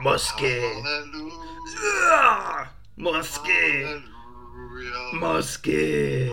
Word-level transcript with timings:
Mozky. 0.00 0.60
Haleluja. 0.60 2.68
Mozky. 2.96 3.84
Haleluja. 3.84 5.12
Mozky. 5.20 6.32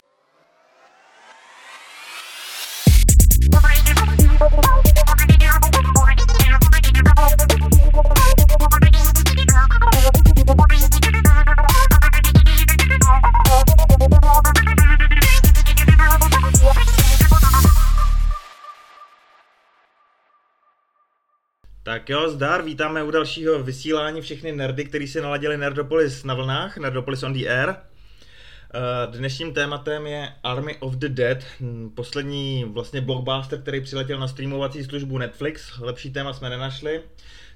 Tak 22.08 22.12
jo, 22.14 22.30
zdar, 22.30 22.62
vítáme 22.62 23.04
u 23.04 23.12
dalšího 23.12 23.64
vysílání 23.64 24.21
všechny 24.21 24.52
nerdy, 24.52 24.86
kteří 24.86 25.08
si 25.08 25.22
naladili 25.22 25.58
Nerdopolis 25.58 26.23
na 26.23 26.34
vlnách, 26.34 26.77
Nerdopolis 26.77 27.23
on 27.23 27.34
the 27.34 27.48
air. 27.50 27.70
Eh, 27.70 29.18
Dnešním 29.18 29.54
tématem 29.54 30.08
je 30.08 30.34
Army 30.44 30.76
of 30.80 30.94
the 30.94 31.09
Dead, 31.09 31.38
hm, 31.59 31.90
poslední 31.95 32.64
vlastně 32.64 33.02
blockbuster, 33.02 33.62
který 33.62 33.81
přiletěl 33.81 34.20
na 34.20 34.28
streamovací 34.28 34.84
službu 34.84 35.17
Netflix. 35.17 35.80
Lepší 35.80 36.14
téma 36.14 36.34
jsme 36.34 36.50
nenašli, 36.50 37.02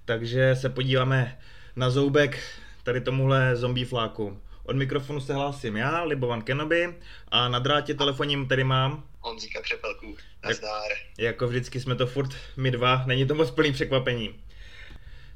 takže 0.05 0.55
se 0.55 0.70
podíváme 0.70 1.39
na 1.75 1.89
zoubek 1.89 2.39
tady 2.83 3.02
tomuhle 3.02 3.55
zombie 3.55 3.86
fláku. 3.86 4.39
Od 4.63 4.75
mikrofonu 4.75 5.22
se 5.22 5.33
hlásím 5.33 5.77
já, 5.77 6.03
Libovan 6.03 6.41
Kenobi, 6.41 6.95
a 7.27 7.49
na 7.49 7.59
drátě 7.59 7.94
telefonním 7.94 8.47
tady 8.47 8.63
mám, 8.63 9.03
Honzíka 9.22 9.61
Křepelků. 9.61 10.16
Nazdár. 10.44 10.91
jako 11.17 11.47
vždycky 11.47 11.80
jsme 11.80 11.95
to 11.95 12.08
furt 12.08 12.30
my 12.58 12.72
dva, 12.72 13.03
není 13.05 13.25
to 13.25 13.36
moc 13.36 13.52
plný 13.52 13.73
překvapení. 13.73 14.36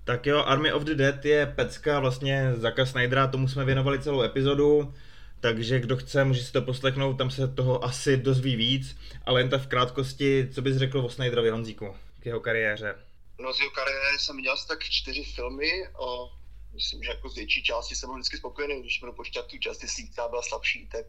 Tak 0.06 0.26
jo, 0.26 0.44
Army 0.44 0.74
of 0.74 0.84
the 0.84 0.96
Dead 0.96 1.26
je 1.26 1.46
pecka 1.46 2.00
vlastně 2.00 2.54
Zaka 2.56 2.86
Snydera, 2.86 3.28
tomu 3.28 3.48
jsme 3.48 3.66
věnovali 3.66 4.00
celou 4.00 4.22
epizodu, 4.22 4.94
takže 5.40 5.80
kdo 5.80 5.98
chce, 5.98 6.24
může 6.24 6.44
si 6.44 6.52
to 6.52 6.62
poslechnout, 6.62 7.18
tam 7.18 7.32
se 7.32 7.48
toho 7.48 7.84
asi 7.84 8.18
dozví 8.18 8.56
víc, 8.56 8.98
ale 9.26 9.42
jen 9.42 9.50
tak 9.50 9.62
v 9.62 9.68
krátkosti, 9.68 10.50
co 10.54 10.62
bys 10.62 10.78
řekl 10.78 11.00
o 11.00 11.10
Snyderovi 11.10 11.50
Honzíku, 11.50 11.96
k 12.20 12.26
jeho 12.26 12.40
kariéře. 12.40 12.96
No 13.40 13.54
z 13.54 13.60
jeho 13.60 13.72
kariéry 13.72 14.20
jsem 14.20 14.38
viděl 14.38 14.54
asi 14.54 14.68
tak 14.68 14.84
čtyři 14.84 15.24
filmy. 15.24 15.88
O, 15.98 16.32
myslím, 16.74 17.04
že 17.04 17.10
jako 17.10 17.30
z 17.30 17.36
větší 17.36 17.64
části 17.64 17.96
jsem 17.96 18.08
byl 18.08 18.16
vždycky 18.16 18.38
spokojený. 18.38 18.82
Když 18.82 19.00
budu 19.00 19.14
počítat 19.14 19.46
tu 19.48 19.56
Justice 19.62 20.02
League, 20.02 20.12
která 20.12 20.28
byla 20.28 20.42
slabší, 20.42 20.90
tak 20.92 21.06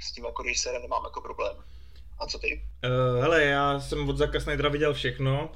s 0.00 0.12
tím 0.12 0.24
jako 0.24 0.42
režisérem 0.42 0.82
nemám 0.82 1.04
jako 1.04 1.20
problém. 1.20 1.56
A 2.18 2.26
co 2.26 2.38
ty? 2.38 2.62
Uh, 2.84 3.22
hele, 3.22 3.44
já 3.44 3.80
jsem 3.80 4.08
od 4.08 4.16
Zaka 4.16 4.40
Snydera 4.40 4.68
viděl 4.68 4.94
všechno. 4.94 5.52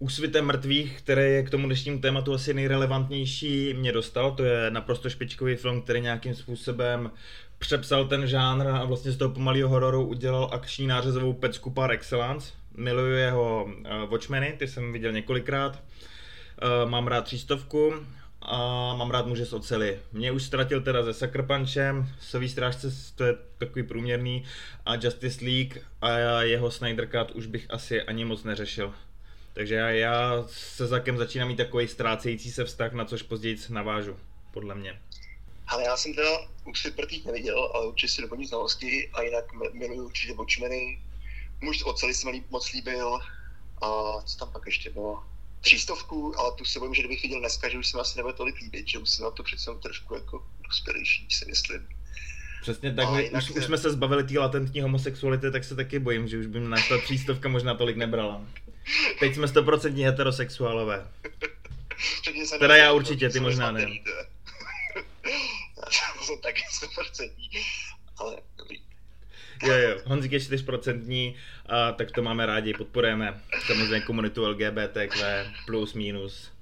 Úsvitem 0.00 0.44
mrtvých, 0.44 0.98
který 0.98 1.22
je 1.22 1.42
k 1.42 1.50
tomu 1.50 1.66
dnešnímu 1.66 1.98
tématu 1.98 2.34
asi 2.34 2.54
nejrelevantnější, 2.54 3.74
mě 3.74 3.92
dostal. 3.92 4.32
To 4.32 4.44
je 4.44 4.70
naprosto 4.70 5.10
špičkový 5.10 5.56
film, 5.56 5.82
který 5.82 6.00
nějakým 6.00 6.34
způsobem 6.34 7.10
přepsal 7.58 8.04
ten 8.04 8.26
žánr 8.26 8.66
a 8.66 8.84
vlastně 8.84 9.12
z 9.12 9.16
toho 9.16 9.34
pomalého 9.34 9.68
hororu 9.68 10.06
udělal 10.06 10.50
akční 10.52 10.86
nářezovou 10.86 11.32
pecku 11.32 11.70
par 11.70 11.92
excellence. 11.92 12.52
Miluju 12.76 13.12
jeho 13.12 13.64
uh, 13.64 14.10
Watchmeny, 14.10 14.54
ty 14.58 14.68
jsem 14.68 14.92
viděl 14.92 15.12
několikrát. 15.12 15.72
Uh, 15.74 16.90
mám 16.90 17.06
rád 17.06 17.24
třístovku 17.24 17.94
a 18.42 18.58
mám 18.94 19.10
rád 19.10 19.26
muže 19.26 19.46
z 19.46 19.52
ocely. 19.52 19.98
Mě 20.12 20.32
už 20.32 20.42
ztratil 20.42 20.80
teda 20.80 21.04
se 21.04 21.14
Sucker 21.14 21.42
Punchem, 21.42 22.08
Sový 22.20 22.48
strážce 22.48 22.88
to 23.14 23.24
je 23.24 23.34
takový 23.58 23.82
průměrný 23.82 24.44
a 24.86 24.94
Justice 24.94 25.44
League 25.44 25.78
a 26.00 26.42
jeho 26.42 26.70
Snyder 26.70 27.08
Cut 27.08 27.30
už 27.30 27.46
bych 27.46 27.66
asi 27.70 28.02
ani 28.02 28.24
moc 28.24 28.44
neřešil. 28.44 28.92
Takže 29.52 29.74
já, 29.74 29.90
já 29.90 30.44
se 30.48 30.86
Zakem 30.86 31.18
začínám 31.18 31.48
mít 31.48 31.56
takový 31.56 31.88
ztrácející 31.88 32.52
se 32.52 32.64
vztah, 32.64 32.92
na 32.92 33.04
což 33.04 33.22
později 33.22 33.56
navážu, 33.68 34.16
podle 34.52 34.74
mě. 34.74 35.00
Ale 35.66 35.84
já 35.84 35.96
jsem 35.96 36.14
teda 36.14 36.30
Úsvit 36.64 36.96
mrtvých 36.96 37.26
neviděl, 37.26 37.70
ale 37.74 37.86
určitě 37.86 38.12
si 38.12 38.22
doplní 38.22 38.46
znalosti 38.46 39.10
a 39.12 39.22
jinak 39.22 39.44
miluju 39.72 40.04
určitě 40.04 40.34
Watchmeny. 40.34 41.02
Muž 41.60 41.78
z 41.78 41.82
oceli 41.82 42.14
se 42.14 42.30
mi 42.30 42.44
moc 42.50 42.72
líbil. 42.72 43.18
A 43.82 44.20
co 44.22 44.38
tam 44.38 44.52
pak 44.52 44.62
ještě 44.66 44.90
bylo? 44.90 45.24
Třístovku, 45.60 46.38
ale 46.38 46.56
tu 46.56 46.64
se 46.64 46.78
bojím, 46.78 46.94
že 46.94 47.02
kdybych 47.02 47.22
viděl 47.22 47.40
dneska, 47.40 47.68
že 47.68 47.78
už 47.78 47.86
se 47.86 47.96
mi 47.96 48.00
asi 48.00 48.18
nebude 48.18 48.34
tolik 48.34 48.60
líbit, 48.60 48.88
že 48.88 48.98
už 48.98 49.10
jsem 49.10 49.24
na 49.24 49.30
to 49.30 49.42
přece 49.42 49.70
jenom 49.70 49.82
trošku 49.82 50.14
jako 50.14 50.46
dospělejší, 50.66 51.26
si 51.30 51.44
myslím. 51.44 51.88
Přesně 52.62 52.94
tak, 52.94 53.10
my, 53.10 53.30
už, 53.30 53.50
už 53.50 53.64
jsme 53.64 53.78
se 53.78 53.90
zbavili 53.90 54.24
té 54.24 54.38
latentní 54.38 54.80
homosexuality, 54.80 55.50
tak 55.50 55.64
se 55.64 55.76
taky 55.76 55.98
bojím, 55.98 56.28
že 56.28 56.38
už 56.38 56.46
by 56.46 56.60
nás 56.60 56.88
ta 56.88 56.98
třístovka 56.98 57.48
možná 57.48 57.74
tolik 57.74 57.96
nebrala. 57.96 58.44
Teď 59.20 59.34
jsme 59.34 59.46
100% 59.46 60.04
heterosexuálové. 60.04 61.06
Teda 62.58 62.76
já 62.76 62.92
určitě, 62.92 63.28
ty 63.28 63.40
možná 63.40 63.78
je. 63.78 63.86
Já 65.76 66.22
jsem 66.22 66.38
taky 66.42 66.62
100%, 66.82 67.30
ale 68.16 68.36
dobrý. 68.58 68.80
Jo, 69.62 69.74
jo, 69.74 70.00
Honzik 70.04 70.32
je 70.32 70.38
4% 70.38 71.36
a 71.66 71.92
tak 71.92 72.10
to 72.10 72.22
máme 72.22 72.46
rádi, 72.46 72.74
podporujeme 72.74 73.40
samozřejmě 73.66 74.00
komunitu 74.00 74.46
LGBTQ, 74.46 75.46
plus, 75.66 75.94
minus, 75.94 76.52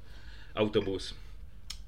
autobus. 0.56 1.14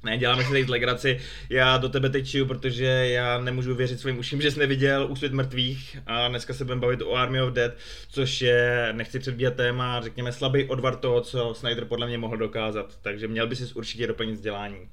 Ne, 0.02 0.18
děláme 0.18 0.44
si 0.44 0.48
tady 0.50 0.64
legraci. 0.64 1.20
Já 1.50 1.78
do 1.78 1.88
tebe 1.88 2.10
teď 2.10 2.28
čiju, 2.28 2.46
protože 2.46 2.84
já 2.84 3.38
nemůžu 3.40 3.74
věřit 3.74 4.00
svým 4.00 4.18
uším, 4.18 4.42
že 4.42 4.50
jsi 4.50 4.58
neviděl 4.58 5.06
Úsvit 5.10 5.32
mrtvých 5.32 5.98
a 6.06 6.28
dneska 6.28 6.54
se 6.54 6.64
budeme 6.64 6.80
bavit 6.80 7.02
o 7.02 7.14
Army 7.14 7.42
of 7.42 7.52
Dead, 7.52 7.72
což 8.08 8.42
je, 8.42 8.88
nechci 8.92 9.18
předbíhat 9.18 9.54
téma, 9.54 10.00
řekněme 10.00 10.32
slabý 10.32 10.64
odvar 10.64 10.96
toho, 10.96 11.20
co 11.20 11.54
Snyder 11.54 11.84
podle 11.84 12.06
mě 12.06 12.18
mohl 12.18 12.36
dokázat, 12.36 12.98
takže 13.02 13.28
měl 13.28 13.46
by 13.46 13.56
si 13.56 13.74
určitě 13.74 14.06
doplnit 14.06 14.32
vzdělání. 14.32 14.88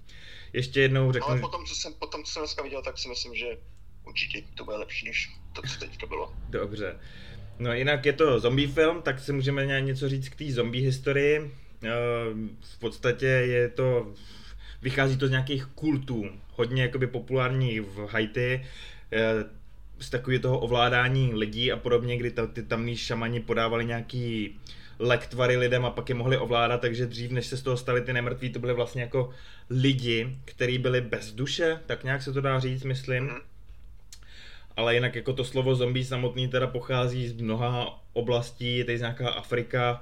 Ještě 0.53 0.81
jednou 0.81 1.11
řeknu, 1.11 1.29
Ale 1.29 1.39
potom, 1.39 1.65
co 1.65 1.75
jsem, 1.75 1.93
potom, 1.93 2.23
co 2.23 2.31
jsem 2.31 2.41
dneska 2.41 2.63
viděl, 2.63 2.81
tak 2.81 2.97
si 2.97 3.09
myslím, 3.09 3.35
že 3.35 3.45
určitě 4.07 4.41
to 4.55 4.65
bude 4.65 4.77
lepší, 4.77 5.05
než 5.05 5.29
to, 5.53 5.61
co 5.61 5.79
teďka 5.79 6.07
bylo. 6.07 6.33
Dobře. 6.49 6.95
No 7.59 7.73
jinak 7.73 8.05
je 8.05 8.13
to 8.13 8.39
zombie 8.39 8.67
film, 8.67 9.01
tak 9.01 9.19
si 9.19 9.33
můžeme 9.33 9.65
nějak 9.65 9.83
něco 9.83 10.09
říct 10.09 10.29
k 10.29 10.35
té 10.35 10.51
zombie 10.51 10.85
historii. 10.85 11.51
Eh, 11.83 11.89
V 12.61 12.79
podstatě 12.79 13.25
je 13.25 13.69
to, 13.69 14.13
vychází 14.81 15.17
to 15.17 15.27
z 15.27 15.31
nějakých 15.31 15.65
kultů, 15.65 16.25
hodně 16.51 16.81
jakoby 16.81 17.07
populární 17.07 17.79
v 17.79 18.07
Haiti, 18.11 18.65
eh, 19.11 19.45
z 19.99 20.09
takového 20.09 20.41
toho 20.41 20.59
ovládání 20.59 21.33
lidí 21.33 21.71
a 21.71 21.77
podobně, 21.77 22.17
kdy 22.17 22.31
ta, 22.31 22.47
ty 22.47 22.63
tamní 22.63 22.97
šamani 22.97 23.39
podávali 23.39 23.85
nějaký 23.85 24.55
lektvary 24.99 25.57
lidem 25.57 25.85
a 25.85 25.91
pak 25.91 26.09
je 26.09 26.15
mohli 26.15 26.37
ovládat, 26.37 26.81
takže 26.81 27.05
dřív, 27.05 27.31
než 27.31 27.47
se 27.47 27.57
z 27.57 27.61
toho 27.61 27.77
stali 27.77 28.01
ty 28.01 28.13
nemrtví, 28.13 28.49
to 28.49 28.59
byly 28.59 28.73
vlastně 28.73 29.01
jako 29.01 29.29
lidi, 29.69 30.37
kteří 30.45 30.77
byli 30.77 31.01
bez 31.01 31.31
duše, 31.31 31.79
tak 31.85 32.03
nějak 32.03 32.21
se 32.21 32.33
to 32.33 32.41
dá 32.41 32.59
říct, 32.59 32.83
myslím. 32.83 33.31
Ale 34.75 34.93
jinak 34.93 35.15
jako 35.15 35.33
to 35.33 35.43
slovo 35.43 35.75
zombie 35.75 36.05
samotný 36.05 36.47
teda 36.47 36.67
pochází 36.67 37.27
z 37.27 37.41
mnoha 37.41 38.03
oblastí, 38.13 38.83
tady 38.83 38.97
z 38.97 39.01
nějaká 39.01 39.29
Afrika, 39.29 40.01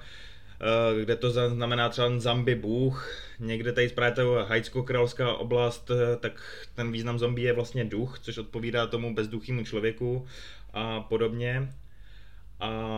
kde 1.01 1.16
to 1.16 1.31
znamená 1.49 1.89
třeba 1.89 2.19
Zambi 2.19 2.55
Bůh, 2.55 3.17
někde 3.39 3.73
tady 3.73 3.89
právě 3.89 4.16
ta 4.16 4.21
haitsko-královská 4.23 5.33
oblast, 5.33 5.91
eh, 5.91 6.17
tak 6.17 6.66
ten 6.75 6.91
význam 6.91 7.19
zombie 7.19 7.47
je 7.47 7.53
vlastně 7.53 7.85
duch, 7.85 8.19
což 8.19 8.38
odpovídá 8.38 8.88
tomu 8.88 9.16
bezduchému 9.16 9.63
člověku 9.63 10.27
a 10.73 11.01
podobně. 11.01 11.73
A 12.59 12.89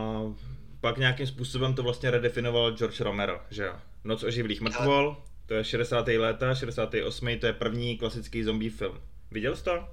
pak 0.80 0.98
nějakým 0.98 1.26
způsobem 1.26 1.74
to 1.74 1.82
vlastně 1.82 2.10
redefinoval 2.10 2.72
George 2.72 3.00
Romero, 3.00 3.40
že 3.50 3.64
jo. 3.64 3.74
Noc 4.04 4.22
oživlých 4.22 4.60
mrtvol, 4.60 5.22
to 5.46 5.54
je 5.54 5.64
60. 5.64 6.08
léta, 6.08 6.54
68. 6.54 7.38
to 7.38 7.46
je 7.46 7.52
první 7.52 7.98
klasický 7.98 8.42
zombie 8.42 8.70
film. 8.70 9.00
Viděl 9.30 9.56
jsi 9.56 9.64
to? 9.64 9.88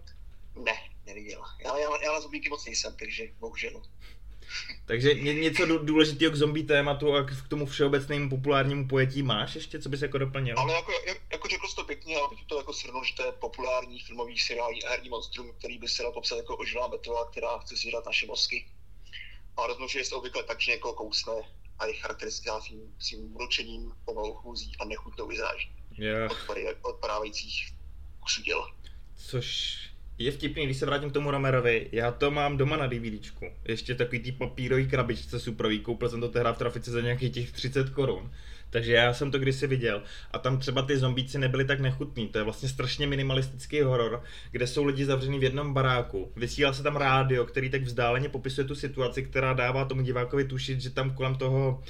Ne, 0.66 0.74
neviděl. 1.06 1.42
Já, 1.66 1.78
já, 1.78 1.90
já 2.04 2.12
na 2.12 2.22
zombíky 2.22 2.50
moc 2.50 2.66
nejsem, 2.66 2.94
takže 3.00 3.24
bohužel. 3.40 3.82
Takže 4.86 5.14
ně, 5.14 5.34
něco 5.34 5.66
dů- 5.66 5.86
důležitého 5.86 6.32
k 6.32 6.36
zombie 6.36 6.66
tématu 6.66 7.14
a 7.16 7.24
k 7.24 7.48
tomu 7.50 7.66
všeobecnému 7.66 8.30
populárnímu 8.30 8.88
pojetí 8.88 9.24
máš 9.24 9.56
ještě, 9.56 9.80
co 9.80 9.90
bys 9.90 10.02
jako 10.02 10.18
doplnil? 10.18 10.60
Ale 10.60 10.74
jako, 10.74 10.92
jak, 11.08 11.18
jako 11.32 11.48
řekl 11.48 11.68
jsi 11.68 11.76
to 11.76 11.84
pěkně, 11.84 12.18
ale 12.18 12.28
bych 12.30 12.46
to 12.46 12.58
jako 12.58 12.74
shrnul, 12.74 13.04
že 13.04 13.16
to 13.16 13.26
je 13.26 13.32
populární 13.32 14.00
filmový 14.00 14.38
seriální 14.40 14.84
a 14.84 14.90
herní 14.90 15.10
monstrum, 15.10 15.52
který 15.60 15.78
by 15.78 15.88
se 15.88 16.04
dal 16.04 16.12
popsat 16.12 16.36
jako 16.38 16.58
ožilá 16.58 16.88
mrtvola, 16.88 17.32
která 17.32 17.58
chce 17.58 17.78
sžírat 17.78 18.06
naše 18.06 18.26
mozky. 18.26 18.66
A 19.58 19.68
rozmnožuje 19.68 20.06
se 20.06 20.16
obvykle 20.16 20.44
tak, 20.44 20.62
že 20.62 20.72
někoho 20.72 20.94
kousne 20.94 21.34
a 21.80 21.86
je 21.86 21.94
charakteristická 21.94 22.62
svým, 22.62 22.96
svým 23.00 23.32
mlčením, 23.34 23.92
pomalou 24.06 24.34
chůzí 24.34 24.72
a 24.80 24.86
nechutnou 24.86 25.32
Jo, 25.98 26.28
odpady- 26.28 26.76
odpadávajících 26.82 27.74
kusů 28.20 28.42
těla. 28.44 28.72
což 29.16 29.78
je 30.18 30.32
vtipný, 30.32 30.66
když 30.66 30.78
se 30.78 30.86
vrátím 30.86 31.10
k 31.10 31.14
tomu 31.14 31.32
Romerovi, 31.32 31.88
já 31.92 32.12
to 32.12 32.32
mám 32.32 32.58
doma 32.58 32.78
na 32.78 32.88
DVDčku. 32.88 33.46
Ještě 33.66 33.96
takový 33.96 34.20
ty 34.20 34.32
papírový 34.32 34.88
krabičce 34.88 35.40
suprový, 35.40 35.80
koupil 35.80 36.10
jsem 36.10 36.22
to 36.22 36.30
tehdy 36.30 36.50
v 36.54 36.58
trafice 36.58 36.92
za 36.92 37.02
nějakých 37.02 37.34
těch 37.34 37.52
30 37.52 37.90
korun. 37.90 38.32
Takže 38.70 38.94
já 38.94 39.14
jsem 39.14 39.32
to 39.32 39.40
kdysi 39.40 39.68
viděl 39.68 40.02
a 40.32 40.40
tam 40.40 40.60
třeba 40.60 40.82
ty 40.82 40.98
zombíci 40.98 41.38
nebyli 41.38 41.66
tak 41.66 41.80
nechutní. 41.80 42.28
To 42.28 42.38
je 42.38 42.44
vlastně 42.44 42.70
strašně 42.70 43.08
minimalistický 43.08 43.82
horor, 43.82 44.24
kde 44.52 44.68
jsou 44.68 44.84
lidi 44.84 45.06
zavřený 45.06 45.40
v 45.40 45.44
jednom 45.44 45.74
baráku. 45.74 46.32
Vysílá 46.36 46.74
se 46.74 46.84
tam 46.84 46.96
rádio, 46.96 47.46
který 47.46 47.70
tak 47.70 47.82
vzdáleně 47.82 48.30
popisuje 48.30 48.68
tu 48.68 48.76
situaci, 48.76 49.24
která 49.24 49.54
dává 49.54 49.86
tomu 49.86 50.02
divákovi 50.02 50.44
tušit, 50.44 50.82
že 50.82 50.90
tam 50.90 51.16
kolem 51.16 51.36
toho 51.36 51.84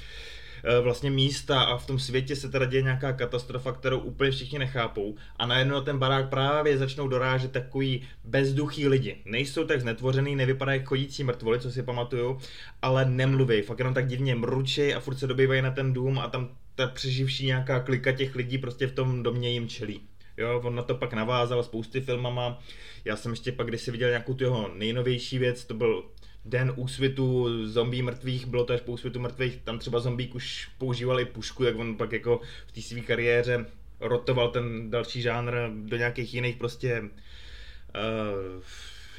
vlastně 0.82 1.10
místa 1.10 1.62
a 1.62 1.76
v 1.76 1.86
tom 1.86 1.98
světě 1.98 2.36
se 2.36 2.48
teda 2.48 2.64
děje 2.64 2.82
nějaká 2.82 3.12
katastrofa, 3.12 3.72
kterou 3.72 3.98
úplně 3.98 4.30
všichni 4.30 4.58
nechápou 4.58 5.16
a 5.36 5.46
najednou 5.46 5.74
na 5.74 5.80
ten 5.80 5.98
barák 5.98 6.28
právě 6.28 6.78
začnou 6.78 7.08
dorážet 7.08 7.52
takový 7.52 8.02
bezduchý 8.24 8.88
lidi. 8.88 9.16
Nejsou 9.24 9.64
tak 9.64 9.80
znetvořený, 9.80 10.36
nevypadají 10.36 10.80
jak 10.80 10.88
chodící 10.88 11.24
mrtvoli, 11.24 11.60
co 11.60 11.70
si 11.70 11.82
pamatuju, 11.82 12.38
ale 12.82 13.04
nemluví, 13.04 13.62
fakt 13.62 13.78
jenom 13.78 13.94
tak 13.94 14.06
divně 14.06 14.34
mručí 14.34 14.94
a 14.94 15.00
furt 15.00 15.18
se 15.18 15.26
dobývají 15.26 15.62
na 15.62 15.70
ten 15.70 15.92
dům 15.92 16.18
a 16.18 16.28
tam 16.28 16.48
ta 16.74 16.86
přeživší 16.86 17.46
nějaká 17.46 17.80
klika 17.80 18.12
těch 18.12 18.34
lidí 18.34 18.58
prostě 18.58 18.86
v 18.86 18.92
tom 18.92 19.22
domě 19.22 19.50
jim 19.50 19.68
čelí. 19.68 20.00
Jo, 20.36 20.60
on 20.64 20.74
na 20.74 20.82
to 20.82 20.94
pak 20.94 21.12
navázal 21.12 21.62
spousty 21.62 22.00
filmama. 22.00 22.58
Já 23.04 23.16
jsem 23.16 23.32
ještě 23.32 23.52
pak, 23.52 23.66
když 23.66 23.80
si 23.80 23.90
viděl 23.90 24.08
nějakou 24.08 24.34
tu 24.34 24.44
jeho 24.44 24.70
nejnovější 24.74 25.38
věc, 25.38 25.64
to 25.64 25.74
byl 25.74 26.04
Den 26.48 26.72
úsvitu 26.76 27.48
zombí 27.68 28.02
mrtvých, 28.02 28.46
bylo 28.46 28.64
to 28.64 28.72
až 28.72 28.80
po 28.80 28.92
úsvitu 28.92 29.20
mrtvých, 29.20 29.56
tam 29.56 29.78
třeba 29.78 30.00
zombík 30.00 30.34
už 30.34 30.68
používali 30.78 31.24
pušku, 31.24 31.64
jak 31.64 31.76
on 31.76 31.96
pak 31.96 32.12
jako 32.12 32.40
v 32.66 32.72
té 32.72 32.82
své 32.82 33.00
kariéře 33.00 33.66
rotoval 34.00 34.50
ten 34.50 34.90
další 34.90 35.22
žánr 35.22 35.52
do 35.70 35.96
nějakých 35.96 36.34
jiných 36.34 36.56
prostě 36.56 37.00
uh, 37.00 37.08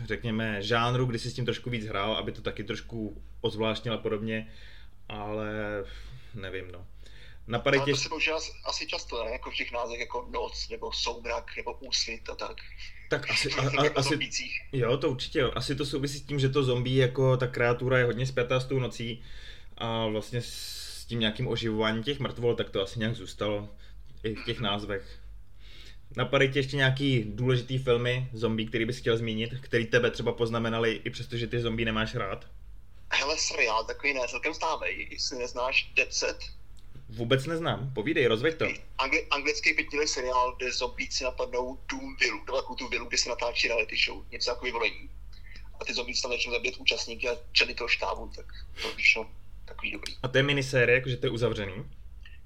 řekněme 0.06 0.62
žánru, 0.62 1.06
kdy 1.06 1.20
si 1.20 1.30
s 1.30 1.34
tím 1.34 1.46
trošku 1.46 1.70
víc 1.70 1.86
hrál, 1.86 2.14
aby 2.14 2.32
to 2.32 2.42
taky 2.42 2.64
trošku 2.64 3.22
ozvláštnil 3.42 3.94
a 3.94 3.98
podobně, 3.98 4.54
ale 5.10 5.52
nevím 6.34 6.72
no. 6.72 6.88
Napadají 7.48 7.84
tě... 7.84 7.92
to 7.92 7.98
se 7.98 8.10
používá 8.10 8.38
asi 8.66 8.88
často, 8.88 9.26
ne? 9.26 9.32
Jako 9.32 9.52
v 9.52 9.56
těch 9.56 9.72
názvech 9.72 10.00
jako 10.00 10.28
noc, 10.32 10.70
nebo 10.70 10.92
soumrak, 10.92 11.58
nebo 11.58 11.74
úsvit 11.74 12.30
a 12.30 12.36
tak. 12.36 12.58
Tak 13.10 13.32
asi, 13.32 13.52
a, 13.52 13.62
a, 13.62 13.84
jako 13.84 14.00
asi 14.00 14.20
jo, 14.72 14.98
to 14.98 15.10
určitě, 15.10 15.44
asi 15.44 15.76
to 15.76 15.86
souvisí 15.86 16.20
s 16.20 16.22
tím, 16.22 16.40
že 16.40 16.50
to 16.50 16.64
zombie 16.64 17.02
jako 17.02 17.38
ta 17.38 17.48
kreatura 17.48 17.98
je 17.98 18.06
hodně 18.06 18.26
zpětá 18.26 18.60
s 18.60 18.66
tou 18.66 18.80
nocí 18.80 19.24
a 19.78 20.08
vlastně 20.08 20.42
s 20.42 21.06
tím 21.08 21.20
nějakým 21.20 21.48
oživováním 21.48 22.04
těch 22.04 22.20
mrtvol, 22.20 22.56
tak 22.56 22.70
to 22.70 22.82
asi 22.82 23.00
nějak 23.00 23.16
zůstalo 23.16 23.70
i 24.24 24.36
v 24.36 24.46
těch 24.46 24.60
názvech. 24.60 25.20
Napadají 26.16 26.52
ti 26.52 26.60
ještě 26.60 26.76
nějaký 26.76 27.24
důležitý 27.28 27.78
filmy 27.78 28.30
zombie, 28.34 28.70
který 28.70 28.86
bys 28.86 28.98
chtěl 28.98 29.18
zmínit, 29.18 29.50
který 29.62 29.86
tebe 29.86 30.12
třeba 30.12 30.32
poznamenali, 30.32 31.02
i 31.04 31.10
přesto, 31.10 31.38
že 31.38 31.48
ty 31.48 31.60
zombie 31.60 31.86
nemáš 31.86 32.16
rád? 32.16 32.46
Hele, 33.10 33.38
seriál 33.38 33.86
takový 33.86 34.14
ne 34.14 34.22
celkem 34.28 34.54
známý, 34.54 35.08
jestli 35.10 35.38
neznáš 35.38 35.92
Dead 35.96 36.14
Set. 36.14 36.38
Vůbec 37.10 37.46
neznám, 37.46 37.94
povídej, 37.94 38.28
rozveď 38.28 38.58
to. 38.58 38.66
Angli- 38.98 39.28
anglický 39.32 39.74
pětiletý 39.74 40.10
seriál, 40.10 40.56
kde 40.56 40.72
zombíci 40.72 41.24
napadnou 41.24 41.80
Doomville, 41.92 42.40
takovou 42.46 42.76
tu 42.76 42.88
vilu, 42.88 43.06
kde 43.06 43.18
se 43.18 43.30
natáčí 43.30 43.68
reality 43.68 43.98
show, 44.06 44.26
něco 44.32 44.52
jako 44.52 44.66
vyvolení. 44.66 45.10
A 45.82 45.86
ty 45.86 45.94
zombíci 45.94 46.22
tam 46.22 46.32
začnou 46.32 46.52
zabít 46.52 46.78
účastníky 46.78 47.30
a 47.30 47.38
členy 47.52 47.74
toho 47.74 47.88
štábu, 47.88 48.32
tak 48.36 48.46
to 48.82 48.96
vyšlo 48.96 49.30
takový 49.66 49.92
dobrý. 49.92 50.14
A 50.24 50.28
to 50.28 50.38
je 50.38 50.44
minisérie, 50.44 50.96
jakože 50.96 51.18
to 51.18 51.26
je 51.26 51.30
uzavřený? 51.30 51.86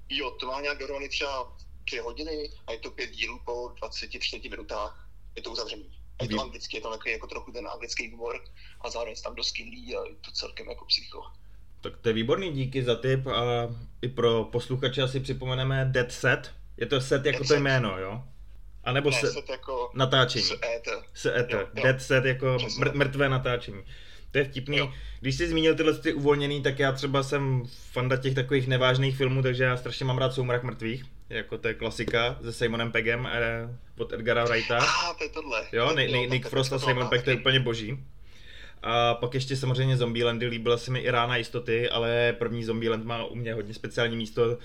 Jo, 0.08 0.30
to 0.30 0.46
má 0.46 0.60
nějak 0.60 0.78
dohromady 0.78 1.08
třeba 1.08 1.56
tři 1.84 1.98
hodiny 1.98 2.50
a 2.66 2.72
je 2.72 2.78
to 2.78 2.90
pět 2.90 3.10
dílů 3.10 3.40
po 3.44 3.52
20-30 3.52 4.50
minutách. 4.50 5.08
Je 5.36 5.42
to 5.42 5.50
uzavřený. 5.50 5.90
A 6.18 6.22
je 6.22 6.28
to 6.28 6.40
anglicky, 6.40 6.76
je 6.76 6.80
to 6.80 6.90
takový 6.90 7.12
jako 7.12 7.26
trochu 7.26 7.52
ten 7.52 7.68
anglický 7.68 8.10
humor 8.10 8.44
a 8.80 8.90
zároveň 8.90 9.14
tam 9.24 9.34
dost 9.34 9.58
a 9.58 10.08
je 10.08 10.14
to 10.20 10.32
celkem 10.32 10.68
jako 10.68 10.84
psycho. 10.84 11.22
Tak 11.82 11.96
to 11.96 12.08
je 12.08 12.12
výborný, 12.12 12.52
díky 12.52 12.82
za 12.82 12.94
tip 12.94 13.26
a 13.26 13.68
i 14.02 14.08
pro 14.08 14.44
posluchače 14.44 15.02
asi 15.02 15.20
připomeneme 15.20 15.88
Dead 15.90 16.12
Set. 16.12 16.50
Je 16.76 16.86
to 16.86 17.00
set 17.00 17.26
jako 17.26 17.38
Dead 17.38 17.48
to 17.48 17.54
jméno, 17.54 17.98
jo? 17.98 18.22
A 18.84 18.92
nebo 18.92 19.10
ne, 19.10 19.16
set, 19.20 19.32
set 19.32 19.48
jako 19.48 19.90
natáčení. 19.94 20.44
S 21.14 21.26
et. 21.26 21.54
Dead 21.74 22.02
set 22.02 22.24
jako 22.24 22.56
mr- 22.56 22.94
mrtvé 22.94 23.28
natáčení. 23.28 23.82
To 24.30 24.38
je 24.38 24.44
vtipný. 24.44 24.76
Jo. 24.76 24.92
Když 25.20 25.34
jsi 25.36 25.48
zmínil 25.48 25.74
tyhle 25.74 25.98
ty 25.98 26.12
uvolněný, 26.12 26.62
tak 26.62 26.78
já 26.78 26.92
třeba 26.92 27.22
jsem 27.22 27.62
fanda 27.92 28.16
těch 28.16 28.34
takových 28.34 28.68
nevážných 28.68 29.16
filmů, 29.16 29.42
takže 29.42 29.64
já 29.64 29.76
strašně 29.76 30.04
mám 30.04 30.18
rád 30.18 30.32
Soumrak 30.32 30.62
mrtvých. 30.62 31.04
Jako 31.28 31.58
to 31.58 31.68
je 31.68 31.74
klasika 31.74 32.38
se 32.42 32.52
Simonem 32.52 32.92
Pegem 32.92 33.28
eh, 33.32 33.68
od 33.98 34.12
Edgara 34.12 34.44
Wrighta. 34.44 34.78
Ah, 34.78 35.14
to 35.18 35.24
je 35.24 35.30
tohle. 35.30 35.66
Jo, 35.72 35.96
jo 35.98 36.26
Nick 36.26 36.48
Frost 36.48 36.72
a 36.72 36.78
Simon 36.78 37.08
Pegg, 37.08 37.24
to 37.24 37.30
je 37.30 37.36
úplně 37.36 37.60
boží. 37.60 37.98
A 38.82 39.14
pak 39.14 39.34
ještě 39.34 39.56
samozřejmě 39.56 39.96
Zombielandy, 39.96 40.46
líbila 40.46 40.76
se 40.76 40.90
mi 40.90 40.98
i 40.98 41.10
rána 41.10 41.36
jistoty, 41.36 41.90
ale 41.90 42.34
první 42.38 42.64
Zombieland 42.64 43.04
má 43.04 43.24
u 43.24 43.34
mě 43.34 43.54
hodně 43.54 43.74
speciální 43.74 44.16
místo. 44.16 44.58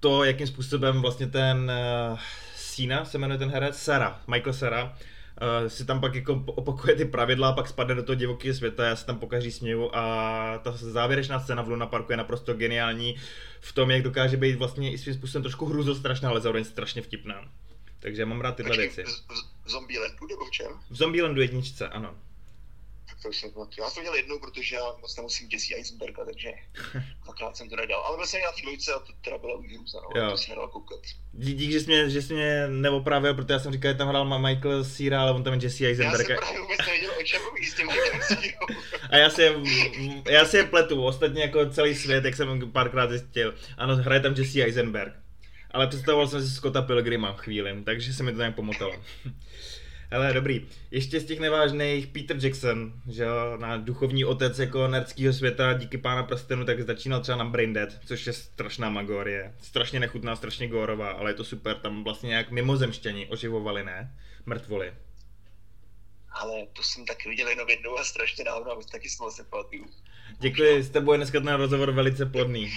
To, 0.00 0.24
jakým 0.24 0.46
způsobem 0.46 1.00
vlastně 1.00 1.26
ten 1.26 1.72
uh, 2.10 2.18
Sina, 2.56 3.04
se 3.04 3.18
jmenuje 3.18 3.38
ten 3.38 3.50
herec, 3.50 3.76
Sarah, 3.76 4.22
Michael 4.28 4.52
Sarah, 4.52 4.84
uh, 4.84 5.68
si 5.68 5.84
tam 5.84 6.00
pak 6.00 6.14
jako 6.14 6.42
opakuje 6.46 6.96
ty 6.96 7.04
pravidla, 7.04 7.52
pak 7.52 7.68
spadne 7.68 7.94
do 7.94 8.02
toho 8.02 8.16
divokého 8.16 8.54
světa, 8.54 8.86
já 8.86 8.96
se 8.96 9.06
tam 9.06 9.18
pokaží 9.18 9.52
směju 9.52 9.90
a 9.94 10.58
ta 10.58 10.72
závěrečná 10.72 11.40
scéna 11.40 11.62
v 11.62 11.68
Luna 11.68 11.86
Parku 11.86 12.12
je 12.12 12.16
naprosto 12.16 12.54
geniální 12.54 13.16
v 13.60 13.72
tom, 13.72 13.90
jak 13.90 14.02
dokáže 14.02 14.36
být 14.36 14.56
vlastně 14.56 14.92
i 14.92 14.98
svým 14.98 15.14
způsobem 15.14 15.42
trošku 15.42 15.66
hruzostrašná, 15.66 16.30
ale 16.30 16.40
zároveň 16.40 16.64
strašně 16.64 17.02
vtipná. 17.02 17.48
Takže 18.00 18.22
já 18.22 18.26
mám 18.26 18.40
rád 18.40 18.56
tyhle 18.56 18.76
věci. 18.76 19.04
V 19.64 19.70
Zombielandu 19.70 20.26
nebo 20.26 20.44
v 20.44 20.50
čem? 20.50 20.66
V 20.90 20.96
Zombielandu 20.96 21.40
jedničce, 21.40 21.88
ano 21.88 22.14
to 23.22 23.28
už 23.28 23.36
jsem 23.36 23.50
Já 23.78 23.90
jsem 23.90 24.02
měl 24.02 24.14
jednou, 24.14 24.38
protože 24.38 24.76
já 24.76 24.82
moc 25.00 25.16
nemusím 25.16 25.48
Jesse 25.52 25.74
Eisenberga, 25.74 26.24
takže 26.24 26.50
dvakrát 27.24 27.56
jsem 27.56 27.68
to 27.68 27.76
nedal. 27.76 28.00
Ale 28.00 28.16
byl 28.16 28.26
jsem 28.26 28.40
na 28.40 28.52
té 28.52 28.62
dvojce 28.62 28.92
a 28.92 28.98
to 28.98 29.12
teda 29.24 29.38
byla 29.38 29.60
výhruza, 29.60 29.98
no, 30.00 30.30
to 30.30 30.36
si 30.36 30.50
nedal 30.50 30.68
koukat. 30.68 31.00
Dík, 31.32 31.72
že 31.72 31.80
jsi 31.80 31.86
mě, 31.86 32.10
že 32.10 32.22
jsi 32.22 32.34
mě 32.34 32.68
neopravil, 32.68 33.34
protože 33.34 33.52
já 33.52 33.58
jsem 33.58 33.72
říkal, 33.72 33.92
že 33.92 33.98
tam 33.98 34.08
hrál 34.08 34.38
Michael 34.38 34.84
Cera, 34.84 35.22
ale 35.22 35.32
on 35.32 35.44
tam 35.44 35.54
je 35.54 35.60
Jesse 35.62 35.86
Eisenberg. 35.86 36.28
Já 36.28 36.36
jsem 36.36 36.36
právě 36.36 36.60
vůbec 36.60 36.78
nevěděl, 36.78 37.10
o 37.20 37.22
čem 37.22 37.42
mluví 37.42 37.66
s 37.66 37.74
tím 37.74 37.88
A 39.10 39.16
já 39.16 39.30
si, 39.30 39.42
je, 39.42 39.54
já 40.30 40.44
si 40.44 40.56
je 40.56 40.64
pletu, 40.64 41.04
ostatně 41.04 41.42
jako 41.42 41.70
celý 41.70 41.94
svět, 41.94 42.24
jak 42.24 42.36
jsem 42.36 42.72
párkrát 42.72 43.10
zjistil. 43.10 43.54
Ano, 43.78 43.96
hraje 43.96 44.20
tam 44.20 44.34
Jesse 44.34 44.62
Eisenberg. 44.62 45.12
Ale 45.70 45.86
představoval 45.86 46.28
jsem 46.28 46.42
si 46.42 46.50
Scotta 46.50 46.82
Pilgrima 46.82 47.32
chvíli, 47.32 47.82
takže 47.84 48.12
se 48.12 48.22
mi 48.22 48.32
to 48.32 48.38
nějak 48.38 48.54
pomotalo. 48.54 48.92
Hele, 50.10 50.32
dobrý. 50.32 50.68
Ještě 50.90 51.20
z 51.20 51.24
těch 51.24 51.40
nevážných 51.40 52.06
Peter 52.06 52.44
Jackson, 52.44 52.92
že 53.08 53.22
jo, 53.22 53.56
na 53.56 53.76
duchovní 53.76 54.24
otec 54.24 54.58
jako 54.58 54.88
nerdského 54.88 55.32
světa 55.32 55.72
díky 55.72 55.98
pána 55.98 56.22
prstenu, 56.22 56.64
tak 56.64 56.82
začínal 56.82 57.20
třeba 57.20 57.38
na 57.38 57.44
Braindead, 57.44 57.88
což 58.06 58.26
je 58.26 58.32
strašná 58.32 58.90
magorie. 58.90 59.54
Strašně 59.62 60.00
nechutná, 60.00 60.36
strašně 60.36 60.68
górová, 60.68 61.10
ale 61.10 61.30
je 61.30 61.34
to 61.34 61.44
super. 61.44 61.76
Tam 61.76 62.04
vlastně 62.04 62.28
nějak 62.28 62.50
mimozemštění 62.50 63.26
oživovali, 63.26 63.84
ne? 63.84 64.16
Mrtvoli. 64.46 64.94
Ale 66.30 66.66
to 66.72 66.82
jsem 66.82 67.06
taky 67.06 67.28
viděl 67.28 67.48
jenom 67.48 67.68
jednou 67.68 67.98
a 67.98 68.04
strašně 68.04 68.44
dávno, 68.44 68.72
a 68.72 68.82
taky 68.92 69.08
jsem 69.08 69.30
se 69.30 69.44
pamatuju. 69.44 69.86
Děkuji, 70.40 70.82
s 70.82 70.90
tebou 70.90 71.12
je 71.12 71.18
dneska 71.18 71.40
ten 71.40 71.54
rozhovor 71.54 71.90
velice 71.90 72.26
plodný. 72.26 72.72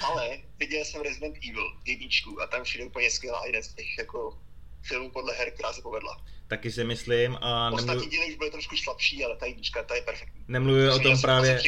Ale 0.00 0.38
viděl 0.58 0.84
jsem 0.84 1.02
Resident 1.02 1.36
Evil 1.50 1.72
jedničku 1.86 2.42
a 2.42 2.46
tam 2.46 2.64
všude 2.64 2.84
úplně 2.84 3.10
skvělá 3.10 3.46
jeden 3.46 3.62
z 3.62 3.74
těch 3.74 3.98
jako 3.98 4.38
filmů 4.84 5.10
podle 5.10 5.34
her, 5.34 5.50
která 5.50 5.72
se 5.72 5.82
povedla. 5.82 6.24
Taky 6.48 6.72
si 6.72 6.84
myslím. 6.84 7.38
A 7.40 7.70
Ostatní 7.70 7.86
nemluv... 7.86 8.10
díly 8.10 8.26
už 8.26 8.36
byly 8.36 8.50
trošku 8.50 8.76
slabší, 8.76 9.24
ale 9.24 9.36
ta 9.36 9.46
jednička, 9.46 9.82
ta 9.82 9.94
je 9.94 10.02
perfektní. 10.02 10.44
Nemluvím 10.48 10.90
o 10.90 10.98
tom 10.98 11.20
právě... 11.20 11.62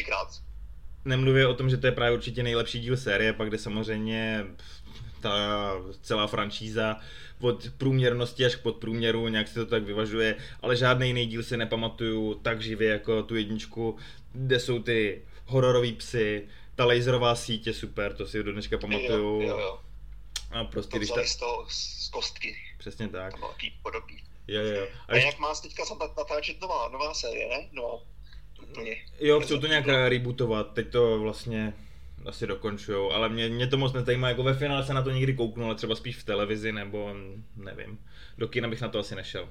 Nemluvím 1.05 1.47
o 1.47 1.53
tom, 1.53 1.69
že 1.69 1.77
to 1.77 1.87
je 1.87 1.91
právě 1.91 2.17
určitě 2.17 2.43
nejlepší 2.43 2.79
díl 2.79 2.97
série, 2.97 3.33
pak 3.33 3.47
kde 3.47 3.57
samozřejmě 3.57 4.45
ta 5.21 5.71
celá 6.01 6.27
franšíza 6.27 6.97
od 7.39 7.71
průměrnosti 7.77 8.45
až 8.45 8.55
k 8.55 8.61
podprůměru, 8.61 9.27
nějak 9.27 9.47
se 9.47 9.53
to 9.53 9.65
tak 9.65 9.83
vyvažuje, 9.83 10.35
ale 10.61 10.75
žádný 10.75 11.07
jiný 11.07 11.27
díl 11.27 11.43
si 11.43 11.57
nepamatuju 11.57 12.33
tak 12.33 12.61
živě 12.61 12.89
jako 12.89 13.23
tu 13.23 13.35
jedničku, 13.35 13.97
kde 14.33 14.59
jsou 14.59 14.79
ty 14.79 15.21
hororové 15.45 15.91
psy, 15.91 16.47
ta 16.75 16.85
laserová 16.85 17.35
sítě 17.35 17.73
super, 17.73 18.13
to 18.13 18.27
si 18.27 18.43
do 18.43 18.51
dneška 18.51 18.77
pamatuju. 18.77 19.41
Jo, 19.41 19.47
jo, 19.47 19.59
jo. 19.59 19.79
A 20.51 20.63
prostě 20.63 20.91
to 20.91 20.97
když 20.97 21.09
ta... 21.09 21.23
z, 21.23 21.35
toho, 21.35 21.65
z 21.69 22.09
kostky. 22.09 22.55
Přesně 22.77 23.07
tak. 23.07 23.37
Bylo 23.39 23.55
podobný. 23.81 24.23
Jo, 24.47 24.61
jo. 24.61 24.87
A, 25.07 25.11
a 25.11 25.15
ještě... 25.15 25.27
jak 25.27 25.39
má 25.39 25.55
teďka 25.55 25.83
natáčet 26.17 26.61
nová, 26.61 26.89
nová 26.89 27.13
série, 27.13 27.49
ne? 27.49 27.69
No, 27.71 28.03
úplně. 28.63 29.05
Jo, 29.19 29.39
chcou 29.39 29.59
to 29.59 29.67
nějak 29.67 29.87
rebootovat, 29.87 30.73
teď 30.73 30.91
to 30.91 31.19
vlastně 31.19 31.73
asi 32.25 32.47
dokončujou, 32.47 33.11
ale 33.11 33.29
mě, 33.29 33.49
mě 33.49 33.67
to 33.67 33.77
moc 33.77 33.93
nezajímá, 33.93 34.29
jako 34.29 34.43
ve 34.43 34.53
finále 34.53 34.85
se 34.85 34.93
na 34.93 35.01
to 35.01 35.11
někdy 35.11 35.33
kouknu, 35.33 35.65
ale 35.65 35.75
třeba 35.75 35.95
spíš 35.95 36.15
v 36.15 36.23
televizi, 36.23 36.71
nebo 36.71 37.13
nevím, 37.55 37.99
do 38.37 38.47
kina 38.47 38.67
bych 38.67 38.81
na 38.81 38.89
to 38.89 38.99
asi 38.99 39.15
nešel. 39.15 39.49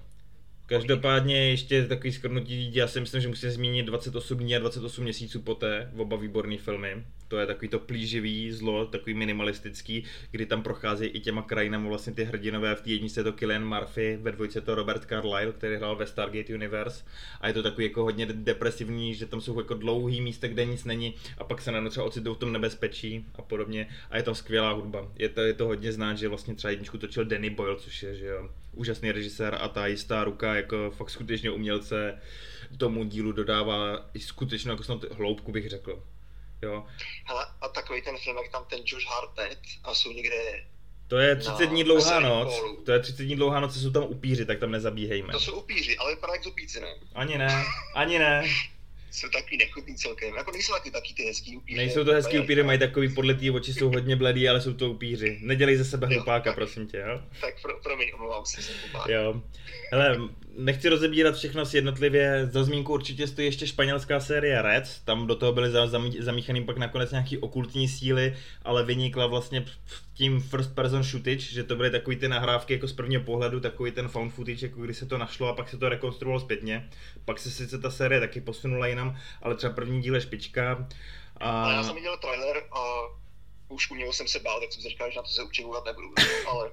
Každopádně 0.69 1.51
ještě 1.51 1.87
takový 1.87 2.13
skrnutí, 2.13 2.75
já 2.75 2.89
si 2.89 3.01
myslím, 3.01 3.21
že 3.21 3.29
musím 3.29 3.51
zmínit 3.51 3.87
28 3.87 4.39
dní 4.39 4.57
a 4.57 4.59
28 4.59 5.05
měsíců 5.05 5.43
poté, 5.43 5.91
oba 5.97 6.17
výborný 6.17 6.59
filmy. 6.59 7.05
To 7.29 7.39
je 7.39 7.47
takový 7.47 7.69
to 7.69 7.79
plíživý 7.79 8.53
zlo, 8.53 8.87
takový 8.87 9.15
minimalistický, 9.15 10.05
kdy 10.31 10.47
tam 10.47 10.63
procházejí 10.63 11.11
i 11.11 11.21
těma 11.21 11.43
krajinami 11.43 11.89
vlastně 11.89 12.13
ty 12.13 12.25
hrdinové. 12.25 12.75
V 12.75 12.81
té 12.81 12.91
jednice 12.91 13.21
je 13.21 13.25
to 13.25 13.33
Killian 13.33 13.69
Murphy, 13.69 14.19
ve 14.23 14.33
dvojce 14.33 14.61
to 14.61 14.75
Robert 14.75 15.05
Carlyle, 15.05 15.53
který 15.53 15.77
hrál 15.77 15.97
ve 15.97 16.07
Stargate 16.07 16.55
Universe. 16.55 17.05
A 17.41 17.49
je 17.49 17.55
to 17.55 17.63
takový 17.63 17.87
jako 17.87 18.03
hodně 18.03 18.27
depresivní, 18.27 19.15
že 19.15 19.27
tam 19.27 19.41
jsou 19.41 19.61
jako 19.61 19.75
dlouhý 19.75 20.21
místa, 20.21 20.49
kde 20.49 20.65
nic 20.65 20.85
není 20.85 21.15
a 21.39 21.45
pak 21.45 21.63
se 21.63 21.73
na 21.73 21.91
třeba 21.91 22.07
ocitou 22.07 22.35
v 22.35 22.39
tom 22.39 22.53
nebezpečí 22.53 23.25
a 23.35 23.43
podobně. 23.43 23.89
A 24.11 24.17
je 24.17 24.23
tam 24.23 24.35
skvělá 24.35 24.73
hudba. 24.73 25.13
Je 25.19 25.29
to, 25.29 25.41
je 25.41 25.55
to 25.55 25.67
hodně 25.67 25.93
znát, 25.93 26.15
že 26.15 26.29
vlastně 26.29 26.55
třeba 26.55 26.71
jedničku 26.71 26.99
točil 26.99 27.25
Danny 27.25 27.51
Boyle, 27.51 27.77
což 27.77 28.03
je 28.03 28.15
že 28.15 28.27
jo, 28.27 28.49
úžasný 28.77 29.13
režisér 29.13 29.59
a 29.61 29.69
ta 29.69 29.87
jistá 29.87 30.25
ruka 30.25 30.55
jako 30.55 30.91
fakt 30.91 31.11
skutečně 31.11 31.51
umělce 31.51 32.23
tomu 32.79 33.05
dílu 33.05 33.33
dodává 33.33 34.11
i 34.15 34.21
skutečnou 34.21 34.71
jako 34.71 34.83
snad 34.83 35.05
hloubku 35.13 35.53
bych 35.53 35.69
řekl. 35.71 36.03
Jo. 36.63 36.87
Hele, 37.25 37.47
a 37.61 37.69
takový 37.69 38.03
ten 38.03 38.17
film, 38.19 38.37
jak 38.37 38.53
tam 38.53 38.65
ten 38.71 38.81
Josh 38.85 39.07
Hartnett 39.07 39.59
a 39.85 39.95
jsou 39.95 40.13
někde 40.13 40.37
To 41.09 41.19
je 41.19 41.37
30 41.37 41.61
No, 41.61 41.67
dní 41.67 41.85
dlouhá 41.85 42.21
noc, 42.21 42.63
to 42.85 42.93
je 42.93 43.01
30 43.01 43.23
dní 43.23 43.37
dlouhá 43.37 43.61
noc, 43.61 43.77
jsou 43.83 43.91
tam 43.91 44.03
upíři, 44.03 44.47
tak 44.47 44.59
tam 44.59 44.71
nezabíhejme. 44.71 45.33
To 45.33 45.41
jsou 45.41 45.61
upíři, 45.61 45.97
ale 45.97 46.15
vypadá 46.15 46.33
jak 46.33 46.45
zopíci, 46.45 46.81
ne? 46.81 46.95
Ani 47.15 47.39
ne, 47.39 47.65
ani 47.95 48.19
ne. 48.19 48.45
Jsou 49.11 49.29
takový 49.29 49.57
nechutný 49.57 49.97
celkem. 49.97 50.35
Jako 50.35 50.51
nejsou 50.51 50.73
taky, 50.73 50.91
taky 50.91 51.15
ty 51.15 51.23
hezký 51.23 51.57
upíři. 51.57 51.77
Nejsou 51.77 52.05
to 52.05 52.13
hezký 52.13 52.39
upíry, 52.39 52.63
mají 52.63 52.79
takový 52.79 53.15
podletý 53.15 53.51
oči, 53.51 53.75
jsou 53.75 53.89
hodně 53.89 54.17
bledý, 54.17 54.49
ale 54.49 54.61
jsou 54.61 54.75
to 54.75 54.91
upíři. 54.91 55.39
Nedělej 55.43 55.77
ze 55.77 55.85
sebe 55.85 56.07
hlupáka, 56.07 56.53
prosím 56.53 56.87
tě, 56.87 56.99
jo? 56.99 57.21
Tak 57.41 57.63
pro, 57.63 57.81
promiň, 57.81 58.11
omlouvám 58.15 58.47
se, 58.47 58.63
jsem 58.63 58.75
hlupák. 58.83 59.09
Jo. 59.09 59.43
Hele, 59.93 60.19
nechci 60.57 60.89
rozebírat 60.89 61.37
všechno 61.37 61.67
s 61.67 61.75
jednotlivě. 61.75 62.47
Za 62.53 62.65
zmínku 62.65 62.93
určitě 62.93 63.27
stojí 63.27 63.47
ještě 63.47 63.67
španělská 63.67 64.21
série 64.21 64.63
Red. 64.63 65.01
Tam 65.05 65.27
do 65.27 65.35
toho 65.37 65.53
byly 65.53 65.71
za- 65.71 65.87
zamí- 65.87 66.23
zamíchaný 66.23 66.65
pak 66.65 66.77
nakonec 66.77 67.11
nějaký 67.11 67.39
okultní 67.39 67.89
síly, 67.89 68.37
ale 68.63 68.85
vynikla 68.85 69.27
vlastně 69.27 69.65
tím 70.15 70.41
first 70.41 70.75
person 70.75 71.03
shootage, 71.03 71.41
že 71.41 71.65
to 71.65 71.77
byly 71.77 71.91
takový 71.91 72.17
ty 72.17 72.29
nahrávky 72.29 72.73
jako 72.73 72.89
z 72.89 72.93
prvního 72.93 73.23
pohledu, 73.23 73.61
takový 73.61 73.91
ten 73.91 74.09
found 74.09 74.35
footage, 74.35 74.67
jako 74.67 74.81
když 74.83 74.97
se 74.97 75.07
to 75.07 75.19
našlo 75.19 75.49
a 75.49 75.53
pak 75.53 75.69
se 75.69 75.79
to 75.79 75.89
rekonstruovalo 75.89 76.41
zpětně. 76.41 76.89
Pak 77.25 77.39
se 77.39 77.51
sice 77.51 77.79
ta 77.79 77.91
série 77.91 78.21
taky 78.21 78.41
posunula 78.41 78.87
jinam, 78.87 79.17
ale 79.43 79.55
třeba 79.55 79.73
první 79.73 80.03
díl 80.03 80.15
je 80.15 80.21
špička. 80.21 80.89
Ale 81.37 81.75
já 81.75 81.81
A... 81.81 81.83
jsem 81.83 81.95
viděl 81.95 82.17
trailer 82.17 82.57
a 82.73 82.83
už 83.69 83.91
u 83.91 83.95
něho 83.95 84.13
jsem 84.13 84.29
se 84.29 84.39
bál, 84.39 84.61
tak 84.61 84.73
jsem 84.73 84.83
si 84.83 84.89
říkal, 84.89 85.11
že 85.11 85.17
na 85.17 85.23
to 85.23 85.29
se 85.29 85.43
určitě 85.43 85.69
nebudu. 85.87 86.09
Ale 86.51 86.71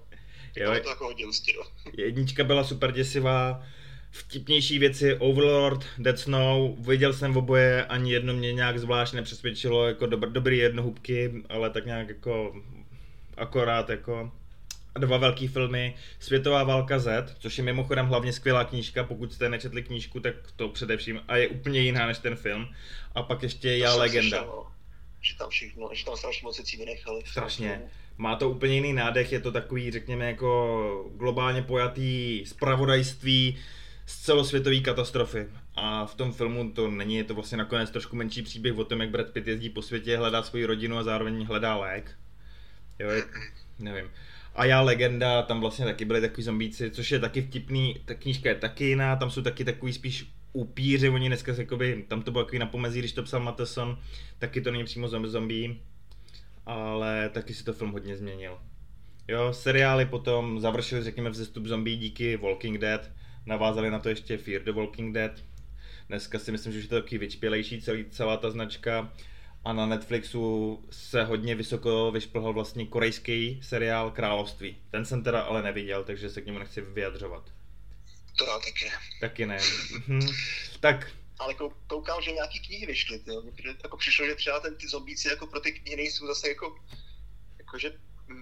Jo, 0.56 0.72
to 0.84 0.90
jako 0.90 1.06
hodně 1.06 1.26
no. 1.26 1.92
Jednička 1.98 2.44
byla 2.44 2.64
super 2.64 2.92
děsivá, 2.92 3.64
vtipnější 4.12 4.80
věci, 4.80 5.16
Overlord, 5.16 5.86
Dead 5.98 6.20
Snow, 6.20 6.88
viděl 6.88 7.14
jsem 7.14 7.38
oboje, 7.38 7.86
ani 7.86 8.12
jedno 8.14 8.34
mě 8.34 8.54
nějak 8.54 8.80
zvlášť 8.80 9.14
nepřesvědčilo, 9.14 9.88
jako 9.88 10.06
dobr, 10.06 10.30
dobrý 10.30 10.58
jednohubky, 10.58 11.44
ale 11.50 11.70
tak 11.70 11.86
nějak 11.86 12.10
jako 12.10 12.56
akorát 13.38 13.90
jako 13.90 14.32
dva 15.00 15.18
velký 15.18 15.48
filmy, 15.48 15.96
Světová 16.20 16.64
válka 16.64 17.00
Z, 17.00 17.36
což 17.40 17.58
je 17.58 17.64
mimochodem 17.64 18.06
hlavně 18.08 18.34
skvělá 18.34 18.64
knížka, 18.64 19.04
pokud 19.04 19.34
jste 19.34 19.50
nečetli 19.50 19.84
knížku, 19.84 20.20
tak 20.20 20.36
to 20.56 20.70
především, 20.70 21.22
a 21.28 21.38
je 21.38 21.48
úplně 21.48 21.80
jiná 21.80 22.08
než 22.08 22.18
ten 22.18 22.36
film. 22.36 22.68
A 23.16 23.24
pak 23.24 23.44
ještě 23.44 23.78
Já 23.78 23.88
To 23.88 23.92
jsem 23.92 24.02
legenda. 24.02 24.38
slyšel, 24.38 24.54
no. 24.56 24.73
Že 25.24 25.38
tam 25.38 25.50
všechno, 25.50 25.90
že 25.94 26.06
tam 26.06 26.18
strašně 26.18 26.46
moc 26.46 26.58
věcí 26.58 26.78
vynechali. 26.78 27.22
Strašně. 27.26 27.82
Má 28.18 28.36
to 28.36 28.50
úplně 28.50 28.76
jiný 28.76 28.94
nádech, 28.94 29.32
je 29.32 29.40
to 29.40 29.52
takový, 29.52 29.92
řekněme, 29.92 30.26
jako 30.26 31.12
globálně 31.16 31.62
pojatý 31.62 32.44
zpravodajství 32.46 33.58
z 34.06 34.22
celosvětové 34.22 34.80
katastrofy. 34.80 35.48
A 35.76 36.06
v 36.06 36.16
tom 36.16 36.34
filmu 36.34 36.72
to 36.72 36.92
není, 36.92 37.16
je 37.16 37.24
to 37.24 37.34
vlastně 37.34 37.58
nakonec 37.58 37.90
trošku 37.90 38.16
menší 38.16 38.42
příběh 38.42 38.78
o 38.78 38.84
tom, 38.84 39.02
jak 39.02 39.10
Brad 39.10 39.30
Pitt 39.30 39.48
jezdí 39.48 39.70
po 39.70 39.82
světě, 39.82 40.18
hledá 40.18 40.44
svoji 40.44 40.66
rodinu 40.66 40.98
a 40.98 41.04
zároveň 41.04 41.46
hledá 41.46 41.76
lék. 41.76 42.12
Jo, 43.00 43.10
je, 43.10 43.24
nevím. 43.80 44.12
A 44.56 44.66
já 44.66 44.82
legenda, 44.82 45.42
tam 45.42 45.62
vlastně 45.62 45.86
taky 45.86 46.06
byli 46.06 46.22
takový 46.22 46.44
zombíci, 46.44 46.92
což 46.92 47.12
je 47.12 47.20
taky 47.20 47.42
vtipný, 47.42 48.02
ta 48.06 48.14
knížka 48.14 48.50
je 48.50 48.56
taky 48.56 48.84
jiná, 48.84 49.16
tam 49.16 49.32
jsou 49.32 49.42
taky 49.42 49.66
takový 49.66 49.94
spíš 49.94 50.33
upíři, 50.54 51.10
oni 51.10 51.28
dneska 51.28 51.54
jakoby, 51.58 52.06
tam 52.08 52.22
to 52.22 52.32
bylo 52.32 52.44
takový 52.44 52.60
na 52.60 52.66
pomezí, 52.66 53.00
když 53.00 53.14
to 53.14 53.24
psal 53.24 53.40
Mateson, 53.40 53.98
taky 54.40 54.62
to 54.62 54.72
není 54.72 54.84
přímo 54.84 55.08
zom- 55.08 55.28
zombie, 55.28 55.76
ale 56.66 57.30
taky 57.30 57.54
si 57.54 57.64
to 57.64 57.74
film 57.74 57.92
hodně 57.92 58.18
změnil. 58.18 58.58
Jo, 59.28 59.54
seriály 59.54 60.06
potom 60.06 60.60
završili, 60.60 61.04
řekněme, 61.04 61.30
vzestup 61.30 61.66
zombie 61.66 61.98
díky 61.98 62.38
Walking 62.38 62.78
Dead, 62.78 63.12
navázali 63.46 63.92
na 63.92 64.00
to 64.00 64.10
ještě 64.10 64.38
Fear 64.38 64.64
the 64.64 64.72
Walking 64.72 65.14
Dead. 65.14 65.44
Dneska 66.08 66.40
si 66.40 66.52
myslím, 66.52 66.74
že 66.74 66.80
už 66.80 66.84
je 66.86 66.90
to 66.90 67.02
taky 67.02 67.18
vyčpělejší 67.18 67.82
celý, 67.82 68.06
celá 68.10 68.38
ta 68.38 68.52
značka. 68.52 69.14
A 69.66 69.74
na 69.74 69.86
Netflixu 69.86 70.80
se 70.92 71.24
hodně 71.24 71.56
vysoko 71.56 72.12
vyšplhal 72.12 72.54
vlastně 72.54 72.86
korejský 72.86 73.60
seriál 73.62 74.12
Království. 74.12 74.78
Ten 74.92 75.06
jsem 75.06 75.24
teda 75.24 75.42
ale 75.42 75.64
neviděl, 75.64 76.04
takže 76.04 76.30
se 76.30 76.42
k 76.42 76.46
němu 76.46 76.60
nechci 76.60 76.82
vyjadřovat. 76.82 77.52
To 78.36 78.46
já 78.46 78.60
taky 78.60 78.86
ne. 78.86 78.92
Taky 79.20 79.46
ne. 79.46 79.58
Mhm. 79.92 80.20
tak, 80.80 81.12
Ale 81.40 81.54
kou- 81.54 81.74
koukám, 81.88 82.22
že 82.22 82.32
nějaký 82.32 82.60
knihy 82.60 82.86
vyšly, 82.86 83.24
jako 83.84 83.98
přišlo, 83.98 84.26
že 84.26 84.36
třeba 84.36 84.60
ten, 84.60 84.76
ty 84.76 84.88
zombíci 84.88 85.28
jako 85.28 85.48
pro 85.48 85.60
ty 85.60 85.72
knihy 85.72 85.96
nejsou 85.96 86.28
zase 86.28 86.48
jako, 86.50 86.76
jakože 87.60 87.92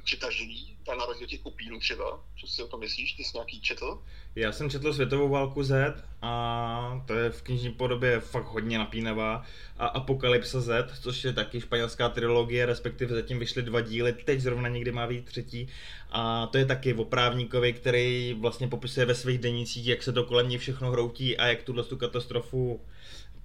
přitažlivý, 0.04 0.78
tak 0.86 0.98
na 0.98 1.06
rozdíl 1.06 1.28
těch 1.28 1.46
upírů 1.46 1.80
třeba. 1.80 2.24
Co 2.40 2.48
si 2.48 2.64
o 2.64 2.68
tom 2.68 2.80
myslíš? 2.80 3.14
Ty 3.14 3.24
jsi 3.24 3.32
nějaký 3.34 3.62
četl? 3.62 4.02
Já 4.36 4.52
jsem 4.52 4.70
četl 4.70 4.94
Světovou 4.94 5.30
válku 5.30 5.64
Z 5.64 6.04
a 6.22 7.04
to 7.08 7.14
je 7.14 7.30
v 7.30 7.42
knižní 7.42 7.72
podobě 7.72 8.20
fakt 8.20 8.46
hodně 8.46 8.78
napínavá. 8.78 9.44
A 9.78 9.88
Apokalypsa 9.88 10.62
Z, 10.62 11.00
což 11.02 11.24
je 11.24 11.34
taky 11.34 11.62
španělská 11.62 12.10
trilogie, 12.10 12.66
respektive 12.66 13.16
zatím 13.16 13.40
vyšly 13.40 13.62
dva 13.62 13.82
díly, 13.82 14.14
teď 14.14 14.40
zrovna 14.40 14.70
někdy 14.70 14.92
má 14.92 15.08
být 15.08 15.26
třetí. 15.26 15.68
A 16.12 16.48
to 16.48 16.58
je 16.58 16.66
taky 16.66 16.94
o 16.94 17.06
právníkovi, 17.06 17.74
který 17.74 18.36
vlastně 18.40 18.68
popisuje 18.68 19.06
ve 19.06 19.16
svých 19.16 19.40
denících, 19.40 19.88
jak 19.88 20.04
se 20.04 20.14
to 20.14 20.24
kolem 20.24 20.50
ní 20.50 20.58
všechno 20.58 20.92
hroutí 20.92 21.38
a 21.38 21.48
jak 21.48 21.64
tuhle 21.64 21.84
tu 21.84 21.98
katastrofu 21.98 22.82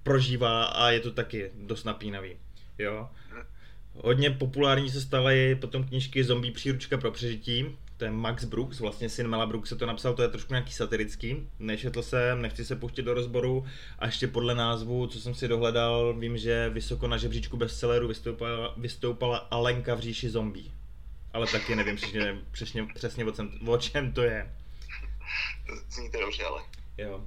prožívá 0.03 0.65
a 0.65 0.91
je 0.91 1.01
to 1.01 1.11
taky 1.11 1.51
dost 1.55 1.85
napínavý. 1.85 2.37
Jo. 2.79 3.09
Hodně 4.05 4.31
populární 4.31 4.91
se 4.91 5.01
staly 5.01 5.55
potom 5.55 5.85
knížky 5.85 6.25
Zombie 6.25 6.53
příručka 6.53 6.99
pro 6.99 7.11
přežití, 7.11 7.67
to 7.97 8.05
je 8.05 8.11
Max 8.11 8.45
Brooks, 8.45 8.81
vlastně 8.81 9.09
syn 9.09 9.29
Mela 9.29 9.47
Brookse 9.47 9.77
to 9.77 9.87
napsal, 9.87 10.15
to 10.15 10.23
je 10.23 10.29
trošku 10.29 10.53
nějaký 10.53 10.73
satirický, 10.73 11.49
nečetl 11.59 12.03
jsem, 12.03 12.43
nechci 12.43 12.65
se 12.65 12.77
pouštět 12.77 13.03
do 13.03 13.15
rozboru 13.15 13.65
a 13.99 14.07
ještě 14.07 14.27
podle 14.27 14.55
názvu, 14.55 15.07
co 15.07 15.21
jsem 15.21 15.35
si 15.35 15.49
dohledal, 15.49 16.15
vím, 16.15 16.39
že 16.39 16.69
vysoko 16.69 17.09
na 17.09 17.17
žebříčku 17.17 17.57
bestselleru 17.57 18.09
vystoupala, 18.09 18.75
vystoupala 18.77 19.39
Alenka 19.39 19.95
v 19.95 20.01
říši 20.01 20.31
zombie. 20.31 20.71
Ale 21.33 21.47
taky 21.47 21.77
nevím 21.77 21.97
přesně, 21.97 22.39
přesně, 22.53 22.87
přesně 22.95 23.25
o, 23.25 23.33
čem, 23.33 23.51
o 23.67 23.79
čem 23.79 24.13
to 24.13 24.23
je. 24.23 24.53
To 25.67 25.75
zní 25.91 26.11
to 26.11 26.21
dobře, 26.21 26.43
ale. 26.45 26.63
Jo. 26.99 27.25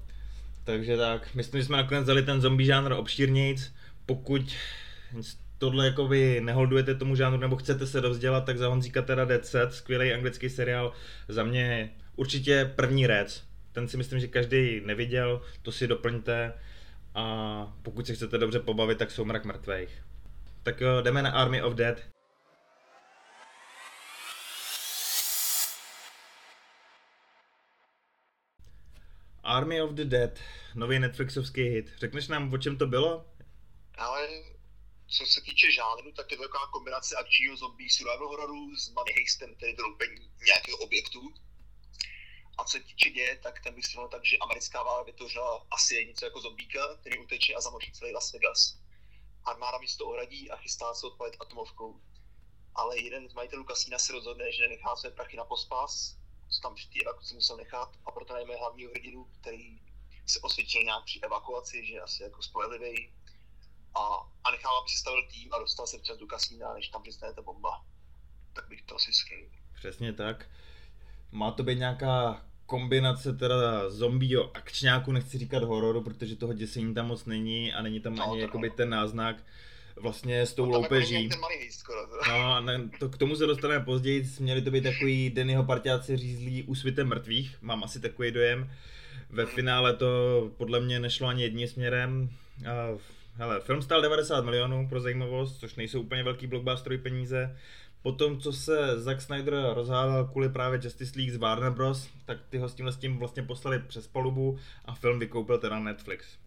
Takže 0.64 0.98
tak, 0.98 1.36
myslím, 1.36 1.62
že 1.62 1.66
jsme 1.66 1.78
nakonec 1.78 2.06
dali 2.06 2.24
ten 2.24 2.42
zombie 2.42 2.68
žánr 2.68 2.92
obšírnějc. 2.92 3.74
Pokud 4.06 4.56
tohle 5.60 5.86
jakoby 5.86 6.42
neholdujete 6.42 6.96
tomu 6.96 7.16
žánru 7.16 7.40
nebo 7.40 7.56
chcete 7.56 7.88
se 7.88 8.02
dovzdělat, 8.02 8.46
tak 8.46 8.58
za 8.58 8.68
Honzíka 8.68 9.02
teda 9.02 9.26
Dead 9.26 9.46
Set, 9.46 9.74
skvělý 9.74 10.14
anglický 10.14 10.50
seriál, 10.50 10.94
za 11.28 11.44
mě 11.44 11.96
určitě 12.16 12.74
první 12.76 13.08
rec. 13.08 13.44
Ten 13.72 13.88
si 13.88 13.98
myslím, 13.98 14.20
že 14.20 14.28
každý 14.28 14.82
neviděl, 14.86 15.42
to 15.62 15.72
si 15.72 15.88
doplňte 15.88 16.54
a 17.16 17.78
pokud 17.82 18.08
se 18.08 18.14
chcete 18.14 18.38
dobře 18.38 18.60
pobavit, 18.60 18.98
tak 18.98 19.12
jsou 19.12 19.26
mrak 19.26 19.46
mrtvejch. 19.46 20.04
Tak 20.64 20.82
jo, 20.82 21.02
jdeme 21.02 21.22
na 21.22 21.32
Army 21.32 21.64
of 21.64 21.74
Dead. 21.74 22.02
Army 29.44 29.82
of 29.82 29.92
the 29.92 30.06
Dead, 30.06 30.40
nový 30.76 31.00
Netflixovský 31.00 31.62
hit. 31.64 31.92
Řekneš 32.00 32.28
nám, 32.28 32.54
o 32.54 32.58
čem 32.58 32.78
to 32.78 32.88
bylo? 32.88 33.26
Ale 33.98 34.28
co 35.10 35.26
se 35.26 35.42
týče 35.42 35.72
žánru, 35.72 36.12
tak 36.12 36.32
je 36.32 36.38
to 36.38 36.44
taková 36.44 36.68
kombinace 36.68 37.16
akčního 37.16 37.58
zombie 37.58 37.90
survival 37.90 38.28
hororu 38.28 38.76
s 38.76 38.90
money 38.90 39.14
heistem, 39.14 39.56
tedy 39.56 39.74
droupení 39.74 40.32
nějakého 40.46 40.78
objektu. 40.78 41.34
A 42.58 42.64
co 42.64 42.72
se 42.78 42.84
týče 42.84 43.10
děje, 43.10 43.40
tak 43.44 43.64
ten 43.64 43.76
bych 43.76 43.86
shrnul 43.86 44.08
tak, 44.08 44.26
že 44.26 44.38
americká 44.38 44.84
vláda 44.84 45.04
vytvořila 45.04 45.68
asi 45.72 46.06
něco 46.06 46.26
jako 46.26 46.42
zombíka, 46.42 46.96
který 46.96 47.20
uteče 47.20 47.54
a 47.54 47.62
zamoří 47.62 47.92
celý 47.92 48.14
Las 48.14 48.34
Vegas. 48.34 48.78
Armáda 49.46 49.78
místo 49.78 50.06
ohradí 50.06 50.52
a 50.52 50.58
chystá 50.58 50.94
se 50.94 51.08
odpalit 51.08 51.36
atomovkou. 51.40 52.02
Ale 52.76 53.00
jeden 53.00 53.30
z 53.30 53.34
majitelů 53.34 53.64
kasína 53.64 54.00
se 54.00 54.14
rozhodne, 54.14 54.52
že 54.52 54.62
nenechá 54.62 54.96
své 54.96 55.12
prachy 55.12 55.38
na 55.38 55.44
pospas, 55.44 56.16
co 56.50 56.62
tam 56.62 56.76
při 56.76 56.90
té 56.90 57.00
evakuaci 57.02 57.36
musel 57.36 57.58
nechat 57.58 57.90
a 58.06 58.12
proto 58.12 58.34
najme 58.34 58.56
hlavního 58.56 58.92
hrdinu, 58.92 59.26
který 59.42 59.80
se 60.28 60.40
osvědčil 60.40 60.84
nějak 60.84 61.04
při 61.06 61.20
evakuaci, 61.20 61.86
že 61.86 62.02
asi 62.02 62.24
jako 62.24 62.42
spolehlivý 62.42 63.14
a, 63.96 64.00
a 64.44 64.52
nechal, 64.52 64.78
aby 64.82 64.90
se 64.90 64.98
stavil 64.98 65.22
tým 65.34 65.54
a 65.54 65.60
dostal 65.60 65.88
se 65.88 65.98
včas 65.98 66.18
do 66.18 66.28
kasína, 66.28 66.74
než 66.74 66.88
tam 66.88 67.02
přistane 67.02 67.34
ta 67.34 67.42
bomba. 67.42 67.70
Tak 68.54 68.68
bych 68.70 68.82
to 68.82 68.96
asi 68.96 69.12
shrnul. 69.12 69.50
Přesně 69.76 70.14
tak. 70.14 70.50
Má 71.32 71.52
to 71.52 71.64
být 71.64 71.80
nějaká 71.80 72.46
kombinace 72.66 73.34
teda 73.34 73.90
zombího 73.90 74.56
akčňáku, 74.58 75.12
nechci 75.12 75.38
říkat 75.38 75.64
hororu, 75.64 76.02
protože 76.04 76.36
toho 76.36 76.54
děsení 76.54 76.94
tam 76.94 77.08
moc 77.08 77.26
není 77.26 77.74
a 77.74 77.82
není 77.82 78.00
tam 78.00 78.16
No, 78.16 78.24
ani 78.24 78.32
to 78.34 78.38
jakoby 78.38 78.70
ten 78.70 78.90
náznak 78.90 79.44
vlastně 79.96 80.42
s 80.42 80.54
tou 80.54 80.66
No, 80.66 80.72
jako 80.72 80.82
loupeží. 80.82 81.30
heist 81.60 81.80
skoro. 81.80 82.00
No, 82.28 82.62
ne, 82.62 82.90
to, 83.00 83.10
k 83.10 83.18
tomu 83.18 83.36
se 83.36 83.46
dostaneme 83.46 83.86
později, 83.86 84.30
měli 84.40 84.62
to 84.62 84.72
být 84.72 84.84
takový 84.84 85.30
Dennyho 85.30 85.64
parťáci 85.64 86.18
řízlí 86.18 86.64
úsvitem 86.64 87.08
mrtvých, 87.08 87.58
mám 87.62 87.84
asi 87.84 88.00
takový 88.00 88.32
dojem. 88.32 88.72
Ve 89.30 89.46
finále 89.46 89.96
to 89.96 90.08
podle 90.58 90.80
mě 90.80 91.00
nešlo 91.00 91.28
ani 91.28 91.44
jedním 91.44 91.68
směrem. 91.68 92.30
A, 92.68 92.98
hele, 93.40 93.62
film 93.62 93.82
stál 93.82 94.02
90 94.02 94.46
milionů 94.46 94.90
pro 94.90 95.00
zajímavost, 95.00 95.60
což 95.60 95.76
nejsou 95.76 96.02
úplně 96.02 96.24
velký 96.24 96.48
blockbusterový 96.48 97.04
peníze. 97.04 97.58
Potom, 98.02 98.40
co 98.40 98.54
se 98.54 99.02
Zack 99.02 99.22
Snyder 99.22 99.54
rozhádal 99.74 100.26
kvůli 100.26 100.50
právě 100.50 100.80
Justice 100.84 101.20
League 101.20 101.34
z 101.34 101.38
Warner 101.38 101.72
Bros., 101.72 102.10
tak 102.26 102.38
ty 102.50 102.58
ho 102.58 102.70
s 102.70 102.76
tímhle 102.76 102.94
s 102.94 102.98
tím 102.98 103.20
vlastně 103.20 103.44
poslali 103.44 103.80
přes 103.80 104.08
palubu 104.08 104.60
a 104.86 104.96
film 104.96 105.20
vykoupil 105.20 105.58
teda 105.58 105.80
Netflix. 105.80 106.38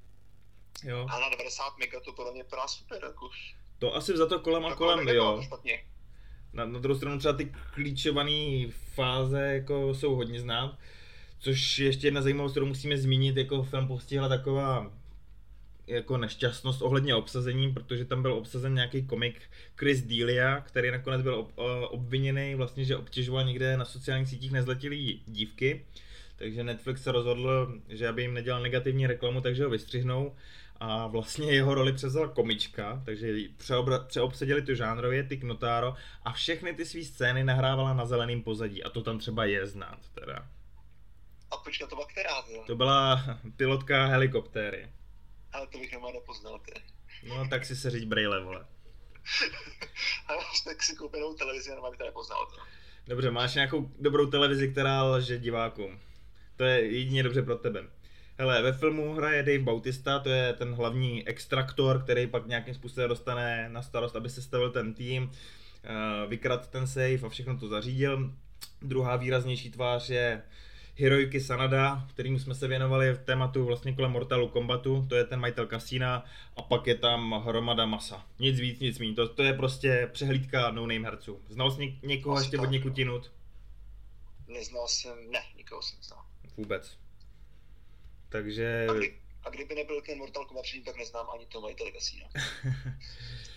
Jo. 0.85 1.07
A 1.11 1.21
na 1.21 1.29
90 1.29 1.79
mega 1.79 2.01
to 2.01 2.13
podle 2.13 2.33
mě 2.33 2.43
vypadá 2.43 2.69
super, 2.69 3.05
jako 3.05 3.31
To 3.79 3.95
asi 3.95 4.17
za 4.17 4.27
to 4.27 4.39
kolem 4.39 4.67
a 4.67 4.75
kolem, 4.75 5.09
jo. 5.09 5.43
Na, 6.53 6.65
na 6.65 6.79
druhou 6.79 6.99
stranu 6.99 7.19
třeba 7.19 7.35
ty 7.35 7.53
klíčované 7.75 8.67
fáze 8.95 9.41
jako 9.41 9.95
jsou 9.95 10.15
hodně 10.15 10.41
znát, 10.41 10.79
což 11.39 11.79
je 11.79 11.87
ještě 11.87 12.07
jedna 12.07 12.23
zajímavost, 12.23 12.53
kterou 12.53 12.67
musíme 12.67 12.99
zmínit, 12.99 13.37
jako 13.37 13.63
film 13.63 13.89
postihla 13.89 14.29
taková 14.29 15.02
jako 15.93 16.17
nešťastnost 16.17 16.83
ohledně 16.83 17.15
obsazení, 17.15 17.73
protože 17.73 18.05
tam 18.05 18.23
byl 18.23 18.33
obsazen 18.33 18.75
nějaký 18.75 19.07
komik 19.07 19.41
Chris 19.77 20.03
Delia, 20.03 20.61
který 20.61 20.91
nakonec 20.91 21.23
byl 21.23 21.35
ob, 21.35 21.53
eh, 21.59 21.87
obviněný 21.87 22.55
vlastně, 22.55 22.85
že 22.85 22.97
obtěžoval 22.97 23.45
někde 23.45 23.77
na 23.77 23.85
sociálních 23.85 24.29
sítích 24.29 24.53
nezletilý 24.53 25.23
dívky. 25.27 25.87
Takže 26.37 26.65
Netflix 26.65 27.03
se 27.03 27.13
rozhodl, 27.13 27.81
že 27.89 28.09
aby 28.09 28.23
jim 28.23 28.35
nedělal 28.35 28.63
negativní 28.63 29.07
reklamu, 29.07 29.41
takže 29.41 29.65
ho 29.65 29.71
vystřihnou 29.71 30.35
a 30.81 31.07
vlastně 31.07 31.53
jeho 31.53 31.75
roli 31.75 31.93
převzala 31.93 32.29
komička, 32.29 33.03
takže 33.05 33.33
přeobra- 33.59 34.07
přeobsadili 34.07 34.63
to 34.63 34.75
žánrově, 34.75 35.23
ty 35.23 35.37
Knotaro 35.37 35.95
a 36.23 36.33
všechny 36.33 36.75
ty 36.75 36.85
své 36.85 37.05
scény 37.05 37.45
nahrávala 37.45 37.95
na 37.95 38.07
zeleném 38.07 38.43
pozadí 38.43 38.85
a 38.85 38.91
to 38.91 39.03
tam 39.03 39.19
třeba 39.19 39.45
je 39.45 39.67
znát 39.67 39.99
teda. 40.15 40.49
A 41.51 41.57
počkat, 41.57 41.91
to 41.91 41.97
byla 41.97 42.07
která? 42.07 42.43
To 42.67 42.77
byla 42.77 43.25
pilotka 43.57 44.07
helikoptéry. 44.07 44.89
Ale 45.53 45.67
to 45.67 45.79
bych 45.79 45.93
nemá 45.93 46.13
nepoznal, 46.13 46.59
ty. 46.59 46.73
No 47.29 47.49
tak 47.49 47.65
si 47.65 47.77
se 47.77 47.91
říct 47.91 48.05
brejle, 48.05 48.45
vole. 48.45 48.67
Ale 50.29 50.45
tak 50.65 50.83
si 50.83 50.97
koupenou 50.97 51.35
televizi, 51.35 51.71
jenom 51.71 51.91
bych 51.91 51.99
to 51.99 52.05
nepoznal. 52.05 52.47
To. 52.47 52.63
Dobře, 53.07 53.31
máš 53.31 53.55
nějakou 53.55 53.91
dobrou 53.99 54.27
televizi, 54.27 54.69
která 54.69 55.03
lže 55.03 55.39
divákům. 55.39 56.01
To 56.57 56.65
je 56.65 56.81
jedině 56.81 57.23
dobře 57.23 57.43
pro 57.43 57.57
tebe. 57.57 57.85
Hele, 58.39 58.63
ve 58.63 58.73
filmu 58.73 59.15
hraje 59.15 59.43
Dave 59.43 59.59
Bautista, 59.59 60.19
to 60.19 60.29
je 60.29 60.53
ten 60.53 60.75
hlavní 60.75 61.29
extraktor, 61.29 62.03
který 62.03 62.27
pak 62.27 62.47
nějakým 62.47 62.75
způsobem 62.75 63.09
dostane 63.09 63.69
na 63.69 63.83
starost, 63.83 64.17
aby 64.17 64.31
se 64.31 64.43
stavil 64.43 64.71
ten 64.71 64.95
tým, 64.95 65.31
eh, 65.85 66.27
vykrat 66.27 66.71
ten 66.71 66.87
safe 66.87 67.27
a 67.27 67.29
všechno 67.29 67.59
to 67.59 67.69
zařídil. 67.69 68.33
Druhá 68.83 69.17
výraznější 69.17 69.71
tvář 69.71 70.11
je 70.11 70.43
Hiroyuki 70.97 71.41
Sanada, 71.41 72.07
kterým 72.11 72.39
jsme 72.39 72.55
se 72.55 72.69
věnovali 72.69 73.13
v 73.13 73.19
tématu 73.25 73.65
vlastně 73.65 73.93
kolem 73.93 74.11
Mortalu 74.11 74.49
Kombatu, 74.49 75.07
to 75.09 75.15
je 75.15 75.25
ten 75.25 75.41
majitel 75.41 75.67
kasína 75.67 76.25
a 76.57 76.63
pak 76.63 76.87
je 76.87 76.95
tam 76.95 77.43
hromada 77.47 77.87
masa. 77.87 78.27
Nic 78.39 78.61
víc, 78.61 78.81
nic 78.81 78.99
méně, 78.99 79.15
to, 79.15 79.29
to 79.29 79.43
je 79.43 79.53
prostě 79.53 80.11
přehlídka 80.13 80.71
no-name 80.71 81.05
herců. 81.05 81.43
Znal 81.49 81.71
jsi 81.71 81.81
něk- 81.81 81.99
někoho 82.03 82.37
Asi 82.37 82.45
ještě 82.45 82.59
od 82.59 82.63
tak, 82.63 82.71
někud 82.71 82.89
no. 82.89 82.99
jinut? 82.99 83.33
Neznal 84.49 84.89
jsem, 84.89 85.31
ne, 85.31 85.43
nikoho 85.57 85.83
jsem 85.83 85.99
znal. 86.03 86.25
Vůbec. 86.57 86.99
Takže... 88.29 88.87
A, 88.91 88.93
kdy, 88.93 89.15
a 89.45 89.51
kdyby 89.51 89.75
nebyl 89.75 90.03
ten 90.07 90.19
Mortal 90.19 90.45
Kombat 90.45 90.63
předtím, 90.63 90.85
tak 90.85 90.97
neznám 90.97 91.27
ani 91.35 91.47
to 91.47 91.61
majitele 91.61 91.91
kasína. 91.91 92.27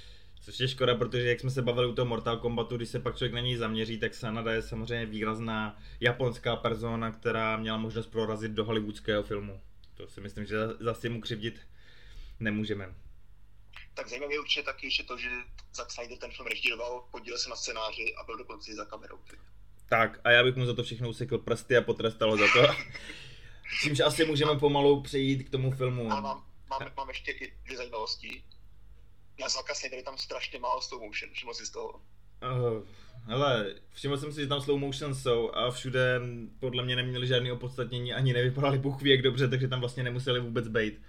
Což 0.45 0.59
je 0.59 0.67
škoda, 0.67 0.95
protože 0.95 1.29
jak 1.29 1.39
jsme 1.39 1.49
se 1.49 1.61
bavili 1.61 1.87
u 1.87 1.93
toho 1.93 2.05
Mortal 2.05 2.37
Kombatu, 2.37 2.77
když 2.77 2.89
se 2.89 2.99
pak 2.99 3.17
člověk 3.17 3.33
na 3.33 3.39
něj 3.39 3.55
zaměří, 3.55 3.99
tak 3.99 4.13
Sanada 4.13 4.51
je 4.51 4.61
samozřejmě 4.61 5.05
výrazná 5.05 5.81
japonská 5.99 6.55
persona, 6.55 7.11
která 7.11 7.57
měla 7.57 7.77
možnost 7.77 8.07
prorazit 8.07 8.51
do 8.51 8.65
hollywoodského 8.65 9.23
filmu. 9.23 9.61
To 9.93 10.07
si 10.07 10.21
myslím, 10.21 10.45
že 10.45 10.57
zase 10.79 11.09
mu 11.09 11.21
křivdit 11.21 11.67
nemůžeme. 12.39 12.95
Tak 13.93 14.07
zajímavé 14.07 14.33
je 14.33 14.39
určitě 14.39 14.63
taky 14.63 14.87
ještě 14.87 15.03
to, 15.03 15.17
že 15.17 15.29
Zack 15.75 15.91
Snyder 15.91 16.17
ten 16.17 16.31
film 16.31 16.47
režíroval, 16.47 17.03
podílel 17.11 17.39
se 17.39 17.49
na 17.49 17.55
scénáři 17.55 18.15
a 18.21 18.23
byl 18.23 18.37
dokonce 18.37 18.71
i 18.71 18.75
za 18.75 18.85
kamerou. 18.85 19.19
Tak, 19.89 20.19
a 20.23 20.31
já 20.31 20.43
bych 20.43 20.55
mu 20.55 20.65
za 20.65 20.73
to 20.73 20.83
všechno 20.83 21.09
usekl 21.09 21.37
prsty 21.37 21.77
a 21.77 21.81
potrestal 21.81 22.37
za 22.37 22.45
to. 22.53 22.73
Čímž 23.81 23.99
asi 23.99 24.25
můžeme 24.25 24.59
pomalu 24.59 25.01
přejít 25.01 25.43
k 25.43 25.49
tomu 25.49 25.71
filmu. 25.71 26.11
Ale 26.11 26.21
mám, 26.21 26.45
mám, 26.69 26.91
mám 26.97 27.09
ještě 27.09 27.31
i 27.31 27.53
dvě 27.65 27.77
zajímavosti. 27.77 28.43
Na 29.39 29.49
Snyder 29.49 29.97
je 29.97 30.03
tam 30.03 30.17
strašně 30.17 30.59
málo 30.59 30.81
slow 30.81 31.01
motion, 31.01 31.31
všiml 31.33 31.53
si 31.53 31.65
z 31.65 31.69
toho. 31.69 32.01
Uh, 32.43 32.83
hele, 33.27 33.75
všiml 33.93 34.17
jsem 34.17 34.33
si, 34.33 34.41
že 34.41 34.47
tam 34.47 34.61
slow 34.61 34.79
motion 34.79 35.15
jsou 35.15 35.51
a 35.51 35.71
všude 35.71 36.21
podle 36.59 36.83
mě 36.83 36.95
neměli 36.95 37.27
žádný 37.27 37.51
opodstatnění, 37.51 38.13
ani 38.13 38.33
nevypadali 38.33 38.77
bůh 38.77 39.03
jak 39.03 39.21
dobře, 39.21 39.47
takže 39.47 39.67
tam 39.67 39.79
vlastně 39.79 40.03
nemuseli 40.03 40.39
vůbec 40.39 40.67
být. 40.67 41.01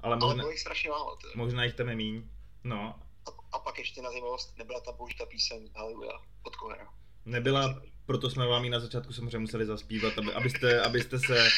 Ale 0.00 0.16
Ale 0.16 0.16
možná, 0.16 0.42
bylo 0.42 0.50
jich 0.50 0.60
strašně 0.60 0.90
málo. 0.90 1.16
Ty. 1.16 1.38
možná 1.38 1.64
jich 1.64 1.74
tam 1.74 1.88
je 1.88 1.96
míň. 1.96 2.22
No, 2.64 2.94
A, 3.26 3.56
a, 3.56 3.58
pak 3.58 3.78
ještě 3.78 4.02
na 4.02 4.10
zajímavost 4.10 4.58
nebyla 4.58 4.80
tam 4.80 4.94
použita 4.96 5.26
píseň 5.26 5.70
Hallelujah 5.76 6.22
od 6.42 6.56
Kohera. 6.56 6.88
nebyla, 7.24 7.82
proto 8.06 8.30
jsme 8.30 8.46
vám 8.46 8.64
ji 8.64 8.70
na 8.70 8.80
začátku 8.80 9.12
samozřejmě 9.12 9.38
museli 9.38 9.66
zaspívat, 9.66 10.18
aby, 10.18 10.32
abyste, 10.32 10.80
abyste 10.82 11.18
se 11.18 11.48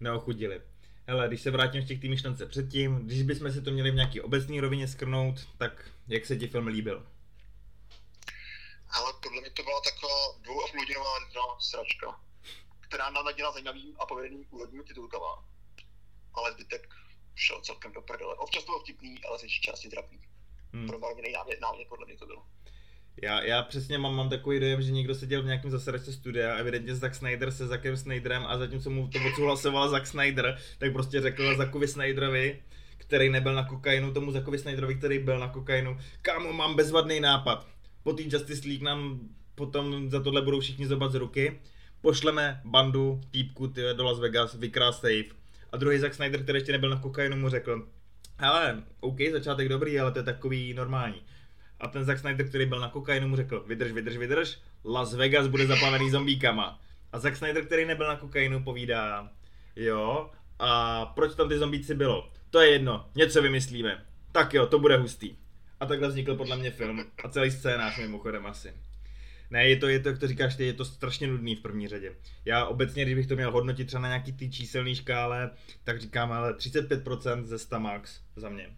neochudili. 0.00 0.60
Hele, 1.06 1.28
když 1.28 1.42
se 1.42 1.50
vrátím 1.50 1.82
v 1.82 1.86
těch 1.86 2.00
té 2.00 2.08
myšlence 2.08 2.46
předtím, 2.46 3.06
když 3.06 3.22
bychom 3.22 3.52
si 3.52 3.62
to 3.62 3.70
měli 3.70 3.90
v 3.90 3.94
nějaký 3.94 4.20
obecné 4.20 4.60
rovině 4.60 4.88
skrnout, 4.88 5.48
tak 5.58 5.90
jak 6.08 6.26
se 6.26 6.36
ti 6.36 6.48
film 6.48 6.66
líbil? 6.66 7.06
Ale 8.88 9.12
podle 9.22 9.40
mě 9.40 9.50
to 9.50 9.62
byla 9.62 9.80
taková 9.80 10.38
dvou 10.40 10.64
a 10.64 10.68
půl 10.68 10.80
hodinová 10.80 11.18
no, 11.34 11.60
sračka, 11.60 12.20
která 12.80 13.10
nám 13.10 13.24
nadělala 13.24 13.52
zajímavým 13.52 13.96
a 13.98 14.06
povedeným 14.06 14.46
úvodním 14.50 14.84
titulkama. 14.84 15.44
Ale 16.34 16.52
zbytek 16.52 16.94
šel 17.34 17.60
celkem 17.60 17.92
do 17.92 18.02
prdele. 18.02 18.34
Občas 18.34 18.64
to 18.64 18.72
bylo 18.72 18.80
vtipný, 18.80 19.24
ale 19.24 19.38
ze 19.38 19.48
části 19.48 19.88
trapný. 19.88 20.20
Hmm. 20.72 20.86
Promarněný 20.86 21.32
námět, 21.32 21.60
námět 21.60 21.88
podle 21.88 22.06
mě 22.06 22.16
to 22.16 22.26
bylo. 22.26 22.46
Já, 23.22 23.42
já 23.42 23.62
přesně 23.62 23.98
mám, 23.98 24.16
mám 24.16 24.28
takový 24.28 24.60
dojem, 24.60 24.82
že 24.82 24.92
někdo 24.92 25.14
seděl 25.14 25.42
v 25.42 25.46
nějakém 25.46 25.70
zasedačce 25.70 26.12
studia, 26.12 26.54
evidentně 26.54 26.94
Zack 26.94 27.14
Snyder 27.14 27.50
se 27.50 27.66
Zackem 27.66 27.96
Snyderem 27.96 28.42
a 28.46 28.58
zatímco 28.58 28.90
mu 28.90 29.08
to 29.08 29.18
odsouhlasoval 29.26 29.88
Zack 29.88 30.06
Snyder, 30.06 30.58
tak 30.78 30.92
prostě 30.92 31.20
řekl 31.20 31.56
Zackovi 31.56 31.88
Snyderovi, 31.88 32.58
který 32.98 33.30
nebyl 33.30 33.54
na 33.54 33.64
kokainu, 33.64 34.12
tomu 34.12 34.32
Zackovi 34.32 34.58
Snyderovi, 34.58 34.94
který 34.94 35.18
byl 35.18 35.38
na 35.38 35.48
kokainu, 35.48 35.98
kámo, 36.22 36.52
mám 36.52 36.74
bezvadný 36.74 37.20
nápad. 37.20 37.66
Po 38.02 38.12
té 38.12 38.22
Justice 38.22 38.68
League 38.68 38.82
nám 38.82 39.20
potom 39.54 40.10
za 40.10 40.22
tohle 40.22 40.42
budou 40.42 40.60
všichni 40.60 40.86
zobat 40.86 41.12
z 41.12 41.14
ruky, 41.14 41.60
pošleme 42.00 42.60
bandu 42.64 43.20
týpku 43.30 43.68
ty, 43.68 43.82
do 43.96 44.04
Las 44.04 44.18
Vegas, 44.18 44.54
vykrál 44.54 44.92
safe. 44.92 45.44
A 45.72 45.76
druhý 45.76 45.98
Zack 45.98 46.14
Snyder, 46.14 46.42
který 46.42 46.56
ještě 46.56 46.72
nebyl 46.72 46.90
na 46.90 47.00
kokainu, 47.00 47.36
mu 47.36 47.48
řekl, 47.48 47.88
hele, 48.38 48.82
OK, 49.00 49.18
začátek 49.32 49.68
dobrý, 49.68 50.00
ale 50.00 50.12
to 50.12 50.18
je 50.18 50.22
takový 50.22 50.74
normální. 50.74 51.22
A 51.84 51.88
ten 51.88 52.04
Zack 52.04 52.20
Snyder, 52.20 52.48
který 52.48 52.66
byl 52.66 52.80
na 52.80 52.88
kokainu, 52.88 53.28
mu 53.28 53.36
řekl, 53.36 53.64
vydrž, 53.66 53.92
vydrž, 53.92 54.16
vydrž, 54.16 54.58
Las 54.84 55.14
Vegas 55.14 55.46
bude 55.46 55.66
zaplavený 55.66 56.10
zombíkama. 56.10 56.80
A 57.12 57.18
Zack 57.18 57.36
Snyder, 57.36 57.64
který 57.64 57.84
nebyl 57.84 58.08
na 58.08 58.16
kokainu, 58.16 58.62
povídá, 58.62 59.30
jo, 59.76 60.30
a 60.58 61.06
proč 61.06 61.34
tam 61.34 61.48
ty 61.48 61.58
zombíci 61.58 61.94
bylo? 61.94 62.30
To 62.50 62.60
je 62.60 62.70
jedno, 62.70 63.10
něco 63.14 63.42
vymyslíme. 63.42 64.04
Tak 64.32 64.54
jo, 64.54 64.66
to 64.66 64.78
bude 64.78 64.96
hustý. 64.96 65.36
A 65.80 65.86
takhle 65.86 66.08
vznikl 66.08 66.34
podle 66.34 66.56
mě 66.56 66.70
film 66.70 67.04
a 67.24 67.28
celý 67.28 67.50
scénář 67.50 67.98
mimochodem 67.98 68.46
asi. 68.46 68.72
Ne, 69.50 69.68
je 69.68 69.76
to, 69.76 69.88
je 69.88 70.00
to, 70.00 70.08
jak 70.08 70.18
to 70.18 70.28
říkáš 70.28 70.56
ty, 70.56 70.66
je 70.66 70.72
to 70.72 70.84
strašně 70.84 71.26
nudný 71.26 71.56
v 71.56 71.62
první 71.62 71.88
řadě. 71.88 72.16
Já 72.44 72.64
obecně, 72.64 73.04
když 73.04 73.14
bych 73.14 73.26
to 73.26 73.34
měl 73.34 73.50
hodnotit 73.50 73.84
třeba 73.84 74.00
na 74.00 74.08
nějaký 74.08 74.32
ty 74.32 74.50
číselný 74.50 74.94
škále, 74.94 75.50
tak 75.84 76.00
říkám, 76.00 76.32
ale 76.32 76.52
35% 76.52 77.44
ze 77.44 77.58
100 77.58 77.80
max 77.80 78.20
za 78.36 78.48
mě. 78.48 78.70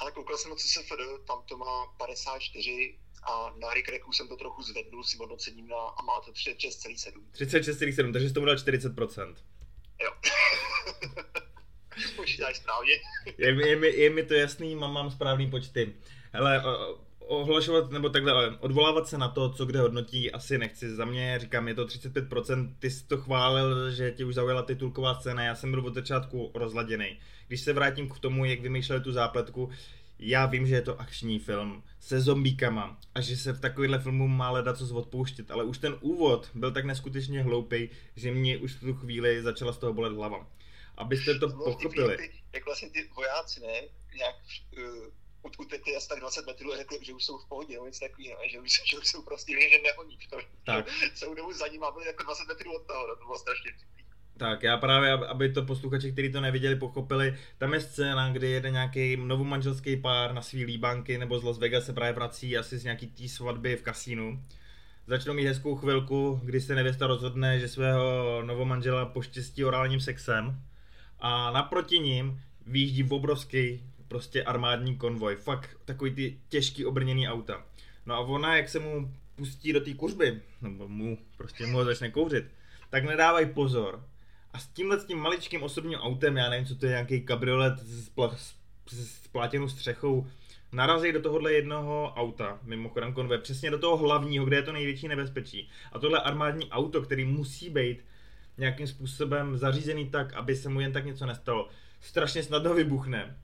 Ale 0.00 0.12
koukal 0.12 0.36
jsem 0.36 0.50
na 0.50 0.56
CSFD, 0.56 0.92
tam 1.26 1.42
to 1.48 1.56
má 1.56 1.86
54 1.98 2.98
a 3.22 3.54
na 3.58 3.74
Rickracku 3.74 4.12
jsem 4.12 4.28
to 4.28 4.36
trochu 4.36 4.62
zvednul 4.62 5.04
s 5.04 5.18
hodnocením 5.18 5.68
na 5.68 5.76
a 5.76 6.02
má 6.02 6.12
to 6.24 6.32
36,7. 6.32 7.12
36,7, 7.32 8.12
takže 8.12 8.28
jsi 8.28 8.34
tomu 8.34 8.46
dal 8.46 8.56
40%. 8.56 9.34
Jo. 10.02 10.10
Počítáš 12.16 12.56
správně. 12.56 12.92
Je, 13.38 13.54
mi- 13.54 13.68
je, 13.68 13.76
mi, 13.76 13.86
je 13.88 14.10
mi 14.10 14.22
to 14.22 14.34
jasný, 14.34 14.74
mám, 14.74 14.92
mám 14.92 15.10
správný 15.10 15.50
počty. 15.50 15.94
Hele, 16.32 16.62
ohlašovat, 17.26 17.90
nebo 17.90 18.08
takhle, 18.08 18.56
odvolávat 18.60 19.08
se 19.08 19.18
na 19.18 19.28
to, 19.28 19.52
co 19.52 19.66
kde 19.66 19.80
hodnotí, 19.80 20.32
asi 20.32 20.58
nechci. 20.58 20.94
Za 20.96 21.04
mě, 21.04 21.38
říkám, 21.40 21.68
je 21.68 21.74
to 21.74 21.86
35%, 21.86 22.74
ty 22.78 22.90
jsi 22.90 23.04
to 23.04 23.16
chválil, 23.16 23.90
že 23.90 24.10
ti 24.10 24.24
už 24.24 24.34
zaujala 24.34 24.62
titulková 24.62 25.14
scéna, 25.14 25.42
já 25.42 25.54
jsem 25.54 25.70
byl 25.70 25.86
od 25.86 25.94
začátku 25.94 26.50
rozladěný. 26.54 27.18
Když 27.48 27.60
se 27.60 27.72
vrátím 27.72 28.08
k 28.08 28.18
tomu, 28.18 28.44
jak 28.44 28.60
vymýšleli 28.60 29.02
tu 29.02 29.12
zápletku, 29.12 29.70
já 30.18 30.46
vím, 30.46 30.66
že 30.66 30.74
je 30.74 30.82
to 30.82 31.00
akční 31.00 31.38
film 31.38 31.82
se 32.00 32.20
zombíkama 32.20 32.98
a 33.14 33.20
že 33.20 33.36
se 33.36 33.52
v 33.52 33.60
takovýhle 33.60 33.98
filmu 33.98 34.28
má 34.28 34.50
leda 34.50 34.74
co 34.74 34.94
odpouštět, 34.94 35.50
ale 35.50 35.64
už 35.64 35.78
ten 35.78 35.96
úvod 36.00 36.50
byl 36.54 36.72
tak 36.72 36.84
neskutečně 36.84 37.42
hloupý, 37.42 37.90
že 38.16 38.32
mě 38.32 38.58
už 38.58 38.74
v 38.74 38.80
tu 38.80 38.94
chvíli 38.94 39.42
začala 39.42 39.72
z 39.72 39.78
toho 39.78 39.92
bolet 39.92 40.12
hlava. 40.12 40.46
Abyste 40.96 41.38
to 41.38 41.48
pochopili. 41.48 42.30
jak 42.52 42.66
vlastně 42.66 42.90
ty 42.90 43.08
vojáci, 43.16 43.60
ne, 43.60 43.80
nějak 44.16 44.36
uh, 44.78 45.06
utekli 45.58 45.96
asi 45.96 46.08
tak 46.08 46.20
20 46.20 46.46
metrů 46.46 46.72
a 46.72 46.76
řekli, 46.76 46.98
že 47.02 47.12
už 47.12 47.24
jsou 47.24 47.38
v 47.38 47.48
pohodě, 47.48 47.74
nebo 47.74 47.86
něco 47.86 48.00
takového, 48.00 48.38
že, 48.52 48.60
už, 48.60 48.70
že 48.90 48.98
už 48.98 49.08
jsou 49.08 49.22
prostě 49.22 49.52
že 49.52 49.78
nehoní. 49.82 50.18
Tak. 50.64 50.88
Celou 51.14 51.34
dobu 51.34 51.52
za 51.52 51.66
ním 51.66 51.84
a 51.84 51.90
byli 51.90 52.06
jako 52.06 52.22
20 52.22 52.44
metrů 52.48 52.76
od 52.76 52.86
toho, 52.86 53.06
no, 53.08 53.16
to 53.16 53.24
bylo 53.24 53.38
strašně 53.38 53.72
vtipný. 53.72 54.04
Tak 54.36 54.62
já 54.62 54.76
právě, 54.76 55.16
ab- 55.16 55.26
aby 55.28 55.52
to 55.52 55.62
posluchači, 55.62 56.12
kteří 56.12 56.32
to 56.32 56.40
neviděli, 56.40 56.76
pochopili, 56.76 57.38
tam 57.58 57.74
je 57.74 57.80
scéna, 57.80 58.32
kdy 58.32 58.50
jede 58.50 58.70
nějaký 58.70 59.16
novomanželský 59.16 59.96
pár 59.96 60.32
na 60.32 60.42
svý 60.42 60.64
líbanky 60.64 61.18
nebo 61.18 61.38
z 61.38 61.44
Las 61.44 61.58
Vegas 61.58 61.86
se 61.86 61.92
právě 61.92 62.12
vrací 62.12 62.58
asi 62.58 62.78
z 62.78 62.84
nějaký 62.84 63.06
té 63.06 63.28
svatby 63.28 63.76
v 63.76 63.82
kasínu. 63.82 64.42
Začnou 65.06 65.34
mít 65.34 65.46
hezkou 65.46 65.76
chvilku, 65.76 66.40
kdy 66.44 66.60
se 66.60 66.74
nevěsta 66.74 67.06
rozhodne, 67.06 67.60
že 67.60 67.68
svého 67.68 68.42
novomanžela 68.42 69.06
poštěstí 69.06 69.64
orálním 69.64 70.00
sexem 70.00 70.62
a 71.20 71.50
naproti 71.50 71.98
ním 71.98 72.40
výjíždí 72.66 73.04
obrovský 73.04 73.82
prostě 74.12 74.44
armádní 74.44 74.96
konvoj, 74.96 75.36
fakt 75.36 75.76
takový 75.84 76.14
ty 76.14 76.38
těžký 76.48 76.84
obrněný 76.84 77.28
auta. 77.28 77.64
No 78.06 78.14
a 78.14 78.18
ona, 78.18 78.56
jak 78.56 78.68
se 78.68 78.78
mu 78.78 79.14
pustí 79.36 79.72
do 79.72 79.80
té 79.80 79.94
kuřby, 79.94 80.40
nebo 80.62 80.88
mu, 80.88 81.18
prostě 81.36 81.66
mu 81.66 81.84
začne 81.84 82.10
kouřit, 82.10 82.44
tak 82.90 83.04
nedávají 83.04 83.46
pozor. 83.46 84.04
A 84.52 84.58
s 84.58 84.66
tímhle 84.66 85.00
s 85.00 85.04
tím 85.04 85.18
maličkým 85.18 85.62
osobním 85.62 85.98
autem, 85.98 86.36
já 86.36 86.50
nevím, 86.50 86.66
co 86.66 86.76
to 86.76 86.86
je, 86.86 86.90
nějaký 86.90 87.20
kabriolet 87.20 87.78
s, 87.78 88.08
pla, 88.08 88.36
s 88.86 89.28
plátěnou 89.28 89.68
střechou, 89.68 90.26
narazí 90.72 91.12
do 91.12 91.22
tohohle 91.22 91.52
jednoho 91.52 92.12
auta, 92.16 92.58
mimochodem 92.62 93.12
konvoje, 93.12 93.38
přesně 93.38 93.70
do 93.70 93.78
toho 93.78 93.96
hlavního, 93.96 94.44
kde 94.44 94.56
je 94.56 94.62
to 94.62 94.72
největší 94.72 95.08
nebezpečí. 95.08 95.70
A 95.92 95.98
tohle 95.98 96.20
armádní 96.20 96.70
auto, 96.70 97.02
který 97.02 97.24
musí 97.24 97.70
být 97.70 98.04
nějakým 98.58 98.86
způsobem 98.86 99.56
zařízený 99.56 100.10
tak, 100.10 100.32
aby 100.32 100.56
se 100.56 100.68
mu 100.68 100.80
jen 100.80 100.92
tak 100.92 101.06
něco 101.06 101.26
nestalo, 101.26 101.68
strašně 102.00 102.42
snadno 102.42 102.74
vybuchne. 102.74 103.36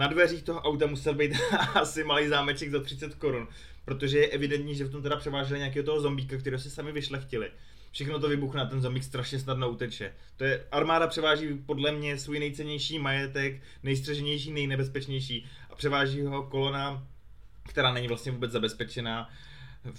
Na 0.00 0.06
dveřích 0.06 0.42
toho 0.42 0.60
auta 0.60 0.86
musel 0.86 1.14
být 1.14 1.32
asi 1.74 2.04
malý 2.04 2.28
zámeček 2.28 2.70
za 2.70 2.82
30 2.82 3.14
korun, 3.14 3.48
protože 3.84 4.18
je 4.18 4.28
evidentní, 4.28 4.74
že 4.74 4.84
v 4.84 4.90
tom 4.90 5.02
teda 5.02 5.16
převáželi 5.16 5.58
nějakého 5.58 5.86
toho 5.86 6.00
zombíka, 6.00 6.38
kterého 6.38 6.60
si 6.60 6.70
sami 6.70 6.92
vyšlechtili. 6.92 7.50
Všechno 7.92 8.18
to 8.18 8.28
vybuchne 8.28 8.62
a 8.62 8.66
ten 8.66 8.80
zombík 8.80 9.04
strašně 9.04 9.38
snadno 9.38 9.70
uteče. 9.70 10.14
To 10.36 10.44
je, 10.44 10.64
armáda 10.72 11.06
převáží 11.06 11.54
podle 11.66 11.92
mě 11.92 12.18
svůj 12.18 12.38
nejcennější 12.38 12.98
majetek, 12.98 13.62
nejstřeženější, 13.82 14.52
nejnebezpečnější 14.52 15.46
a 15.70 15.74
převáží 15.74 16.22
ho 16.22 16.42
kolona, 16.42 17.06
která 17.62 17.92
není 17.92 18.08
vlastně 18.08 18.32
vůbec 18.32 18.50
zabezpečená. 18.52 19.30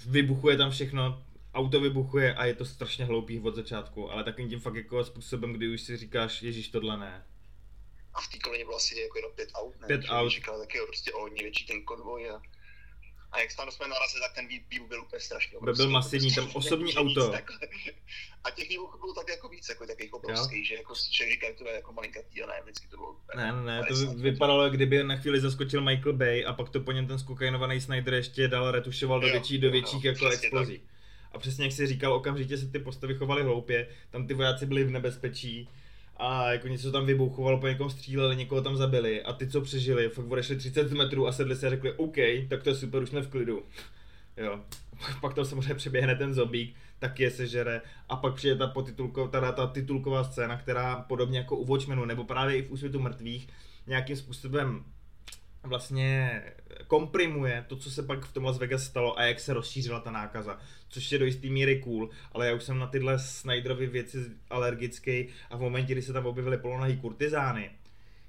Vybuchuje 0.06 0.56
tam 0.56 0.70
všechno, 0.70 1.22
auto 1.54 1.80
vybuchuje 1.80 2.34
a 2.34 2.44
je 2.44 2.54
to 2.54 2.64
strašně 2.64 3.04
hloupý 3.04 3.40
od 3.40 3.54
začátku, 3.54 4.12
ale 4.12 4.24
takovým 4.24 4.50
tím 4.50 4.60
fakt 4.60 4.74
jako 4.74 5.04
způsobem, 5.04 5.52
kdy 5.52 5.68
už 5.68 5.80
si 5.80 5.96
říkáš, 5.96 6.42
ježíš, 6.42 6.68
tohle 6.68 6.96
ne. 6.96 7.22
A 8.14 8.20
v 8.20 8.28
té 8.28 8.38
koloně 8.38 8.64
bylo 8.64 8.76
asi 8.76 9.00
jako 9.00 9.18
jenom 9.18 9.32
pět 9.32 9.48
aut, 9.54 9.80
ne? 9.80 9.86
Pět 9.86 10.02
Že 10.02 10.08
aut. 10.08 10.32
Říkal 10.32 10.58
taky 10.60 10.78
prostě 10.86 11.12
o 11.12 11.20
hodně 11.20 11.42
větší 11.42 11.66
ten 11.66 11.84
konvoj 11.84 12.30
a, 12.30 12.42
a 13.32 13.40
jak 13.40 13.56
tam 13.56 13.70
jsme 13.70 13.88
narazili, 13.88 14.20
tak 14.20 14.34
ten 14.34 14.48
vý- 14.48 14.64
výbuch 14.70 14.88
byl 14.88 15.02
úplně 15.02 15.20
strašný. 15.20 15.58
byl 15.76 15.90
masivní, 15.90 16.34
tam 16.34 16.50
osobní 16.54 16.94
auto. 16.94 17.30
Tak, 17.30 17.50
a 18.44 18.50
těch 18.50 18.68
výbuchů 18.68 18.98
bylo 18.98 19.14
tak 19.14 19.28
jako 19.28 19.48
víc, 19.48 19.68
jako 19.68 19.86
takových 19.86 20.14
obrovských, 20.14 20.68
že 20.68 20.74
jako 20.74 20.94
si 20.94 21.10
člověk 21.10 21.32
říká, 21.34 21.46
že 21.46 21.54
to 21.54 21.68
je 21.68 21.74
jako 21.74 21.92
malinkatý 21.92 22.42
a 22.42 22.46
ne, 22.46 22.54
vždycky 22.62 22.88
to 22.88 22.96
bylo 22.96 23.16
Ne, 23.36 23.52
ne, 23.52 23.62
ne, 23.62 23.78
to 23.80 23.94
50 23.94 24.14
vy- 24.14 24.30
vypadalo, 24.30 24.70
kdyby 24.70 25.04
na 25.04 25.16
chvíli 25.16 25.40
zaskočil 25.40 25.80
Michael 25.80 26.12
Bay 26.12 26.44
a 26.46 26.52
pak 26.52 26.68
to 26.70 26.80
po 26.80 26.92
něm 26.92 27.06
ten 27.06 27.18
skokainovaný 27.18 27.80
Snyder 27.80 28.14
ještě 28.14 28.48
dál 28.48 28.70
retušoval 28.70 29.20
do, 29.20 29.26
větší, 29.26 29.58
do 29.58 29.66
jo, 29.66 29.72
větších 29.72 30.04
jo, 30.04 30.12
jako 30.12 30.28
explozí. 30.28 30.82
A 31.32 31.38
přesně 31.38 31.64
jak 31.64 31.72
jsi 31.72 31.86
říkal, 31.86 32.12
okamžitě 32.14 32.58
se 32.58 32.66
ty 32.66 32.78
postavy 32.78 33.14
chovaly 33.14 33.42
hloupě, 33.42 33.88
tam 34.10 34.26
ty 34.26 34.34
vojáci 34.34 34.66
byli 34.66 34.84
v 34.84 34.90
nebezpečí 34.90 35.68
a 36.16 36.52
jako 36.52 36.68
něco 36.68 36.92
tam 36.92 37.06
vybuchovalo, 37.06 37.58
po 37.58 37.68
někom 37.68 37.90
stříleli, 37.90 38.36
někoho 38.36 38.62
tam 38.62 38.76
zabili 38.76 39.22
a 39.22 39.32
ty, 39.32 39.46
co 39.46 39.60
přežili, 39.60 40.08
fakt 40.08 40.30
odešli 40.30 40.56
30 40.56 40.92
metrů 40.92 41.26
a 41.26 41.32
sedli 41.32 41.56
si 41.56 41.66
a 41.66 41.70
řekli, 41.70 41.92
OK, 41.92 42.16
tak 42.48 42.62
to 42.62 42.68
je 42.68 42.74
super, 42.74 43.02
už 43.02 43.08
jsme 43.08 43.22
v 43.22 43.28
klidu. 43.28 43.62
Jo. 44.36 44.60
Pak 45.20 45.34
tam 45.34 45.44
samozřejmě 45.44 45.74
přeběhne 45.74 46.14
ten 46.14 46.34
zombík, 46.34 46.76
tak 46.98 47.20
je 47.20 47.30
sežere 47.30 47.80
a 48.08 48.16
pak 48.16 48.34
přijde 48.34 48.56
ta, 48.56 48.66
potitulko, 48.66 49.28
teda 49.28 49.52
ta 49.52 49.66
titulková 49.66 50.24
scéna, 50.24 50.56
která 50.56 50.96
podobně 50.96 51.38
jako 51.38 51.56
u 51.56 51.64
Watchmenu 51.64 52.04
nebo 52.04 52.24
právě 52.24 52.56
i 52.56 52.62
v 52.62 52.70
Úsvitu 52.70 53.00
mrtvých 53.00 53.48
nějakým 53.86 54.16
způsobem 54.16 54.84
vlastně 55.62 56.42
komprimuje 56.86 57.64
to, 57.68 57.76
co 57.76 57.90
se 57.90 58.02
pak 58.02 58.24
v 58.24 58.32
tom 58.32 58.44
Las 58.44 58.58
Vegas 58.58 58.84
stalo 58.84 59.18
a 59.18 59.22
jak 59.22 59.40
se 59.40 59.54
rozšířila 59.54 60.00
ta 60.00 60.10
nákaza, 60.10 60.60
což 60.88 61.12
je 61.12 61.18
do 61.18 61.24
jistý 61.24 61.50
míry 61.50 61.80
cool, 61.80 62.10
ale 62.32 62.46
já 62.46 62.54
už 62.54 62.62
jsem 62.62 62.78
na 62.78 62.86
tyhle 62.86 63.18
Snyderovy 63.18 63.86
věci 63.86 64.18
alergický 64.50 65.28
a 65.50 65.56
v 65.56 65.60
momentě, 65.60 65.92
kdy 65.92 66.02
se 66.02 66.12
tam 66.12 66.26
objevily 66.26 66.58
polonahý 66.58 66.96
kurtizány, 66.96 67.70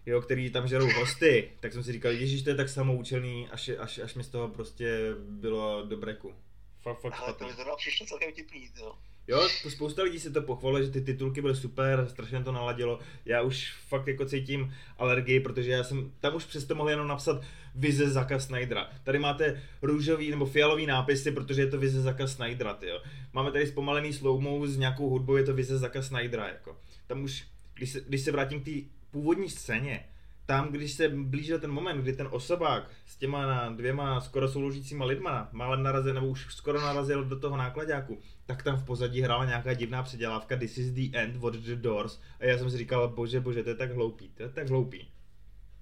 jo, 0.06 0.22
který 0.22 0.50
tam 0.50 0.68
žerou 0.68 0.90
hosty, 0.94 1.52
tak 1.60 1.74
jsem 1.74 1.84
si 1.84 1.92
říkal, 1.92 2.12
ježiš, 2.12 2.42
to 2.42 2.50
je 2.50 2.56
tak 2.56 2.70
samoučelný, 2.70 3.50
až, 3.50 3.70
až, 3.80 4.00
až 4.00 4.16
mi 4.16 4.24
z 4.24 4.30
toho 4.30 4.48
prostě 4.48 5.16
bylo 5.20 5.86
do 5.86 5.98
breku. 5.98 6.36
Fakt, 6.82 7.02
fakt 7.02 7.14
Ale 7.18 7.34
to 7.34 7.48
mi 7.48 7.54
zrovna 7.54 7.76
přišlo 7.76 8.06
celkem 8.06 8.32
vtipný, 8.32 8.70
jo. 8.76 8.96
Jo, 9.28 9.50
spousta 9.70 10.04
lidí 10.04 10.20
si 10.20 10.32
to 10.32 10.42
pochvaluje, 10.42 10.84
že 10.84 10.92
ty 10.92 11.02
titulky 11.02 11.42
byly 11.42 11.56
super, 11.56 12.08
strašně 12.10 12.44
to 12.44 12.52
naladilo. 12.52 13.00
Já 13.26 13.42
už 13.42 13.74
fakt 13.88 14.08
jako 14.08 14.26
cítím 14.26 14.74
alergii, 14.98 15.40
protože 15.40 15.72
já 15.72 15.84
jsem 15.84 16.12
tam 16.20 16.36
už 16.36 16.46
přesto 16.46 16.76
mohl 16.76 16.90
jenom 16.90 17.08
napsat 17.08 17.42
vize 17.76 18.10
Zaka 18.10 18.40
Snydera. 18.40 18.90
Tady 19.04 19.20
máte 19.20 19.62
růžový 19.82 20.30
nebo 20.30 20.46
fialový 20.46 20.86
nápisy, 20.86 21.32
protože 21.32 21.62
je 21.62 21.68
to 21.68 21.80
vize 21.80 22.02
Zaka 22.02 22.28
Snydera, 22.28 22.78
jo. 22.82 23.02
Máme 23.34 23.52
tady 23.52 23.68
zpomalený 23.68 24.14
slow 24.14 24.66
s 24.66 24.78
nějakou 24.78 25.10
hudbou, 25.10 25.36
je 25.36 25.44
to 25.44 25.54
vize 25.54 25.78
Zaka 25.78 26.02
Snydera, 26.02 26.48
jako. 26.48 26.78
Tam 27.08 27.24
už, 27.24 27.44
když 27.76 27.92
se, 27.92 28.02
když 28.08 28.22
se 28.22 28.32
vrátím 28.32 28.62
k 28.62 28.66
té 28.66 28.72
původní 29.12 29.50
scéně, 29.50 30.06
tam, 30.46 30.72
když 30.72 30.94
se 30.94 31.10
blížil 31.10 31.60
ten 31.60 31.72
moment, 31.72 32.02
kdy 32.02 32.14
ten 32.14 32.28
osobák 32.32 32.92
s 33.06 33.16
těma 33.16 33.46
na 33.48 33.70
dvěma 33.70 34.22
skoro 34.22 34.48
souložícíma 34.48 35.06
lidma 35.06 35.50
málem 35.52 35.84
narazil, 35.84 36.14
nebo 36.14 36.28
už 36.28 36.56
skoro 36.56 36.82
narazil 36.82 37.26
do 37.26 37.40
toho 37.40 37.58
nákladáku, 37.58 38.22
tak 38.46 38.64
tam 38.64 38.78
v 38.78 38.86
pozadí 38.86 39.22
hrála 39.22 39.46
nějaká 39.46 39.74
divná 39.74 40.04
předělávka 40.04 40.58
This 40.58 40.78
is 40.78 40.92
the 40.92 41.18
end 41.18 41.44
od 41.44 41.54
The 41.56 41.76
Doors 41.76 42.20
a 42.40 42.46
já 42.46 42.58
jsem 42.58 42.72
si 42.72 42.78
říkal, 42.78 43.08
bože, 43.08 43.40
bože, 43.40 43.64
to 43.64 43.70
je 43.70 43.76
tak 43.76 43.92
hloupý, 43.92 44.30
to 44.30 44.44
je 44.44 44.50
tak 44.50 44.70
hloupý. 44.70 45.12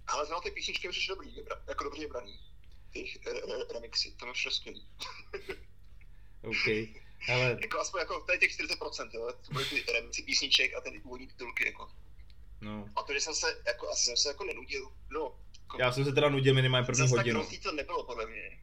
Ale 0.07 0.25
znal 0.25 0.41
ty 0.41 0.51
písničky 0.51 0.87
mi 0.87 0.93
dobrý, 1.09 1.35
jako 1.67 1.83
dobře 1.83 2.07
braný. 2.07 2.39
Ty 2.93 3.05
re- 3.25 3.33
re- 3.33 3.73
remixy, 3.73 4.11
to 4.11 4.25
mi 4.25 4.33
přišlo 4.33 4.51
skvělý. 4.51 4.87
OK, 6.43 6.67
ale 7.29 7.57
Jako 7.61 7.79
aspoň 7.79 7.99
jako, 7.99 8.23
to 8.25 8.31
je 8.31 8.37
těch 8.37 8.51
40%, 8.51 9.09
jo, 9.13 9.33
to 9.47 9.53
byly 9.53 9.65
ty 9.65 9.91
remixy 9.91 10.21
písniček 10.23 10.73
a 10.75 10.81
ty 10.81 11.01
úvodní 11.03 11.27
titulky, 11.27 11.65
jako. 11.65 11.91
No. 12.61 12.89
A 12.95 13.03
to, 13.03 13.13
že 13.13 13.19
jsem 13.19 13.35
se, 13.35 13.47
jako, 13.67 13.89
asi 13.89 14.05
jsem 14.05 14.17
se 14.17 14.29
jako 14.29 14.43
nenudil, 14.43 14.91
no. 15.13 15.35
Jako, 15.61 15.77
Já 15.79 15.91
jsem 15.91 16.05
se 16.05 16.11
teda 16.13 16.29
nudil 16.29 16.53
minimálně 16.53 16.85
první 16.85 16.99
zas 16.99 17.09
tak 17.09 17.17
hodinu. 17.19 17.39
hrozný 17.39 17.59
to 17.59 17.71
nebylo, 17.71 18.03
podle 18.03 18.25
mě. 18.25 18.59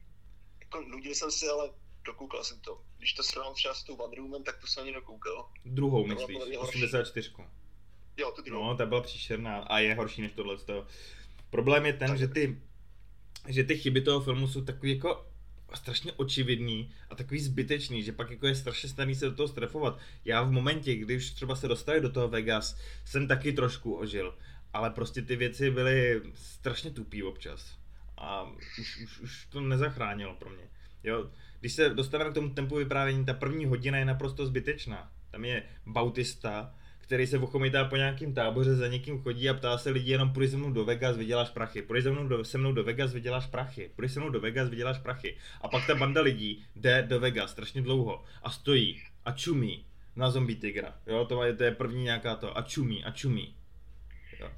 Jako, 0.59 0.81
nudil 0.81 1.15
jsem 1.15 1.31
se, 1.31 1.49
ale 1.49 1.69
dokoukal 2.05 2.43
jsem 2.43 2.59
to. 2.59 2.81
Když 2.97 3.13
to 3.13 3.23
srovnám 3.23 3.53
třeba 3.53 3.73
s 3.73 3.83
tou 3.83 3.95
Wonder 3.97 4.21
Woman, 4.21 4.43
tak 4.43 4.57
to 4.61 4.67
jsem 4.67 4.83
ani 4.83 4.93
dokoukal. 4.93 5.49
Druhou 5.65 6.05
myslíš, 6.07 6.35
podle 6.37 6.47
mě 6.49 6.57
horší. 6.57 6.77
84. 6.83 7.31
Jo, 8.17 8.31
to 8.31 8.41
druhou. 8.41 8.65
No, 8.65 8.75
ta 8.75 8.85
byla 8.85 9.01
příšerná 9.01 9.59
a 9.59 9.79
je 9.79 9.95
horší 9.95 10.21
než 10.21 10.31
tohle. 10.31 10.57
Problém 11.49 11.85
je 11.85 11.93
ten, 11.93 12.07
Tak. 12.07 12.17
že 12.17 12.27
ty, 12.27 12.61
že 13.47 13.63
ty 13.63 13.77
chyby 13.77 14.01
toho 14.01 14.21
filmu 14.21 14.47
jsou 14.47 14.61
takový 14.65 14.95
jako 14.95 15.28
strašně 15.75 16.11
očividný 16.11 16.91
a 17.09 17.15
takový 17.15 17.39
zbytečný, 17.39 18.03
že 18.03 18.11
pak 18.11 18.31
jako 18.31 18.47
je 18.47 18.55
strašně 18.55 18.89
snadný 18.89 19.15
se 19.15 19.25
do 19.25 19.35
toho 19.35 19.47
strefovat. 19.47 19.99
Já 20.25 20.43
v 20.43 20.51
momentě, 20.51 20.95
když 20.95 21.31
třeba 21.31 21.55
se 21.55 21.67
dostali 21.67 22.01
do 22.01 22.09
toho 22.09 22.27
Vegas, 22.27 22.79
jsem 23.05 23.27
taky 23.27 23.53
trošku 23.53 23.95
ožil, 23.95 24.37
ale 24.73 24.89
prostě 24.89 25.21
ty 25.21 25.35
věci 25.35 25.71
byly 25.71 26.21
strašně 26.35 26.91
tupý 26.91 27.23
občas 27.23 27.77
a 28.17 28.43
už, 28.79 28.99
už, 29.03 29.19
už 29.19 29.45
to 29.45 29.61
nezachránilo 29.61 30.35
pro 30.35 30.49
mě. 30.49 30.63
Jo, 31.03 31.29
když 31.59 31.73
se 31.73 31.89
dostaneme 31.89 32.31
k 32.31 32.33
tomu 32.33 32.49
tempu 32.49 32.75
vyprávění, 32.75 33.25
ta 33.25 33.33
první 33.33 33.65
hodina 33.65 33.97
je 33.97 34.05
naprosto 34.05 34.45
zbytečná. 34.45 35.11
Tam 35.31 35.45
je 35.45 35.63
Bautista, 35.85 36.75
který 37.09 37.27
se 37.27 37.39
ochomítá 37.39 37.85
po 37.85 37.95
nějakým 37.95 38.33
táboře, 38.33 38.75
za 38.75 38.87
někým 38.87 39.21
chodí 39.21 39.49
a 39.49 39.53
ptá 39.53 39.77
se 39.77 39.89
lidí 39.89 40.09
jenom 40.11 40.33
půjdeš 40.33 40.51
se 40.51 40.57
mnou 40.57 40.71
do 40.71 40.85
Vegas, 40.85 41.17
vyděláš 41.17 41.49
prachy, 41.49 41.81
půjdeš 41.81 42.03
se 42.03 42.11
mnou 42.11 42.27
do, 42.27 42.45
se 42.45 42.57
mnou 42.57 42.71
do 42.73 42.83
Vegas, 42.83 43.13
vyděláš 43.13 43.47
prachy, 43.47 43.91
půjdeš 43.95 44.13
se 44.13 44.19
mnou 44.19 44.29
do 44.29 44.39
Vegas, 44.39 44.69
vyděláš 44.69 44.99
prachy. 44.99 45.37
A 45.61 45.67
pak 45.67 45.87
ta 45.87 45.95
banda 45.95 46.21
lidí 46.21 46.65
jde 46.75 47.01
do 47.03 47.19
Vegas 47.19 47.51
strašně 47.51 47.81
dlouho 47.81 48.23
a 48.43 48.49
stojí 48.49 49.03
a 49.25 49.31
čumí 49.31 49.85
na 50.15 50.31
zombie 50.31 50.59
tigra. 50.59 50.93
Jo, 51.07 51.25
to, 51.25 51.43
je, 51.43 51.55
to 51.55 51.63
je 51.63 51.71
první 51.71 52.03
nějaká 52.03 52.35
to 52.35 52.57
a 52.57 52.61
čumí 52.61 53.05
a 53.05 53.11
čumí. 53.11 53.55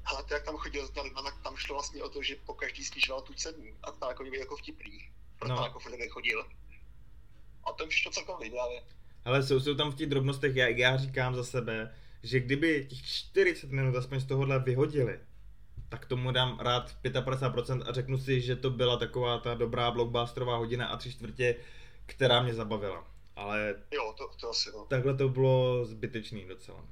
Ale 0.04 0.22
to, 0.24 0.34
jak 0.34 0.44
tam 0.44 0.56
chodil 0.56 0.86
s 0.86 0.90
těma 0.90 1.04
lidma, 1.04 1.22
tak 1.22 1.42
tam 1.42 1.56
šlo 1.56 1.74
vlastně 1.74 2.02
o 2.02 2.08
to, 2.08 2.22
že 2.22 2.36
po 2.46 2.54
každý 2.54 2.84
stěžoval 2.84 3.22
tu 3.22 3.34
cenu. 3.34 3.64
A 3.82 3.90
to 3.90 4.08
jako 4.08 4.22
byl 4.24 4.34
jako 4.34 4.56
vtipný. 4.56 4.98
Proto 5.38 5.54
No. 5.54 5.62
jako 5.62 5.78
furt 5.78 6.08
chodil. 6.10 6.44
A 7.64 7.72
to 7.72 7.84
už 7.84 8.02
to 8.02 8.10
celkem 8.10 8.34
vydáve. 8.42 8.74
Ale 9.24 9.42
jsou, 9.42 9.60
jsou 9.60 9.74
tam 9.74 9.90
v 9.90 9.94
těch 9.94 10.08
drobnostech, 10.08 10.56
já, 10.56 10.68
já 10.68 10.96
říkám 10.96 11.34
za 11.34 11.44
sebe, 11.44 11.94
že 12.22 12.40
kdyby 12.40 12.86
těch 12.90 13.02
40 13.06 13.70
minut 13.70 13.96
aspoň 13.96 14.20
z 14.20 14.24
tohohle 14.24 14.58
vyhodili, 14.58 15.18
tak 15.88 16.06
tomu 16.06 16.30
dám 16.32 16.58
rád 16.60 16.96
55% 17.04 17.82
a 17.88 17.92
řeknu 17.92 18.18
si, 18.18 18.40
že 18.40 18.56
to 18.56 18.70
byla 18.70 18.96
taková 18.96 19.38
ta 19.38 19.54
dobrá 19.54 19.90
blockbusterová 19.90 20.56
hodina 20.56 20.86
a 20.86 20.96
tři 20.96 21.12
čtvrtě, 21.12 21.56
která 22.06 22.42
mě 22.42 22.54
zabavila. 22.54 23.06
Ale 23.36 23.74
Jo, 23.90 24.14
to, 24.18 24.30
to 24.40 24.50
asi 24.50 24.70
no. 24.72 24.84
takhle 24.84 25.14
to 25.16 25.28
bylo 25.28 25.84
zbytečný 25.84 26.44
docela. 26.48 26.84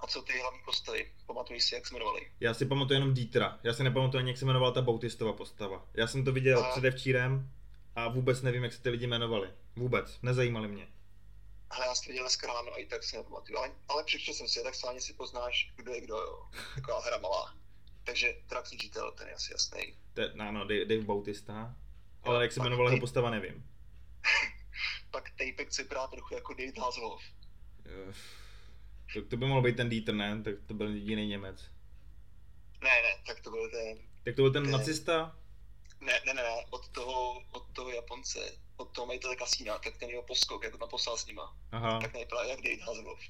A 0.00 0.06
co 0.06 0.22
ty 0.22 0.32
hlavní 0.40 0.60
postavy? 0.64 1.06
Pamatuješ 1.26 1.64
si, 1.64 1.74
jak 1.74 1.86
se 1.86 1.94
jmenovali? 1.94 2.20
Já 2.40 2.54
si 2.54 2.66
pamatuju 2.66 3.00
jenom 3.00 3.14
Dietra, 3.14 3.58
já 3.62 3.72
si 3.72 3.84
nepamatuju 3.84 4.18
ani, 4.18 4.30
jak 4.30 4.38
se 4.38 4.44
jmenovala 4.44 4.72
ta 4.72 4.82
Bautistova 4.82 5.32
postava. 5.32 5.86
Já 5.94 6.06
jsem 6.06 6.24
to 6.24 6.32
viděl 6.32 6.58
A- 6.64 6.70
předevčírem 6.70 7.50
a 7.96 8.08
vůbec 8.08 8.42
nevím, 8.42 8.62
jak 8.64 8.72
se 8.72 8.82
ty 8.82 8.90
lidi 8.90 9.04
jmenovali. 9.06 9.48
Vůbec, 9.76 10.18
nezajímali 10.22 10.68
mě. 10.68 10.86
Ale 11.70 11.86
já 11.86 11.94
jsem 11.94 12.08
viděl 12.08 12.22
dneska 12.24 12.46
ráno 12.46 12.72
a 12.74 12.78
i 12.78 12.86
tak 12.86 13.04
si 13.04 13.16
nepamatuju. 13.16 13.58
Ale, 13.58 13.70
ale 13.88 14.04
přečetl 14.04 14.36
jsem 14.36 14.48
si, 14.48 14.62
tak 14.62 14.74
stejně 14.74 15.00
si 15.00 15.14
poznáš, 15.14 15.72
kdo 15.76 15.92
je 15.94 16.00
kdo, 16.00 16.16
jo. 16.16 16.48
Taková 16.74 17.00
hra 17.00 17.18
malá. 17.18 17.54
Takže 18.04 18.34
Drax 18.48 18.72
Učitel, 18.72 19.12
ten 19.12 19.28
je 19.28 19.34
asi 19.34 19.52
jasný. 19.52 19.96
Je, 20.16 20.32
ano, 20.32 20.60
Dave, 20.66 20.84
Dave 20.84 21.02
Bautista. 21.04 21.76
Ale 22.22 22.34
Jo, 22.36 22.40
jak 22.40 22.52
se 22.52 22.60
pak 22.60 22.64
jmenovala 22.64 22.90
jeho 22.90 23.00
postava, 23.00 23.30
nevím. 23.30 23.70
Pak 25.10 25.30
Tapek 25.30 25.72
se 25.74 25.82
vypadá 25.82 26.06
trochu 26.06 26.34
jako 26.34 26.54
David 26.54 26.78
Hasselhoff. 26.78 27.22
To, 29.14 29.22
to 29.22 29.36
by 29.36 29.46
mohl 29.46 29.62
být 29.62 29.76
ten 29.76 29.88
Dieter, 29.88 30.14
ne? 30.14 30.42
Tak 30.42 30.54
to 30.66 30.74
byl 30.74 30.94
jediný 30.94 31.26
Němec. 31.26 31.70
Ne, 32.82 33.02
ne, 33.02 33.22
tak 33.26 33.40
to 33.40 33.50
byl 33.50 33.70
ten 33.70 33.98
Tak 34.24 34.36
to 34.36 34.42
byl 34.42 34.52
ten 34.52 34.62
Ne. 34.66 34.70
nacista? 34.70 35.36
Ne, 36.00 36.20
ne, 36.26 36.34
ne, 36.34 36.42
ne, 36.42 36.64
od 36.70 36.88
toho, 36.88 37.42
od 37.52 37.66
toho 37.72 37.90
Japonce, 37.90 38.58
od 38.78 38.84
toho 38.92 39.06
majitele 39.06 39.36
kasína, 39.36 39.78
tak 39.78 39.96
ten 39.96 40.10
jeho 40.10 40.22
poskok, 40.22 40.64
jako 40.64 40.78
tam 40.78 40.88
poslal 40.88 41.16
s 41.16 41.26
nima, 41.26 41.56
Aha, 41.72 42.00
tak 42.00 42.12
nevypadá 42.14 42.42
jak 42.44 42.60
David 42.62 42.80
Hasselhoff. 42.80 43.20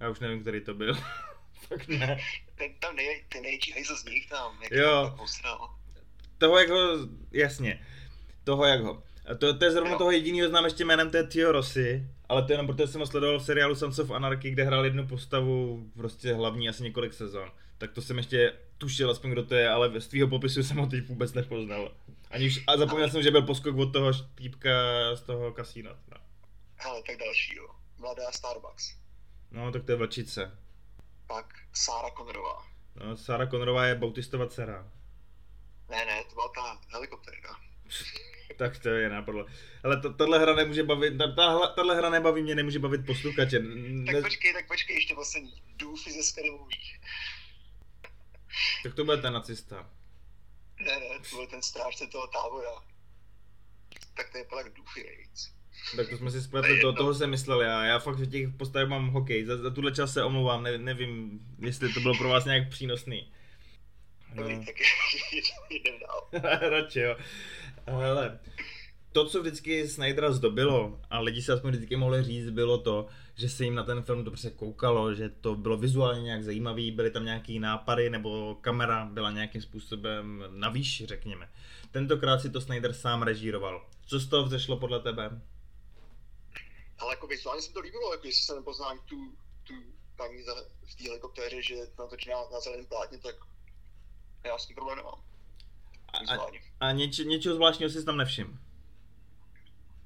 já 0.00 0.08
už 0.10 0.20
nevím, 0.20 0.40
který 0.40 0.64
to 0.64 0.74
byl. 0.74 0.94
Fakt 1.68 1.88
ne. 1.88 2.18
Ten 2.54 2.74
tam 2.80 2.96
nej, 2.96 3.24
ten 3.28 3.42
největší 3.42 3.72
hejzl 3.72 3.96
z 3.96 4.04
nich 4.04 4.28
tam, 4.28 4.62
jak 4.62 4.72
Jo. 4.72 5.04
tam 5.08 5.16
posral. 5.16 5.74
Toho, 6.38 6.58
jak 6.58 6.68
ho, 6.70 6.78
jasně, 7.32 7.86
toho, 8.44 8.64
jak 8.64 8.80
ho. 8.82 9.02
A 9.30 9.34
to, 9.34 9.58
to 9.58 9.64
je 9.64 9.70
zrovna 9.70 9.92
Jo. 9.92 9.98
toho 9.98 10.10
jedinýho 10.10 10.48
znám 10.48 10.64
ještě 10.64 10.84
jménem 10.84 11.10
té 11.10 11.26
Tio 11.26 11.52
Rossi, 11.52 12.06
ale 12.28 12.42
to 12.42 12.52
jenom 12.52 12.66
protože 12.66 12.86
jsem 12.86 13.00
ho 13.00 13.06
sledoval 13.06 13.38
v 13.38 13.44
seriálu 13.44 13.74
Sons 13.74 13.98
of 13.98 14.10
Anarchy, 14.10 14.50
kde 14.50 14.64
hrál 14.64 14.84
jednu 14.84 15.06
postavu, 15.06 15.86
prostě 15.96 16.34
hlavní 16.34 16.68
asi 16.68 16.82
několik 16.82 17.12
sezon. 17.12 17.50
Tak 17.78 17.92
to 17.92 18.02
jsem 18.02 18.16
ještě 18.16 18.52
tušil 18.82 19.10
aspoň 19.10 19.30
kdo 19.30 19.42
to 19.46 19.54
je, 19.54 19.68
ale 19.68 20.00
z 20.00 20.06
tvýho 20.08 20.28
popisu 20.28 20.62
jsem 20.62 20.76
ho 20.76 20.86
teď 20.86 21.06
vůbec 21.06 21.32
nepoznal. 21.32 21.94
Ani 22.30 22.46
už, 22.46 22.60
a 22.66 22.76
zapomněl 22.76 23.10
jsem, 23.10 23.22
že 23.22 23.30
byl 23.30 23.42
poskok 23.42 23.76
od 23.76 23.92
toho 23.92 24.10
týpka 24.34 24.70
z 25.14 25.22
toho 25.22 25.52
kasína. 25.52 25.90
No. 26.10 26.16
Hele, 26.76 27.02
tak 27.06 27.16
další, 27.16 27.56
jo. 27.56 27.68
Mladá 27.98 28.32
Starbucks. 28.32 28.96
no, 29.50 29.72
tak 29.72 29.84
to 29.84 29.92
je 29.92 29.96
vlčice. 29.96 30.58
Pak 31.26 31.54
Sarah 31.72 32.12
Connorová. 32.16 32.66
No, 32.96 33.16
Sarah 33.16 33.50
Connorová 33.50 33.86
je 33.86 33.94
Bautistova 33.94 34.46
dcera. 34.46 34.90
Ne, 35.90 36.04
ne, 36.04 36.24
to 36.28 36.34
byla 36.34 36.48
ta 36.48 36.80
helikoptérka. 36.88 37.56
Tak 38.56 38.78
to 38.78 38.88
je 38.88 39.08
napadlo. 39.08 39.46
Ale 39.84 40.00
to, 40.00 40.12
tahle 40.12 40.38
hra 40.38 40.54
nemůže 40.54 40.82
bavit, 40.82 41.18
ta, 41.18 41.32
tahle, 41.32 41.72
tahle 41.76 41.96
hra 41.96 42.10
nebaví 42.10 42.42
mě, 42.42 42.54
nemůže 42.54 42.78
bavit 42.78 43.06
posluchače. 43.06 43.58
Tak 43.58 44.14
Ne, 44.14 44.22
počkej, 44.22 44.52
tak 44.52 44.66
počkej, 44.68 44.96
ještě 44.96 45.14
poslední. 45.14 45.62
Doofy 45.76 46.12
ze 46.12 46.22
Scary 46.22 46.50
Movie. 46.50 46.78
Tak 48.82 48.94
to 48.94 49.04
bude 49.04 49.16
ten 49.16 49.32
nacista. 49.32 49.90
Ne, 50.80 51.00
ne, 51.00 51.18
to 51.30 51.36
byl 51.36 51.46
ten 51.46 51.62
strážce 51.62 52.06
toho 52.06 52.26
tábora. 52.26 52.70
Tak 54.16 54.30
to 54.32 54.38
je 54.38 54.44
pak 54.44 54.66
nejvíc. 54.96 55.54
Tak 55.96 56.08
to 56.08 56.16
jsme 56.16 56.30
si 56.30 56.42
spletli, 56.42 56.80
to, 56.80 56.92
toho 56.92 57.14
jsem 57.14 57.30
myslel 57.30 57.60
já. 57.60 57.84
Já 57.84 57.98
fakt 57.98 58.16
v 58.16 58.30
těch 58.30 58.48
postavách 58.56 58.88
mám 58.88 59.08
hokej. 59.08 59.44
Za, 59.44 59.56
za 59.56 59.70
tuhle 59.70 59.92
čas 59.92 60.12
se 60.12 60.24
omlouvám, 60.24 60.62
ne, 60.62 60.78
nevím, 60.78 61.40
jestli 61.58 61.92
to 61.92 62.00
bylo 62.00 62.18
pro 62.18 62.28
vás 62.28 62.44
nějak 62.44 62.70
přínosný. 62.70 63.32
Dobrý, 64.34 64.56
No. 64.56 64.64
tak 64.64 64.74
jdem 65.70 65.94
dál. 65.98 66.28
Radši 66.70 67.00
jo. 67.00 67.16
Ale 67.86 68.40
to, 69.12 69.28
co 69.28 69.40
vždycky 69.40 69.88
Snydera 69.88 70.32
zdobilo, 70.32 71.00
a 71.10 71.20
lidi 71.20 71.42
se 71.42 71.52
aspoň 71.52 71.70
vždycky 71.70 71.96
mohli 71.96 72.22
říct, 72.22 72.50
bylo 72.50 72.78
to, 72.78 73.06
že 73.34 73.48
se 73.48 73.64
jim 73.64 73.74
na 73.74 73.82
ten 73.82 74.02
film 74.02 74.24
dobře 74.24 74.50
koukalo, 74.50 75.14
že 75.14 75.28
to 75.28 75.54
bylo 75.54 75.76
vizuálně 75.76 76.22
nějak 76.22 76.44
zajímavý, 76.44 76.90
byly 76.90 77.10
tam 77.10 77.24
nějaký 77.24 77.58
nápady, 77.58 78.10
nebo 78.10 78.54
kamera 78.60 79.04
byla 79.04 79.30
nějakým 79.30 79.62
způsobem 79.62 80.44
na 80.50 80.68
výši, 80.68 81.06
řekněme. 81.06 81.48
Tentokrát 81.90 82.38
si 82.38 82.50
to 82.50 82.60
Snyder 82.60 82.92
sám 82.92 83.22
režíroval. 83.22 83.86
Co 84.06 84.18
z 84.18 84.28
toho 84.28 84.44
vzešlo 84.44 84.76
podle 84.76 85.00
tebe? 85.00 85.40
Ale 86.98 87.12
jako 87.12 87.26
vizuálně 87.26 87.62
se 87.62 87.72
to 87.72 87.80
líbilo, 87.80 88.12
jako 88.12 88.26
jestli 88.26 88.42
se 88.42 88.54
nepoznám 88.54 88.98
tu, 88.98 89.32
tu 89.64 89.74
paní 90.16 90.42
za, 90.42 90.54
v 90.84 90.94
té 90.94 91.04
helikoptéře, 91.04 91.62
že 91.62 91.74
to 91.96 92.02
natočí 92.02 92.30
na, 92.30 92.36
na 92.52 92.60
zeleném 92.60 92.86
plátně, 92.86 93.18
tak 93.18 93.34
já 94.44 94.58
s 94.58 94.66
tím 94.66 94.74
problém 94.74 94.96
nemám. 94.96 95.22
A, 96.80 96.86
a, 96.86 96.92
něč, 96.92 97.18
něčeho 97.18 97.54
zvláštního 97.54 97.90
si 97.90 98.04
tam 98.04 98.16
nevšiml. 98.16 98.52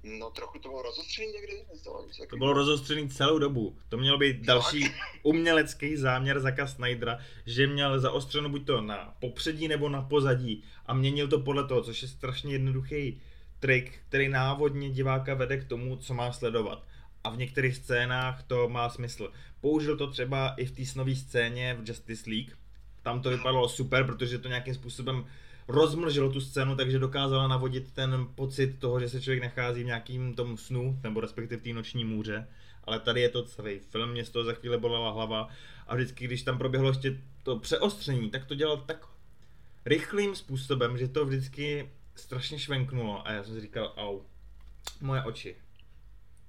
No 0.06 0.30
trochu 0.30 0.58
to 0.58 0.68
bylo 0.68 0.82
rozostřený 0.82 1.32
někdy, 1.32 1.64
To 2.30 2.36
bylo 2.36 2.52
rozostřený 2.52 3.08
celou 3.08 3.38
dobu. 3.38 3.78
To 3.88 3.96
mělo 3.96 4.18
být 4.18 4.46
další 4.46 4.84
umělecký 5.22 5.96
záměr 5.96 6.40
Zaka 6.40 6.66
Snydera, 6.66 7.18
že 7.46 7.66
měl 7.66 8.00
zaostřeno 8.00 8.48
buď 8.48 8.66
to 8.66 8.80
na 8.80 9.14
popředí 9.20 9.68
nebo 9.68 9.88
na 9.88 10.02
pozadí 10.02 10.62
a 10.86 10.94
měnil 10.94 11.28
to 11.28 11.40
podle 11.40 11.68
toho, 11.68 11.82
což 11.82 12.02
je 12.02 12.08
strašně 12.08 12.52
jednoduchý 12.52 13.20
trik, 13.60 13.98
který 14.08 14.28
návodně 14.28 14.90
diváka 14.90 15.34
vede 15.34 15.56
k 15.56 15.68
tomu, 15.68 15.96
co 15.96 16.14
má 16.14 16.32
sledovat. 16.32 16.84
A 17.24 17.30
v 17.30 17.38
některých 17.38 17.76
scénách 17.76 18.42
to 18.42 18.68
má 18.68 18.88
smysl. 18.88 19.32
Použil 19.60 19.96
to 19.96 20.06
třeba 20.06 20.54
i 20.56 20.64
v 20.64 20.70
té 20.70 20.84
snové 20.84 21.14
scéně 21.14 21.76
v 21.80 21.88
Justice 21.88 22.30
League. 22.30 22.50
Tam 23.02 23.22
to 23.22 23.30
vypadalo 23.30 23.68
super, 23.68 24.06
protože 24.06 24.38
to 24.38 24.48
nějakým 24.48 24.74
způsobem 24.74 25.26
rozmlžilo 25.68 26.32
tu 26.32 26.40
scénu, 26.40 26.76
takže 26.76 26.98
dokázala 26.98 27.48
navodit 27.48 27.92
ten 27.92 28.28
pocit 28.34 28.78
toho, 28.78 29.00
že 29.00 29.08
se 29.08 29.20
člověk 29.20 29.42
nachází 29.42 29.82
v 29.82 29.86
nějakým 29.86 30.34
tom 30.34 30.56
snu, 30.56 31.00
nebo 31.02 31.20
respektive 31.20 31.62
té 31.62 31.72
noční 31.72 32.04
můře. 32.04 32.48
Ale 32.84 33.00
tady 33.00 33.20
je 33.20 33.28
to 33.28 33.44
celý 33.44 33.78
film, 33.78 34.10
mě 34.10 34.24
z 34.24 34.30
toho 34.30 34.44
za 34.44 34.52
chvíli 34.52 34.78
bolela 34.78 35.10
hlava 35.10 35.48
a 35.86 35.94
vždycky, 35.94 36.24
když 36.24 36.42
tam 36.42 36.58
proběhlo 36.58 36.88
ještě 36.88 37.20
to 37.42 37.58
přeostření, 37.58 38.30
tak 38.30 38.44
to 38.44 38.54
dělal 38.54 38.76
tak 38.76 39.08
rychlým 39.84 40.36
způsobem, 40.36 40.98
že 40.98 41.08
to 41.08 41.26
vždycky 41.26 41.90
strašně 42.14 42.58
švenknulo 42.58 43.28
a 43.28 43.32
já 43.32 43.44
jsem 43.44 43.54
si 43.54 43.60
říkal, 43.60 43.92
au, 43.96 44.20
moje 45.00 45.22
oči. 45.22 45.56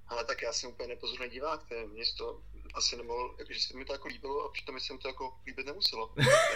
Ale 0.08 0.26
tak 0.26 0.42
já 0.42 0.54
jsem 0.54 0.70
úplně 0.70 0.90
nepozorný 0.90 1.30
divák, 1.30 1.68
to 1.68 1.74
je, 1.74 1.88
mě 1.88 2.06
se 2.06 2.18
to 2.18 2.42
asi 2.74 2.98
nemohl, 2.98 3.36
jakože 3.40 3.60
se 3.60 3.78
mi 3.78 3.86
to 3.86 3.94
jako 3.94 4.08
líbilo 4.08 4.46
a 4.46 4.52
přitom 4.52 4.76
mi 4.76 4.82
se 4.82 4.94
mi 4.94 5.00
to 5.00 5.08
jako 5.08 5.34
líbit 5.48 5.66
nemuselo. 5.66 6.14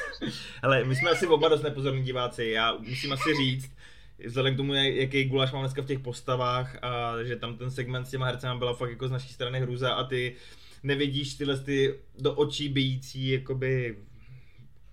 Hele, 0.62 0.84
my 0.84 0.96
jsme 0.96 1.10
asi 1.12 1.28
oba 1.28 1.50
dost 1.50 1.62
nepozorní 1.62 2.04
diváci, 2.04 2.46
já 2.46 2.78
musím 2.80 3.14
asi 3.14 3.36
říct, 3.36 3.72
vzhledem 4.26 4.54
k 4.54 4.58
tomu, 4.58 4.74
jak- 4.74 4.96
jaký 4.96 5.26
guláš 5.26 5.52
mám 5.52 5.62
dneska 5.62 5.82
v 5.82 5.86
těch 5.86 6.00
postavách 6.00 6.84
a 6.84 7.24
že 7.24 7.36
tam 7.36 7.58
ten 7.58 7.72
segment 7.72 8.06
s 8.06 8.10
těma 8.12 8.26
hercema 8.26 8.56
byla 8.56 8.74
fakt 8.74 8.90
jako 8.90 9.08
z 9.08 9.12
naší 9.12 9.34
strany 9.34 9.60
hruza 9.60 9.94
a 9.94 10.04
ty 10.04 10.36
nevidíš 10.84 11.34
tyhle 11.34 11.60
ty 11.60 12.00
do 12.20 12.34
očí 12.34 12.70
bijící 12.70 13.30
jakoby 13.30 13.98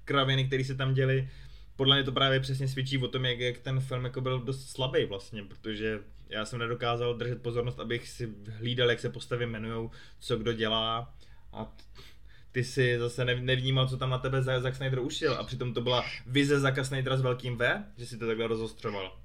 kraviny, 0.04 0.44
které 0.46 0.64
se 0.64 0.74
tam 0.74 0.94
děly. 0.94 1.28
Podle 1.76 1.96
mě 1.96 2.04
to 2.04 2.12
právě 2.12 2.40
přesně 2.40 2.68
svědčí 2.68 2.98
o 2.98 3.08
tom, 3.08 3.24
jak, 3.24 3.38
jak 3.40 3.58
ten 3.58 3.80
film 3.80 4.04
jako 4.04 4.20
byl 4.20 4.38
dost 4.40 4.70
slabý 4.70 5.04
vlastně, 5.04 5.42
protože 5.44 6.00
já 6.28 6.44
jsem 6.44 6.58
nedokázal 6.58 7.14
držet 7.14 7.42
pozornost, 7.42 7.80
abych 7.80 8.08
si 8.08 8.34
hlídal, 8.48 8.90
jak 8.90 9.00
se 9.00 9.10
postavy 9.10 9.44
jmenujou, 9.44 9.90
co 10.20 10.36
kdo 10.36 10.52
dělá 10.52 11.14
a 11.52 11.76
ty 12.52 12.64
si 12.64 12.98
zase 12.98 13.24
nev- 13.24 13.42
nevnímal, 13.42 13.88
co 13.88 13.96
tam 13.96 14.10
na 14.10 14.18
tebe 14.18 14.42
Zack 14.42 14.76
Snyder 14.76 14.98
ušil 14.98 15.34
a 15.34 15.44
přitom 15.44 15.74
to 15.74 15.80
byla 15.80 16.04
vize 16.26 16.60
Zacka 16.60 16.84
Snydera 16.84 17.16
s 17.16 17.20
velkým 17.20 17.56
V, 17.56 17.84
že 17.96 18.06
si 18.06 18.18
to 18.18 18.26
takhle 18.26 18.46
rozostřoval. 18.46 19.20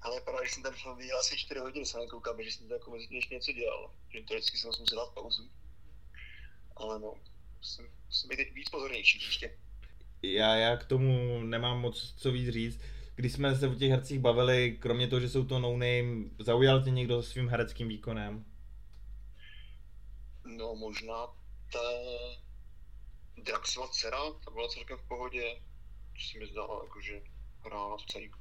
Ale 0.00 0.20
právě, 0.20 0.40
když 0.40 0.52
jsem 0.52 0.62
ten 0.62 0.74
film 0.74 0.98
viděl 0.98 1.18
asi 1.18 1.36
4 1.36 1.60
hodiny, 1.60 1.86
jsem 1.86 2.00
nekoukal, 2.00 2.36
že 2.42 2.50
jsem 2.50 2.68
to 2.68 2.74
jako 2.74 2.96
ještě 2.96 3.34
něco 3.34 3.52
dělal. 3.52 3.90
Že 4.14 4.22
to 4.22 4.34
vždycky 4.34 4.58
jsem 4.58 4.70
musel 4.80 4.98
dát 4.98 5.14
pauzu. 5.14 5.50
Ale 6.76 6.98
no, 6.98 7.14
musím 8.06 8.28
být 8.28 8.36
teď 8.36 8.52
víc 8.52 8.68
pozornější 8.68 9.18
příště. 9.18 9.58
Já, 10.22 10.54
já 10.54 10.76
k 10.76 10.84
tomu 10.84 11.42
nemám 11.42 11.80
moc 11.80 12.14
co 12.16 12.32
víc 12.32 12.48
říct. 12.48 12.80
Když 13.14 13.32
jsme 13.32 13.56
se 13.56 13.68
o 13.68 13.74
těch 13.74 13.90
hercích 13.90 14.20
bavili, 14.20 14.76
kromě 14.80 15.08
toho, 15.08 15.20
že 15.20 15.28
jsou 15.28 15.44
to 15.44 15.58
no 15.58 15.70
name, 15.72 16.30
zaujal 16.38 16.82
tě 16.82 16.90
někdo 16.90 17.22
svým 17.22 17.48
hereckým 17.48 17.88
výkonem? 17.88 18.44
No 20.44 20.74
možná 20.74 21.26
ta 21.72 21.78
Draxova 23.36 23.88
dcera, 23.88 24.18
ta 24.44 24.50
byla 24.50 24.68
celkem 24.68 24.98
v 24.98 25.08
pohodě. 25.08 25.54
To 26.12 26.20
se 26.32 26.38
mi 26.38 26.46
zdálo, 26.46 26.82
jakože 26.82 27.22
hrála 27.64 27.96
v 27.96 28.06
cajku. 28.06 28.38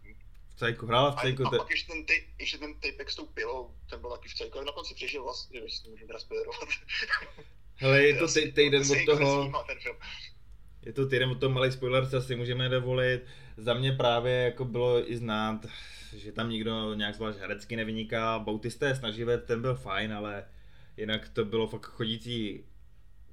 V 0.50 0.56
Cajku, 0.56 0.86
hrála 0.86 1.12
v 1.12 1.18
A, 1.18 1.22
Cajku, 1.22 1.48
a 1.48 1.50
te... 1.50 1.58
pak 1.58 1.70
ještě 1.70 1.92
ten, 1.92 2.06
ty, 2.06 2.34
ještě 2.40 2.58
ten 2.58 2.74
tapek 2.74 3.12
s 3.12 3.16
tou 3.16 3.26
pilou, 3.26 3.76
ten 3.90 4.02
byl 4.02 4.10
taky 4.10 4.30
v 4.30 4.36
cajku, 4.36 4.58
ale 4.58 4.66
na 4.66 4.72
konci 4.72 4.96
přežil 4.96 5.24
vlastně, 5.24 5.60
jestli 5.60 5.84
to 5.84 5.90
můžu 5.90 6.08
teda 6.08 6.20
spoilerovat. 6.20 6.70
hele, 7.76 8.04
je 8.04 8.16
to 8.16 8.28
týden 8.56 8.84
od 8.92 9.06
toho. 9.06 9.52
Je 10.86 10.94
to 10.94 11.08
týden 11.08 11.30
od 11.30 11.40
toho 11.40 11.54
malý 11.54 11.72
spoiler, 11.72 12.10
co 12.10 12.22
si 12.22 12.36
můžeme 12.36 12.70
dovolit. 12.70 13.22
Za 13.58 13.74
mě 13.74 13.92
právě 13.92 14.34
jako 14.34 14.66
bylo 14.66 15.12
i 15.12 15.18
znát, 15.18 15.66
že 16.16 16.32
tam 16.32 16.50
nikdo 16.50 16.94
nějak 16.94 17.16
zvlášť 17.16 17.40
herecky 17.40 17.76
nevyniká. 17.76 18.40
Bautista 18.40 18.88
je 18.88 18.96
snaživec, 18.96 19.44
ten 19.46 19.62
byl 19.62 19.76
fajn, 19.76 20.14
ale 20.14 20.44
jinak 20.98 21.30
to 21.30 21.46
bylo 21.46 21.68
fakt 21.68 21.86
chodící 21.86 22.64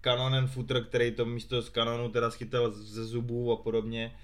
kanonen 0.00 0.46
footer, 0.46 0.84
který 0.84 1.10
to 1.10 1.24
místo 1.24 1.62
z 1.62 1.68
kanonu 1.68 2.08
teda 2.08 2.30
schytal 2.30 2.70
ze 2.70 3.04
zubů 3.04 3.52
a 3.52 3.56
podobně 3.56 4.16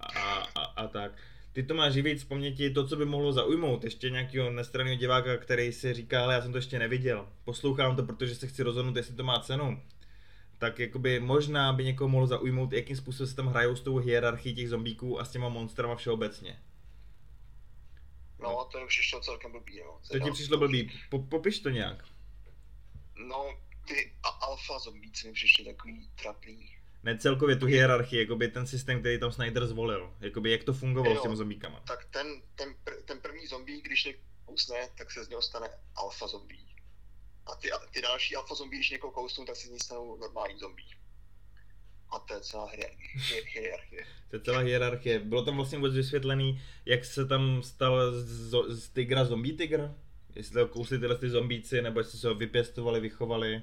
a, 0.00 0.08
a, 0.54 0.60
a 0.60 0.88
tak. 0.88 1.12
Ty 1.52 1.62
to 1.62 1.74
máš 1.74 1.92
živit 1.92 2.20
z 2.20 2.24
paměti 2.24 2.70
to, 2.70 2.86
co 2.86 2.96
by 2.96 3.04
mohlo 3.04 3.32
zaujmout 3.32 3.84
ještě 3.84 4.10
nějakého 4.10 4.50
nestranného 4.50 4.96
diváka, 4.96 5.36
který 5.36 5.72
si 5.72 5.92
říká, 5.92 6.22
ale 6.22 6.34
já 6.34 6.42
jsem 6.42 6.52
to 6.52 6.58
ještě 6.58 6.78
neviděl. 6.78 7.28
Poslouchám 7.44 7.96
to, 7.96 8.02
protože 8.02 8.34
se 8.34 8.46
chci 8.46 8.62
rozhodnout, 8.62 8.96
jestli 8.96 9.14
to 9.14 9.24
má 9.24 9.38
cenu. 9.40 9.82
Tak 10.58 10.78
jakoby 10.78 11.20
možná 11.20 11.72
by 11.72 11.84
někoho 11.84 12.08
mohlo 12.08 12.26
zaujmout, 12.26 12.72
jakým 12.72 12.96
způsobem 12.96 13.28
se 13.28 13.36
tam 13.36 13.46
hrajou 13.46 13.76
s 13.76 13.80
tou 13.80 13.96
hierarchií 13.98 14.54
těch 14.54 14.68
zombíků 14.68 15.20
a 15.20 15.24
s 15.24 15.30
těma 15.30 15.48
monstrama 15.48 15.96
všeobecně. 15.96 16.62
No 18.38 18.60
a 18.60 18.64
to 18.64 18.78
je 18.78 18.84
už 18.84 18.98
ještě 18.98 19.16
celkem 19.22 19.52
blbý, 19.52 19.80
no. 19.84 20.00
To 20.10 20.18
ti 20.18 20.30
přišlo 20.30 20.58
blbý. 20.58 21.00
Po, 21.10 21.18
popiš 21.18 21.58
to 21.60 21.70
nějak. 21.70 22.04
No, 23.28 23.58
ty 23.88 24.12
a 24.22 24.28
alfa 24.28 24.78
zombíci 24.78 25.26
mi 25.26 25.32
přišly 25.32 25.64
takový 25.64 26.10
trapný. 26.22 26.76
Ne 27.02 27.18
celkově 27.18 27.56
tu 27.56 27.66
hierarchii, 27.66 28.20
jakoby 28.20 28.48
ten 28.48 28.66
systém, 28.66 29.00
který 29.00 29.20
tam 29.20 29.32
Snyder 29.32 29.66
zvolil. 29.66 30.14
Jakoby 30.20 30.50
jak 30.50 30.64
to 30.64 30.72
fungovalo 30.72 31.14
Jo. 31.14 31.20
s 31.20 31.22
těmi 31.22 31.36
zombíkama. 31.36 31.80
Tak 31.80 32.04
ten, 32.04 32.26
ten, 32.54 32.74
pr- 32.84 33.02
ten 33.04 33.20
první 33.20 33.46
zombie, 33.46 33.80
když 33.82 34.04
někoho 34.04 34.24
kousne, 34.44 34.88
tak 34.98 35.10
se 35.10 35.24
z 35.24 35.28
něho 35.28 35.42
stane 35.42 35.68
alfa 35.96 36.26
zombie. 36.26 36.63
A 37.46 37.54
ty, 37.54 37.68
ty 37.90 38.02
další 38.02 38.36
alfa 38.36 38.54
zombie, 38.54 38.78
když 38.78 38.90
někoho 38.90 39.12
kousnou, 39.12 39.44
tak 39.44 39.56
se 39.56 39.68
z 39.68 39.70
ní 39.70 39.78
stanou 39.78 40.16
normální 40.16 40.58
zombie. 40.58 40.88
A 42.08 42.18
to 42.18 42.34
je 42.34 42.40
celá 42.40 42.70
hierarchie. 43.54 44.06
To 44.30 44.36
je 44.36 44.40
celá 44.42 44.58
hierarchie. 44.58 45.18
Bylo 45.18 45.44
tam 45.44 45.56
vlastně 45.56 45.78
vůbec 45.78 45.94
vysvětlený, 45.94 46.62
jak 46.86 47.04
se 47.04 47.26
tam 47.26 47.62
stal 47.62 48.12
z, 48.12 48.54
z 48.68 48.88
tigra 48.88 49.24
zombie 49.24 49.56
tigr? 49.56 49.94
Jestli 50.34 50.54
to 50.54 50.68
kousli 50.68 50.98
tyhle 50.98 51.18
ty 51.18 51.30
zombíci, 51.30 51.82
nebo 51.82 52.00
jestli 52.00 52.18
se 52.18 52.28
ho 52.28 52.34
vypěstovali, 52.34 53.00
vychovali? 53.00 53.62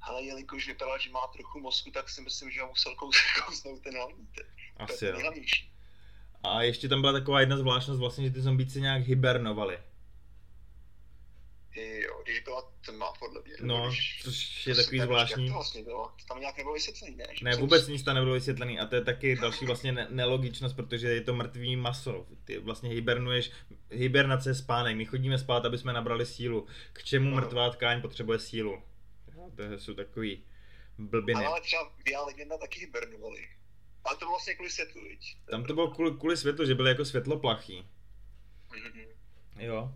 Ale 0.00 0.22
jelikož 0.22 0.66
vypadal, 0.66 0.98
že 0.98 1.10
má 1.10 1.26
trochu 1.26 1.60
mozku, 1.60 1.90
tak 1.90 2.08
si 2.08 2.20
myslím, 2.20 2.50
že 2.50 2.60
ho 2.60 2.68
musel 2.68 2.94
kousnout 3.46 3.82
ten 3.82 3.94
hlavní. 3.94 4.28
Asi 4.76 4.98
to 4.98 5.04
je 5.04 5.08
jo. 5.08 5.14
nejhlavnější. 5.14 5.72
A 6.42 6.62
ještě 6.62 6.88
tam 6.88 7.00
byla 7.00 7.12
taková 7.12 7.40
jedna 7.40 7.56
zvláštnost 7.56 8.00
vlastně, 8.00 8.24
že 8.24 8.30
ty 8.30 8.40
zombíci 8.40 8.80
nějak 8.80 9.02
hibernovali. 9.02 9.78
Jo, 11.76 12.20
když 12.24 12.40
byla 12.40 12.72
tma, 12.86 13.12
podle 13.18 13.42
mě. 13.44 13.54
No, 13.60 13.86
když, 13.88 14.20
což 14.24 14.66
je 14.66 14.74
to 14.74 14.80
takový 14.82 14.98
se- 14.98 15.04
zvláštní. 15.04 15.44
Jak 15.44 15.50
to 15.50 15.54
vlastně 15.54 15.82
bylo? 15.82 16.08
To 16.20 16.24
tam 16.28 16.40
nějak 16.40 16.56
nebylo 16.56 16.74
vysvětlený, 16.74 17.16
ne? 17.16 17.24
Že 17.38 17.44
Ne, 17.44 17.56
vůbec 17.56 17.88
nic 17.88 18.02
tam 18.02 18.14
nebylo 18.14 18.34
vysvětlený 18.34 18.80
a 18.80 18.86
to 18.86 18.94
je 18.94 19.04
taky 19.04 19.36
další 19.36 19.66
vlastně 19.66 19.92
ne- 19.92 20.06
nelogičnost, 20.10 20.76
protože 20.76 21.08
je 21.08 21.20
to 21.20 21.34
mrtvý 21.34 21.76
maso. 21.76 22.26
Ty 22.44 22.58
vlastně 22.58 22.90
hibernuješ, 22.90 23.50
hibernace 23.90 24.50
je 24.50 24.54
spánek, 24.54 24.96
my 24.96 25.04
chodíme 25.04 25.38
spát, 25.38 25.64
aby 25.64 25.78
jsme 25.78 25.92
nabrali 25.92 26.26
sílu. 26.26 26.66
K 26.92 27.04
čemu 27.04 27.30
No. 27.30 27.36
mrtvá 27.36 27.70
tkáň 27.70 28.00
potřebuje 28.00 28.38
sílu? 28.38 28.82
To 29.56 29.78
jsou 29.78 29.94
takový 29.94 30.44
blbiny. 30.98 31.46
Ale 31.46 31.60
třeba 31.60 31.92
Via 32.06 32.22
Legenda 32.22 32.58
taky 32.58 32.80
hibernovali. 32.80 33.48
Ale 34.04 34.14
to 34.16 34.18
bylo 34.18 34.30
vlastně 34.30 34.54
kvůli 34.54 34.70
světlu, 34.70 35.02
viď? 35.08 35.36
Tam 35.50 35.64
to 35.64 35.74
bylo 35.74 35.90
kvůli, 35.90 36.10
kvůli 36.10 36.36
světlu, 36.36 36.66
že 36.66 36.74
byly 36.74 36.90
jako 36.90 37.04
světloplachý. 37.04 37.86
Mhm. 38.76 39.00
Jo. 39.58 39.94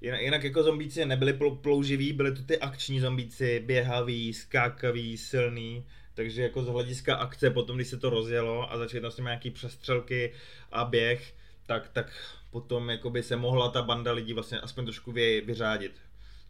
Jinak, 0.00 0.20
jinak 0.20 0.44
jako 0.44 0.62
zombíci 0.62 1.04
nebyli 1.06 1.32
plou- 1.32 1.56
plouživí, 1.56 2.12
byli 2.12 2.34
to 2.34 2.42
ty 2.42 2.58
akční 2.58 3.00
zombíci, 3.00 3.60
běhaví, 3.66 4.34
skákaví, 4.34 5.16
silný, 5.16 5.86
takže 6.14 6.42
jako 6.42 6.62
z 6.62 6.66
hlediska 6.66 7.16
akce 7.16 7.50
potom, 7.50 7.76
když 7.76 7.88
se 7.88 7.96
to 7.96 8.10
rozjelo 8.10 8.72
a 8.72 8.78
začaly 8.78 9.00
tam 9.00 9.10
s 9.10 9.16
nimi 9.16 9.26
nějaký 9.26 9.50
přestřelky 9.50 10.32
a 10.72 10.84
běh, 10.84 11.34
tak, 11.66 11.88
tak 11.88 12.12
potom 12.50 12.90
jakoby 12.90 13.22
se 13.22 13.36
mohla 13.36 13.68
ta 13.68 13.82
banda 13.82 14.12
lidí 14.12 14.32
vlastně 14.32 14.60
aspoň 14.60 14.84
trošku 14.84 15.12
vy, 15.12 15.40
vyřádit, 15.40 16.00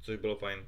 což 0.00 0.16
bylo 0.16 0.36
fajn. 0.36 0.58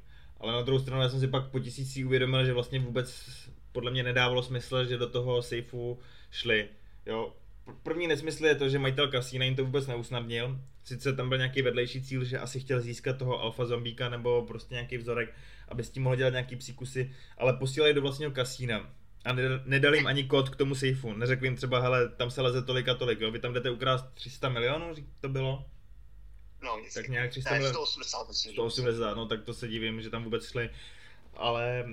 Ale 0.40 0.52
na 0.52 0.62
druhou 0.62 0.80
stranu 0.80 1.02
já 1.02 1.08
jsem 1.08 1.20
si 1.20 1.28
pak 1.28 1.50
po 1.50 1.60
tisící 1.60 2.04
uvědomil, 2.04 2.44
že 2.44 2.52
vlastně 2.52 2.78
vůbec 2.78 3.24
podle 3.72 3.90
mě 3.90 4.02
nedávalo 4.02 4.42
smysl, 4.42 4.84
že 4.84 4.98
do 4.98 5.08
toho 5.08 5.42
safeu 5.42 5.98
šli. 6.30 6.68
Jo, 7.06 7.32
Pr- 7.66 7.74
První 7.82 8.06
nesmysl 8.06 8.46
je 8.46 8.54
to, 8.54 8.68
že 8.68 8.78
majitel 8.78 9.08
kasína 9.08 9.44
jim 9.44 9.56
to 9.56 9.64
vůbec 9.64 9.86
neusnadnil. 9.86 10.58
Sice 10.90 11.12
tam 11.12 11.28
byl 11.28 11.38
nějaký 11.38 11.62
vedlejší 11.62 12.02
cíl, 12.02 12.24
že 12.24 12.38
asi 12.38 12.60
chtěl 12.60 12.80
získat 12.80 13.18
toho 13.18 13.42
alfa 13.42 13.64
zombíka 13.64 14.08
nebo 14.08 14.42
prostě 14.46 14.74
nějaký 14.74 14.96
vzorek, 14.96 15.34
aby 15.68 15.84
s 15.84 15.90
tím 15.90 16.02
mohl 16.02 16.16
dělat 16.16 16.30
nějaký 16.30 16.56
psíkusy, 16.56 17.14
ale 17.38 17.52
posílali 17.52 17.94
do 17.94 18.02
vlastního 18.02 18.30
kasína. 18.30 18.90
A 19.24 19.32
ne- 19.32 19.62
nedali 19.64 19.98
jim 19.98 20.06
ani 20.06 20.24
kód 20.24 20.48
k 20.48 20.56
tomu 20.56 20.74
sejfu. 20.74 21.12
Neřekli 21.12 21.46
jim 21.46 21.56
třeba, 21.56 21.80
hele, 21.80 22.08
tam 22.08 22.30
se 22.30 22.42
leze 22.42 22.62
tolik 22.62 22.88
a 22.88 22.94
tolik, 22.94 23.20
jo? 23.20 23.30
Vy 23.30 23.38
tam 23.38 23.52
jdete 23.52 23.70
ukrást 23.70 24.06
300 24.14 24.48
milionů, 24.48 24.94
to 25.20 25.28
bylo? 25.28 25.64
No. 26.62 26.78
Tak 26.94 27.08
nějak 27.08 27.30
300 27.30 27.50
ne, 27.50 27.56
milionů. 27.56 27.74
180, 27.74 28.28
myslím. 28.28 28.52
že- 28.52 28.54
180, 28.54 29.14
no 29.14 29.26
tak 29.26 29.42
to 29.42 29.54
se 29.54 29.68
divím, 29.68 30.02
že 30.02 30.10
tam 30.10 30.24
vůbec 30.24 30.50
šli. 30.50 30.70
Ale, 31.34 31.84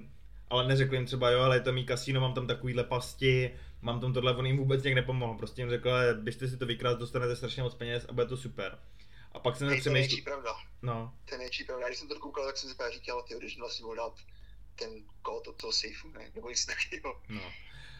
ale 0.49 0.67
neřekli 0.67 0.97
jim 0.97 1.05
třeba, 1.05 1.29
jo, 1.29 1.39
ale 1.39 1.55
je 1.55 1.61
to 1.61 1.73
mý 1.73 1.85
kasíno, 1.85 2.21
mám 2.21 2.33
tam 2.33 2.47
takovýhle 2.47 2.83
pasti, 2.83 3.51
mám 3.81 4.01
tam 4.01 4.13
tohle, 4.13 4.35
on 4.35 4.45
jim 4.45 4.57
vůbec 4.57 4.83
nějak 4.83 4.95
nepomohl. 4.95 5.37
Prostě 5.37 5.61
jim 5.61 5.69
řekl, 5.69 5.89
běžte 6.13 6.47
si 6.47 6.57
to 6.57 6.65
vykrást, 6.65 6.99
dostanete 6.99 7.35
strašně 7.35 7.63
moc 7.63 7.75
peněz 7.75 8.05
a 8.09 8.13
bude 8.13 8.25
to 8.27 8.37
super. 8.37 8.79
A 9.31 9.39
pak 9.39 9.55
jsem 9.57 9.67
Hej, 9.69 9.81
to 9.81 9.89
je 9.89 10.07
pravda. 10.23 10.55
no, 10.81 11.13
To 11.25 11.33
je 11.33 11.37
největší 11.37 11.63
pravda. 11.63 11.87
Když 11.87 11.99
jsem 11.99 12.07
to 12.07 12.19
koukal, 12.19 12.45
tak 12.45 12.57
jsem 12.57 12.69
si 12.69 12.75
právě 12.75 12.93
říkal, 12.93 13.23
ty 13.23 13.35
když 13.39 13.57
vlastně 13.59 13.83
mohl 13.83 13.95
dát 13.95 14.13
ten 14.75 14.89
kód 15.21 15.47
od 15.47 15.55
toho 15.55 15.73
safeu, 15.73 16.11
ne? 16.11 16.31
Nebo 16.35 16.49
nic 16.49 16.65
takového. 16.65 17.21
no. 17.29 17.53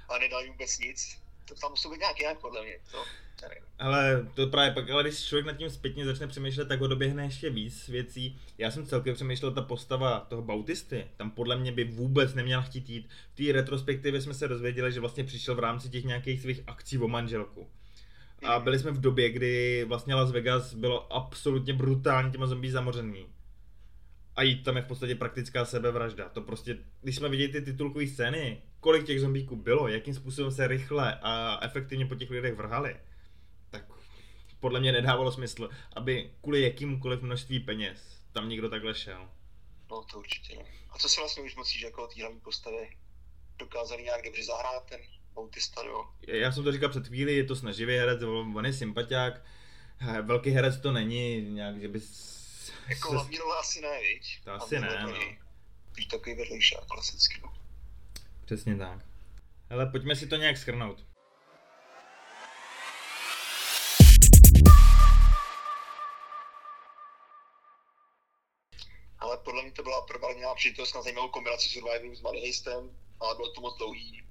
A 0.09 0.17
nedal 0.17 0.41
jim 0.43 0.51
vůbec 0.51 0.79
nic. 0.79 1.17
To 1.47 1.55
tam 1.55 1.71
muselo 1.71 1.93
být 1.93 1.99
nějak 1.99 2.19
jinak, 2.19 2.39
podle 2.39 2.63
mě. 2.63 2.77
To, 2.91 3.03
nevím. 3.41 3.63
Ale 3.79 4.27
to 4.33 4.47
právě 4.47 4.71
pak, 4.71 4.89
ale 4.89 5.03
když 5.03 5.25
člověk 5.25 5.45
nad 5.45 5.57
tím 5.57 5.69
zpětně 5.69 6.05
začne 6.05 6.27
přemýšlet, 6.27 6.67
tak 6.67 6.79
ho 6.79 6.87
doběhne 6.87 7.23
ještě 7.23 7.49
víc 7.49 7.87
věcí. 7.87 8.39
Já 8.57 8.71
jsem 8.71 8.85
celkem 8.85 9.15
přemýšlel, 9.15 9.51
ta 9.51 9.61
postava 9.61 10.19
toho 10.19 10.41
Bautisty, 10.41 11.07
tam 11.17 11.31
podle 11.31 11.57
mě 11.57 11.71
by 11.71 11.83
vůbec 11.83 12.33
neměla 12.33 12.61
chtít 12.61 12.89
jít. 12.89 13.09
V 13.33 13.35
té 13.35 13.51
retrospektivě 13.53 14.21
jsme 14.21 14.33
se 14.33 14.47
dozvěděli, 14.47 14.91
že 14.91 14.99
vlastně 14.99 15.23
přišel 15.23 15.55
v 15.55 15.59
rámci 15.59 15.89
těch 15.89 16.03
nějakých 16.03 16.41
svých 16.41 16.63
akcí 16.67 16.97
o 16.97 17.07
manželku. 17.07 17.67
A 18.43 18.59
byli 18.59 18.79
jsme 18.79 18.91
v 18.91 19.01
době, 19.01 19.29
kdy 19.29 19.83
vlastně 19.87 20.15
Las 20.15 20.31
Vegas 20.31 20.73
bylo 20.73 21.13
absolutně 21.13 21.73
brutálně 21.73 22.31
těma 22.31 22.47
zombie 22.47 22.71
zamořený. 22.71 23.25
A 24.37 24.43
jít 24.43 24.63
tam 24.63 24.75
je 24.75 24.81
v 24.81 24.87
podstatě 24.87 25.15
praktická 25.15 25.65
sebevražda. 25.65 26.29
To 26.29 26.41
prostě, 26.41 26.77
když 27.01 27.15
jsme 27.15 27.29
viděli 27.29 27.51
ty 27.51 27.61
titulkové 27.61 28.07
scény, 28.07 28.61
kolik 28.79 29.05
těch 29.05 29.21
zombíků 29.21 29.55
bylo, 29.55 29.87
jakým 29.87 30.13
způsobem 30.13 30.51
se 30.51 30.67
rychle 30.67 31.19
a 31.21 31.59
efektivně 31.61 32.05
po 32.05 32.15
těch 32.15 32.29
lidech 32.29 32.53
vrhali, 32.55 32.95
tak 33.69 33.85
podle 34.59 34.79
mě 34.79 34.91
nedávalo 34.91 35.31
smysl, 35.31 35.69
aby 35.95 36.31
kvůli 36.41 36.61
jakýmkoliv 36.61 37.21
množství 37.21 37.59
peněz 37.59 38.21
tam 38.31 38.49
někdo 38.49 38.69
takhle 38.69 38.95
šel. 38.95 39.29
No 39.91 40.03
to 40.03 40.19
určitě 40.19 40.55
ne. 40.55 40.65
A 40.89 40.97
co 40.97 41.09
si 41.09 41.19
vlastně 41.21 41.43
už 41.43 41.55
že 41.77 41.85
jako 41.85 42.07
té 42.07 42.21
hlavní 42.21 42.39
postavy 42.39 42.97
dokázali 43.59 44.03
nějak 44.03 44.25
dobře 44.25 44.43
zahrát 44.43 44.85
ten 44.89 44.99
Bautista, 45.35 45.81
jo? 45.85 46.05
Já 46.27 46.51
jsem 46.51 46.63
to 46.63 46.71
říkal 46.71 46.89
před 46.89 47.07
chvíli, 47.07 47.35
je 47.35 47.43
to 47.43 47.55
snaživý 47.55 47.95
herec, 47.95 48.21
on 48.55 48.65
je 48.65 48.73
sympatiák, 48.73 49.41
velký 50.21 50.49
herec 50.49 50.77
to 50.77 50.91
není, 50.91 51.41
nějak, 51.41 51.81
že 51.81 51.87
by 51.87 51.99
s- 51.99 52.36
Jako 52.87 53.11
hlavní 53.11 53.37
role 53.37 53.57
asi 53.59 53.81
ne, 53.81 54.01
viď? 54.01 54.43
To 54.43 54.51
asi 54.51 54.79
ne, 54.79 54.99
no. 55.03 55.13
Víš, 55.95 56.05
takový 56.05 56.35
vedlejšák, 56.35 56.85
klasicky, 56.85 57.41
no. 57.43 57.53
Přesně 58.45 58.77
tak. 58.77 59.05
Ale 59.69 59.85
pojďme 59.85 60.15
si 60.15 60.27
to 60.27 60.35
nějak 60.35 60.57
schrnout. 60.57 61.05
Ale 69.19 69.37
podle 69.37 69.63
mě 69.63 69.71
to 69.71 69.83
byla 69.83 70.01
promarněná 70.01 70.55
příležitost 70.55 70.93
na 70.93 71.01
zajímavou 71.01 71.29
kombinaci 71.29 71.69
survivalu 71.69 72.15
s 72.15 72.21
Money 72.21 72.41
Heistem, 72.41 72.97
ale 73.19 73.35
bylo 73.35 73.51
to 73.51 73.61
moc 73.61 73.77
dlouhý. 73.77 74.23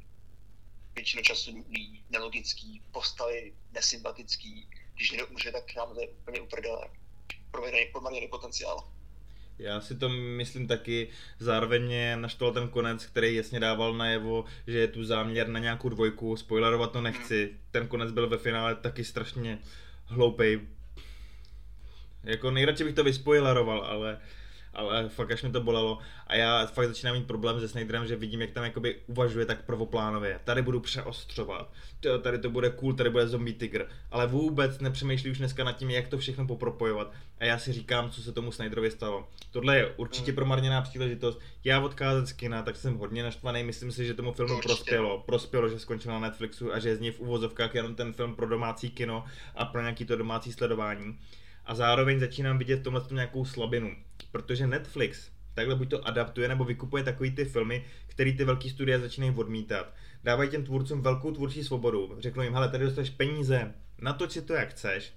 Většinu 0.94 1.22
času 1.22 1.53
nudný, 1.53 2.05
nelogický, 2.11 2.83
postavy 2.92 3.55
nesympatický. 3.72 4.70
Když 4.94 5.11
někdo 5.11 5.27
umře, 5.27 5.53
tak 5.53 5.75
nám 5.75 5.94
to 5.94 6.01
je 6.01 6.09
úplně 6.09 6.40
uprdele. 6.40 6.88
Promarněný, 7.51 8.29
potenciál. 8.29 8.85
Já 9.59 9.81
si 9.81 9.95
to 9.95 10.09
myslím 10.09 10.67
taky, 10.67 11.09
zároveň 11.39 11.83
mě 11.83 12.17
naštval 12.17 12.53
ten 12.53 12.69
konec, 12.69 13.07
který 13.07 13.35
jasně 13.35 13.61
dával 13.61 13.95
najevo, 13.95 14.45
že 14.67 14.79
je 14.79 14.89
tu 14.89 15.05
záměr 15.05 15.49
na 15.49 15.59
nějakou 15.59 15.89
dvojku, 15.89 16.37
spoilerovat 16.37 16.93
to 16.93 17.01
nechci. 17.01 17.57
Ten 17.71 17.89
konec 17.89 18.13
byl 18.13 18.29
ve 18.29 18.39
finále 18.39 18.75
taky 18.75 19.05
strašně 19.05 19.59
hloupej. 20.05 20.61
Jako 22.25 22.51
nejradši 22.51 22.85
bych 22.85 22.95
to 22.95 23.05
vyspoileroval, 23.05 23.81
ale, 23.81 24.21
ale 24.77 25.09
fakt 25.09 25.31
až 25.31 25.43
mě 25.43 25.53
to 25.53 25.61
bolelo. 25.61 25.99
A 26.27 26.35
já 26.35 26.67
fakt 26.67 26.89
začínám 26.89 27.17
mít 27.17 27.27
problém 27.27 27.61
se 27.61 27.69
Snyderem, 27.69 28.07
že 28.07 28.17
vidím, 28.17 28.41
jak 28.41 28.51
tam 28.51 28.65
jakoby 28.65 28.97
uvažuje 29.07 29.47
tak 29.47 29.65
prvoplánově. 29.65 30.41
Tady 30.45 30.62
budu 30.62 30.81
přeostřovat, 30.81 31.73
tady 32.23 32.39
to 32.39 32.51
bude 32.51 32.71
cool, 32.71 32.95
tady 32.95 33.11
bude 33.11 33.29
zombie 33.29 33.55
tiger. 33.55 33.89
Ale 34.11 34.27
vůbec 34.27 34.81
nepřemýšlí 34.81 35.31
už 35.31 35.39
dneska 35.39 35.65
nad 35.65 35.73
tím, 35.73 35.91
jak 35.91 36.09
to 36.09 36.19
všechno 36.19 36.47
popropojovat. 36.47 37.12
A 37.41 37.45
já 37.45 37.59
si 37.59 37.73
říkám, 37.73 38.11
co 38.11 38.23
se 38.23 38.33
tomu 38.33 38.53
Snyderovi 38.53 38.91
stalo. 38.91 39.29
Tohle 39.51 39.77
je 39.77 39.87
určitě 39.97 40.31
Hmm. 40.31 40.37
promarněná 40.37 40.83
příležitost. 40.83 41.41
Já 41.65 41.81
odkázat 41.81 42.27
z 42.27 42.33
kina, 42.33 42.62
tak 42.62 42.77
jsem 42.77 42.95
hodně 42.99 43.23
naštvaný. 43.23 43.65
Myslím 43.65 43.93
si, 43.93 44.07
že 44.07 44.15
tomu 44.15 44.33
filmu 44.33 44.55
určitě. 44.55 44.69
prospělo. 44.69 45.23
Prospělo, 45.27 45.69
že 45.69 45.79
skončil 45.79 46.12
na 46.12 46.19
Netflixu 46.19 46.73
a 46.73 46.79
že 46.79 46.89
je 46.89 46.97
z 46.97 47.01
něj 47.01 47.11
v 47.12 47.21
uvozovkách 47.21 47.75
jenom 47.75 47.95
ten 47.95 48.12
film 48.12 48.37
pro 48.37 48.49
domácí 48.49 48.91
kino 48.91 49.25
a 49.55 49.65
pro 49.65 49.81
nějaký 49.81 50.05
to 50.05 50.17
domácí 50.17 50.53
sledování. 50.53 51.19
A 51.67 51.75
zároveň 51.75 52.21
začínám 52.21 52.59
vidět 52.59 52.83
tomhle 52.83 53.01
tom 53.01 53.17
nějakou 53.17 53.45
slabinu. 53.45 53.97
Protože 54.33 54.67
Netflix 54.67 55.31
takhle 55.55 55.75
buď 55.75 55.91
to 55.91 56.09
adaptuje 56.09 56.49
nebo 56.49 56.65
vykupuje 56.65 57.05
takový 57.05 57.31
ty 57.31 57.45
filmy, 57.45 57.85
který 58.07 58.37
ty 58.37 58.45
velké 58.45 58.71
studia 58.71 58.99
začínají 58.99 59.33
odmítat. 59.37 59.93
Dávají 60.25 60.51
těm 60.51 60.65
tvůrcům 60.65 61.03
velkou 61.03 61.33
tvůrčí 61.33 61.65
svobodu. 61.65 62.17
Řeknou 62.19 62.43
jim, 62.43 62.55
hele, 62.55 62.69
tady 62.69 62.85
dostaneš 62.85 63.11
peníze, 63.11 63.75
natoč 63.99 64.31
si 64.31 64.43
to 64.43 64.55
jak 64.55 64.69
chceš. 64.69 65.13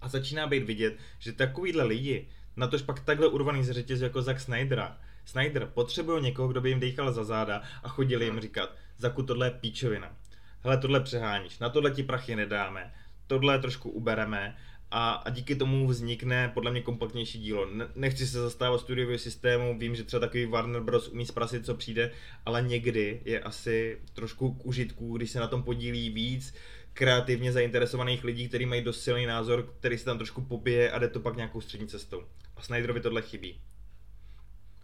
A 0.00 0.08
začíná 0.08 0.46
být 0.46 0.64
vidět, 0.64 0.96
že 1.18 1.32
takovýhle 1.32 1.84
lidi, 1.84 2.28
natož 2.56 2.82
pak 2.82 3.00
takhle 3.00 3.28
urvaný 3.28 3.64
z 3.64 3.70
řetězu 3.70 4.04
jako 4.04 4.22
Zack 4.22 4.40
Snydera, 4.40 4.98
Snyder 5.24 5.66
potřebují 5.66 6.22
někoho, 6.22 6.48
kdo 6.48 6.60
by 6.60 6.68
jim 6.68 6.80
dejchal 6.80 7.12
za 7.12 7.24
záda 7.24 7.62
a 7.82 7.88
chodili 7.88 8.24
jim 8.24 8.40
říkat, 8.40 8.76
Zaku, 8.98 9.22
tohle 9.22 9.46
je 9.46 9.50
píčovina. 9.50 10.16
Hele, 10.60 10.78
tohle 10.78 11.00
přeháníš, 11.00 11.58
na 11.58 11.68
tohle 11.68 11.90
ti 11.90 12.02
prachy 12.02 12.36
nedáme, 12.36 12.94
tohle 13.26 13.58
trošku 13.58 13.90
ubereme 13.90 14.56
a, 14.96 15.10
a 15.12 15.30
díky 15.30 15.56
tomu 15.56 15.86
vznikne 15.86 16.50
podle 16.54 16.70
mě 16.70 16.82
kompaktnější 16.82 17.38
dílo. 17.38 17.66
Ne, 17.66 17.88
nechci 17.94 18.26
se 18.26 18.40
zastávat 18.40 18.80
studiového 18.80 19.18
systému, 19.18 19.78
vím, 19.78 19.96
že 19.96 20.04
třeba 20.04 20.20
takový 20.20 20.46
Warner 20.46 20.82
Bros. 20.82 21.08
umí 21.08 21.26
zprasit, 21.26 21.66
co 21.66 21.74
přijde, 21.74 22.12
ale 22.46 22.62
někdy 22.62 23.20
je 23.24 23.40
asi 23.40 24.00
trošku 24.12 24.54
k 24.54 24.66
užitku, 24.66 25.16
když 25.16 25.30
se 25.30 25.40
na 25.40 25.48
tom 25.48 25.62
podílí 25.62 26.10
víc 26.10 26.54
kreativně 26.92 27.52
zainteresovaných 27.52 28.24
lidí, 28.24 28.48
kteří 28.48 28.66
mají 28.66 28.82
dost 28.82 29.02
silný 29.02 29.26
názor, 29.26 29.74
který 29.78 29.98
se 29.98 30.04
tam 30.04 30.18
trošku 30.18 30.40
pobije 30.40 30.90
a 30.90 30.98
jde 30.98 31.08
to 31.08 31.20
pak 31.20 31.36
nějakou 31.36 31.60
střední 31.60 31.88
cestou. 31.88 32.24
A 32.56 32.62
Snyderovi 32.62 33.00
tohle 33.00 33.22
chybí. 33.22 33.60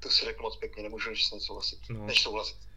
To 0.01 0.09
si 0.09 0.25
řekl 0.25 0.43
moc 0.43 0.57
pěkně, 0.57 0.83
nemůžu 0.83 1.11
než 1.11 1.27
souhlasit. 1.39 1.79
No. 1.91 2.07
Než 2.07 2.23
souhlasit. 2.23 2.70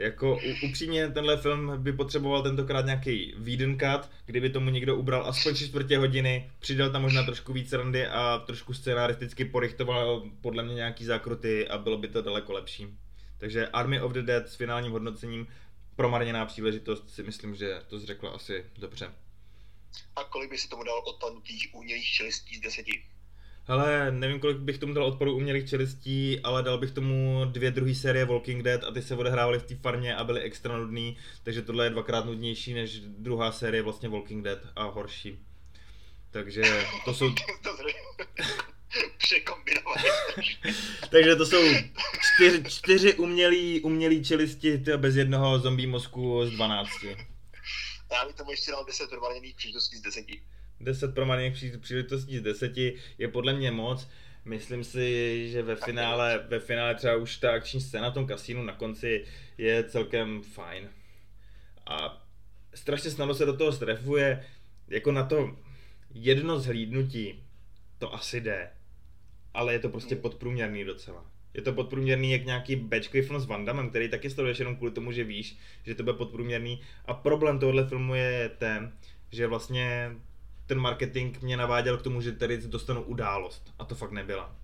Jako 0.00 0.38
upřímně 0.62 1.08
tenhle 1.08 1.36
film 1.36 1.82
by 1.82 1.92
potřeboval 1.92 2.42
tentokrát 2.42 2.84
nějaký 2.84 3.34
Whedon 3.38 3.78
cut, 3.78 4.10
kdyby 4.26 4.50
tomu 4.50 4.70
někdo 4.70 4.96
ubral 4.96 5.26
aspoň 5.26 5.54
čtvrtě 5.54 5.98
hodiny, 5.98 6.50
přidal 6.58 6.90
tam 6.90 7.02
možná 7.02 7.22
trošku 7.22 7.52
víc 7.52 7.72
randy 7.72 8.06
a 8.06 8.42
trošku 8.46 8.74
scenaristicky 8.74 9.44
porychtoval 9.44 10.22
podle 10.40 10.62
mě 10.62 10.74
nějaký 10.74 11.04
zákruty 11.04 11.68
a 11.68 11.78
bylo 11.78 11.98
by 11.98 12.08
to 12.08 12.22
daleko 12.22 12.52
lepší. 12.52 12.86
Takže 13.38 13.68
Army 13.68 14.00
of 14.00 14.12
the 14.12 14.22
Dead 14.22 14.48
s 14.48 14.54
finálním 14.54 14.92
hodnocením 14.92 15.46
promarněná 15.96 16.46
příležitost 16.46 17.10
si 17.10 17.22
myslím, 17.22 17.54
že 17.54 17.82
to 17.88 17.98
zřekla 17.98 18.30
asi 18.30 18.64
dobře. 18.78 19.12
A 20.16 20.24
kolik 20.24 20.50
by 20.50 20.58
si 20.58 20.68
tomu 20.68 20.84
dal 20.84 21.02
odpadnutých 21.06 21.68
umělých 21.72 22.06
čelistí 22.06 22.56
z 22.56 22.60
deseti? 22.60 23.02
Hele, 23.68 24.12
nevím, 24.12 24.40
kolik 24.40 24.56
bych 24.56 24.78
tomu 24.78 24.94
dal 24.94 25.04
odporu 25.04 25.36
umělých 25.36 25.68
čelistí, 25.68 26.40
ale 26.40 26.62
dal 26.62 26.78
bych 26.78 26.90
tomu 26.90 27.44
dvě 27.44 27.70
druhé 27.70 27.94
série 27.94 28.24
Walking 28.24 28.62
Dead 28.62 28.84
a 28.84 28.90
ty 28.90 29.02
se 29.02 29.16
odehrávaly 29.16 29.58
v 29.58 29.62
té 29.62 29.74
farmě 29.74 30.16
a 30.16 30.24
byly 30.24 30.40
extra 30.40 30.76
nudný, 30.78 31.16
takže 31.42 31.62
tohle 31.62 31.86
je 31.86 31.90
dvakrát 31.90 32.24
nudnější 32.24 32.74
než 32.74 33.00
druhá 33.00 33.52
série 33.52 33.82
vlastně 33.82 34.08
Walking 34.08 34.44
Dead 34.44 34.58
a 34.76 34.84
horší. 34.84 35.38
Takže 36.30 36.62
to 37.04 37.14
jsou... 37.14 37.34
Takže 41.10 41.36
to 41.36 41.46
jsou 41.46 41.62
čtyři, 42.20 42.64
čtyři 42.68 43.14
umělý, 43.14 43.80
umělý 43.80 44.24
čelisti 44.24 44.76
bez 44.96 45.16
jednoho 45.16 45.58
zombie 45.58 45.88
mozku 45.88 46.46
z 46.46 46.50
12. 46.50 46.90
Já 48.12 48.26
bych 48.26 48.34
tomu 48.34 48.50
ještě 48.50 48.70
dal 48.70 48.84
10 48.84 49.10
promarněných 49.10 49.54
příležitostí 49.54 49.96
z 49.96 50.02
10. 50.02 50.24
10 50.80 51.14
promarněných 51.14 51.78
příležitostí 51.80 52.38
z 52.38 52.42
10 52.42 52.76
je 53.18 53.28
podle 53.32 53.52
mě 53.52 53.70
moc. 53.70 54.08
Myslím 54.44 54.84
si, 54.84 55.48
že 55.50 55.62
ve 55.62 55.76
finále, 55.76 56.46
ve 56.48 56.60
finále 56.60 56.94
třeba 56.94 57.16
už 57.16 57.36
ta 57.36 57.52
akční 57.52 57.80
scéna 57.80 58.10
v 58.10 58.14
tom 58.14 58.26
kasínu 58.26 58.62
na 58.62 58.72
konci 58.72 59.24
je 59.58 59.84
celkem 59.84 60.42
fajn. 60.42 60.88
A 61.86 62.26
strašně 62.74 63.10
snadno 63.10 63.34
se 63.34 63.46
do 63.46 63.56
toho 63.56 63.72
strefuje, 63.72 64.44
jako 64.88 65.12
na 65.12 65.24
to 65.24 65.56
jedno 66.14 66.60
zhlídnutí, 66.60 67.44
to 67.98 68.14
asi 68.14 68.40
jde, 68.40 68.70
ale 69.54 69.72
je 69.72 69.78
to 69.78 69.88
prostě 69.88 70.16
podprůměrný 70.16 70.84
docela. 70.84 71.30
Je 71.54 71.62
to 71.62 71.72
podprůměrný 71.72 72.32
jak 72.32 72.44
nějaký 72.44 72.76
bečkový 72.76 73.22
film 73.22 73.40
s 73.40 73.46
Van 73.46 73.64
Damme, 73.64 73.88
který 73.88 74.08
taky 74.08 74.30
sleduješ 74.30 74.58
jenom 74.58 74.76
kvůli 74.76 74.92
tomu, 74.92 75.12
že 75.12 75.24
víš, 75.24 75.58
že 75.82 75.94
to 75.94 76.02
bude 76.02 76.16
podprůměrný. 76.16 76.80
A 77.04 77.14
problém 77.14 77.58
tohohle 77.58 77.88
filmu 77.88 78.14
je 78.14 78.50
ten, 78.58 78.92
že 79.32 79.46
vlastně 79.46 80.10
ten 80.68 80.78
marketing 80.78 81.42
mě 81.42 81.56
naváděl 81.56 81.98
k 81.98 82.02
tomu, 82.02 82.20
že 82.20 82.32
tady 82.32 82.58
dostanu 82.58 83.02
událost. 83.02 83.74
A 83.78 83.84
to 83.84 83.94
fakt 83.94 84.12
nebyla. 84.12 84.56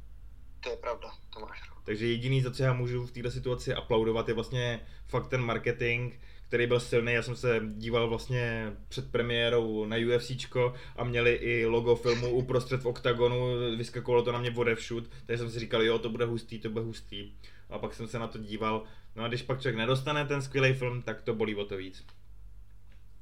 To 0.60 0.70
je 0.70 0.76
pravda, 0.76 1.10
to 1.34 1.40
máš 1.40 1.60
Takže 1.84 2.06
jediný, 2.06 2.42
za 2.42 2.50
co 2.50 2.62
já 2.62 2.72
můžu 2.72 3.06
v 3.06 3.10
této 3.10 3.30
situaci 3.30 3.74
aplaudovat, 3.74 4.28
je 4.28 4.34
vlastně 4.34 4.80
fakt 5.08 5.28
ten 5.28 5.40
marketing, 5.40 6.14
který 6.48 6.66
byl 6.66 6.80
silný. 6.80 7.12
Já 7.12 7.22
jsem 7.22 7.36
se 7.36 7.60
díval 7.76 8.08
vlastně 8.08 8.72
před 8.88 9.12
premiérou 9.12 9.84
na 9.84 9.96
UFCčko 9.96 10.74
a 10.96 11.04
měli 11.04 11.32
i 11.32 11.66
logo 11.66 11.96
filmu 11.96 12.30
uprostřed 12.30 12.82
v 12.82 12.86
oktagonu, 12.86 13.36
vyskakovalo 13.76 14.22
to 14.22 14.32
na 14.32 14.38
mě 14.38 14.50
odevšud, 14.56 15.10
takže 15.26 15.38
jsem 15.38 15.50
si 15.50 15.58
říkal, 15.58 15.82
jo, 15.82 15.98
to 15.98 16.08
bude 16.08 16.24
hustý, 16.24 16.58
to 16.58 16.70
bude 16.70 16.84
hustý. 16.84 17.32
A 17.70 17.78
pak 17.78 17.94
jsem 17.94 18.08
se 18.08 18.18
na 18.18 18.28
to 18.28 18.38
díval. 18.38 18.84
No 19.16 19.24
a 19.24 19.28
když 19.28 19.42
pak 19.42 19.60
člověk 19.60 19.76
nedostane 19.76 20.24
ten 20.24 20.42
skvělý 20.42 20.72
film, 20.72 21.02
tak 21.02 21.22
to 21.22 21.34
bolí 21.34 21.54
o 21.54 21.64
to 21.64 21.76
víc. 21.76 22.04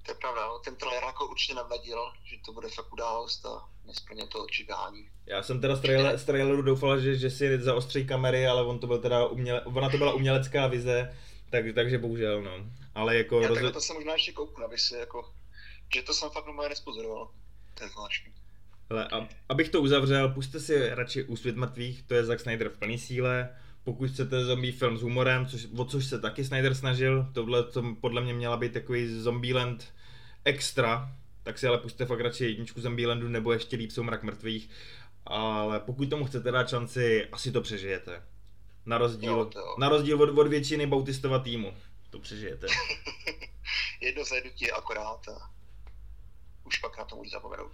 To 0.03 0.11
je 0.11 0.15
pravda, 0.15 0.47
no. 0.47 0.59
ten 0.59 0.77
trailer 0.77 1.05
jako 1.05 1.27
určitě 1.27 1.55
navadil, 1.55 1.99
že 2.25 2.37
to 2.45 2.53
bude 2.53 2.69
fakt 2.69 2.93
událost 2.93 3.47
a 3.47 3.69
nesplně 3.85 4.27
to 4.27 4.45
očekání. 4.45 5.09
Já 5.27 5.43
jsem 5.43 5.61
teda 5.61 5.77
z, 5.77 5.81
trailer, 5.81 6.19
z 6.19 6.25
traileru 6.25 6.63
doufal, 6.63 7.01
že, 7.01 7.17
že 7.17 7.31
si 7.31 7.59
zaostří 7.61 8.07
kamery, 8.07 8.47
ale 8.47 8.65
on 8.65 8.79
to 8.79 8.87
byl 8.87 8.99
teda 8.99 9.27
uměle, 9.27 9.61
ona 9.61 9.91
to 9.91 9.99
byla 9.99 10.13
umělecká 10.13 10.67
vize, 10.67 11.17
tak, 11.51 11.65
takže 11.75 11.99
bohužel, 11.99 12.43
no. 12.43 12.51
Ale 12.95 13.17
jako... 13.17 13.41
Já 13.41 13.49
rozho... 13.49 13.73
to 13.73 13.81
se 13.81 13.95
možná 13.95 14.13
ještě 14.13 14.33
kouknu, 14.33 14.65
aby 14.65 14.79
si 14.79 14.95
jako... 14.95 15.33
Že 15.95 16.03
to 16.03 16.15
jsem 16.15 16.31
fakt 16.31 16.47
normálně 16.47 16.69
nespozoroval. 16.69 17.31
To 17.75 17.85
je 17.85 17.91
zvláštní. 17.91 18.33
Hele, 18.91 19.09
a, 19.09 19.29
abych 19.49 19.69
to 19.69 19.81
uzavřel, 19.81 20.29
puste 20.29 20.61
si 20.61 20.89
radši 20.89 21.25
Úsvit 21.25 21.57
mrtvých, 21.57 22.03
to 22.03 22.15
je 22.15 22.25
Zack 22.25 22.41
Snyder 22.41 22.69
v 22.69 22.79
plný 22.79 22.99
síle. 22.99 23.57
Pokud 23.85 24.11
chcete 24.11 24.45
zombie 24.45 24.73
film 24.73 24.99
s 24.99 25.03
humorem, 25.03 25.47
což, 25.47 25.67
o 25.77 25.85
což 25.85 26.07
se 26.07 26.21
taky 26.21 26.45
Snyder 26.45 26.75
snažil, 26.75 27.29
tohle 27.33 27.65
to 27.65 27.83
podle 28.01 28.21
mě 28.21 28.35
měla 28.35 28.57
být 28.57 28.73
takový 28.73 29.21
Zombieland 29.21 29.93
extra, 30.45 31.13
tak 31.43 31.59
si 31.59 31.67
ale 31.67 31.79
puste 31.79 32.07
fakt 32.07 32.21
radši 32.21 32.45
jedničku 32.45 32.81
Zombielandu 32.81 33.29
nebo 33.29 33.53
ještě 33.53 33.77
líp 33.77 33.91
jsou 33.91 34.03
mrak 34.03 34.23
mrtvých. 34.23 34.71
Ale 35.27 35.81
pokud 35.81 36.11
tomu 36.11 36.25
chcete 36.25 36.51
dát 36.51 36.69
šanci, 36.69 37.29
asi 37.33 37.53
to 37.53 37.61
přežijete. 37.61 38.23
Na 38.87 38.99
rozdíl, 38.99 39.33
jo, 39.33 39.45
to... 39.45 39.75
na 39.79 39.89
rozdíl 39.89 40.23
od, 40.23 40.39
od 40.39 40.47
většiny 40.47 40.87
Bautistova 40.87 41.39
týmu. 41.39 41.75
To 42.11 42.19
přežijete. 42.19 42.67
Jedno 44.01 44.25
zajednutí 44.25 44.71
akorát 44.71 45.29
a 45.29 45.51
už 46.65 46.79
pak 46.79 46.99
na 46.99 47.05
to 47.05 47.17
můžu 47.17 47.31
zapomenout. 47.31 47.73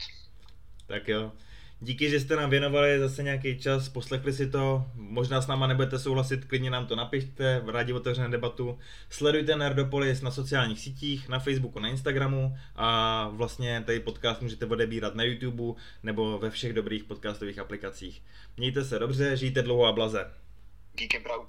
Tak 0.87 1.09
jo. 1.09 1.33
Díky, 1.81 2.11
že 2.11 2.21
jste 2.21 2.37
nám 2.37 2.51
věnovali 2.51 2.99
zase 2.99 3.23
nějaký 3.23 3.59
čas, 3.59 3.89
poslechli 3.89 4.33
si 4.33 4.51
to, 4.51 4.85
možná 4.95 5.41
s 5.41 5.47
náma 5.47 5.67
nebudete 5.67 5.99
souhlasit, 5.99 6.45
klidně 6.45 6.71
nám 6.71 6.87
to 6.87 6.97
napište, 6.97 7.63
rádi 7.67 7.93
otevřené 7.93 8.29
debatu. 8.29 8.79
Sledujte 9.11 9.57
Nerdopolis 9.57 10.23
na 10.23 10.31
sociálních 10.31 10.81
sítích, 10.81 11.29
na 11.29 11.39
Facebooku, 11.39 11.79
na 11.79 11.89
Instagramu 11.89 12.57
a 12.77 13.29
vlastně 13.29 13.83
tady 13.87 14.01
podcast 14.01 14.43
můžete 14.43 14.67
odebírat 14.67 15.15
na 15.15 15.23
YouTube 15.25 15.81
nebo 16.03 16.39
ve 16.39 16.51
všech 16.51 16.73
dobrých 16.73 17.05
podcastových 17.05 17.59
aplikacích. 17.59 18.23
Mějte 18.57 18.85
se 18.85 18.99
dobře, 18.99 19.37
žijte 19.37 19.63
dlouho 19.63 19.87
a 19.87 19.93
blaze. 19.93 20.31
Geek 20.95 21.15
and 21.15 21.23
Proud. 21.23 21.49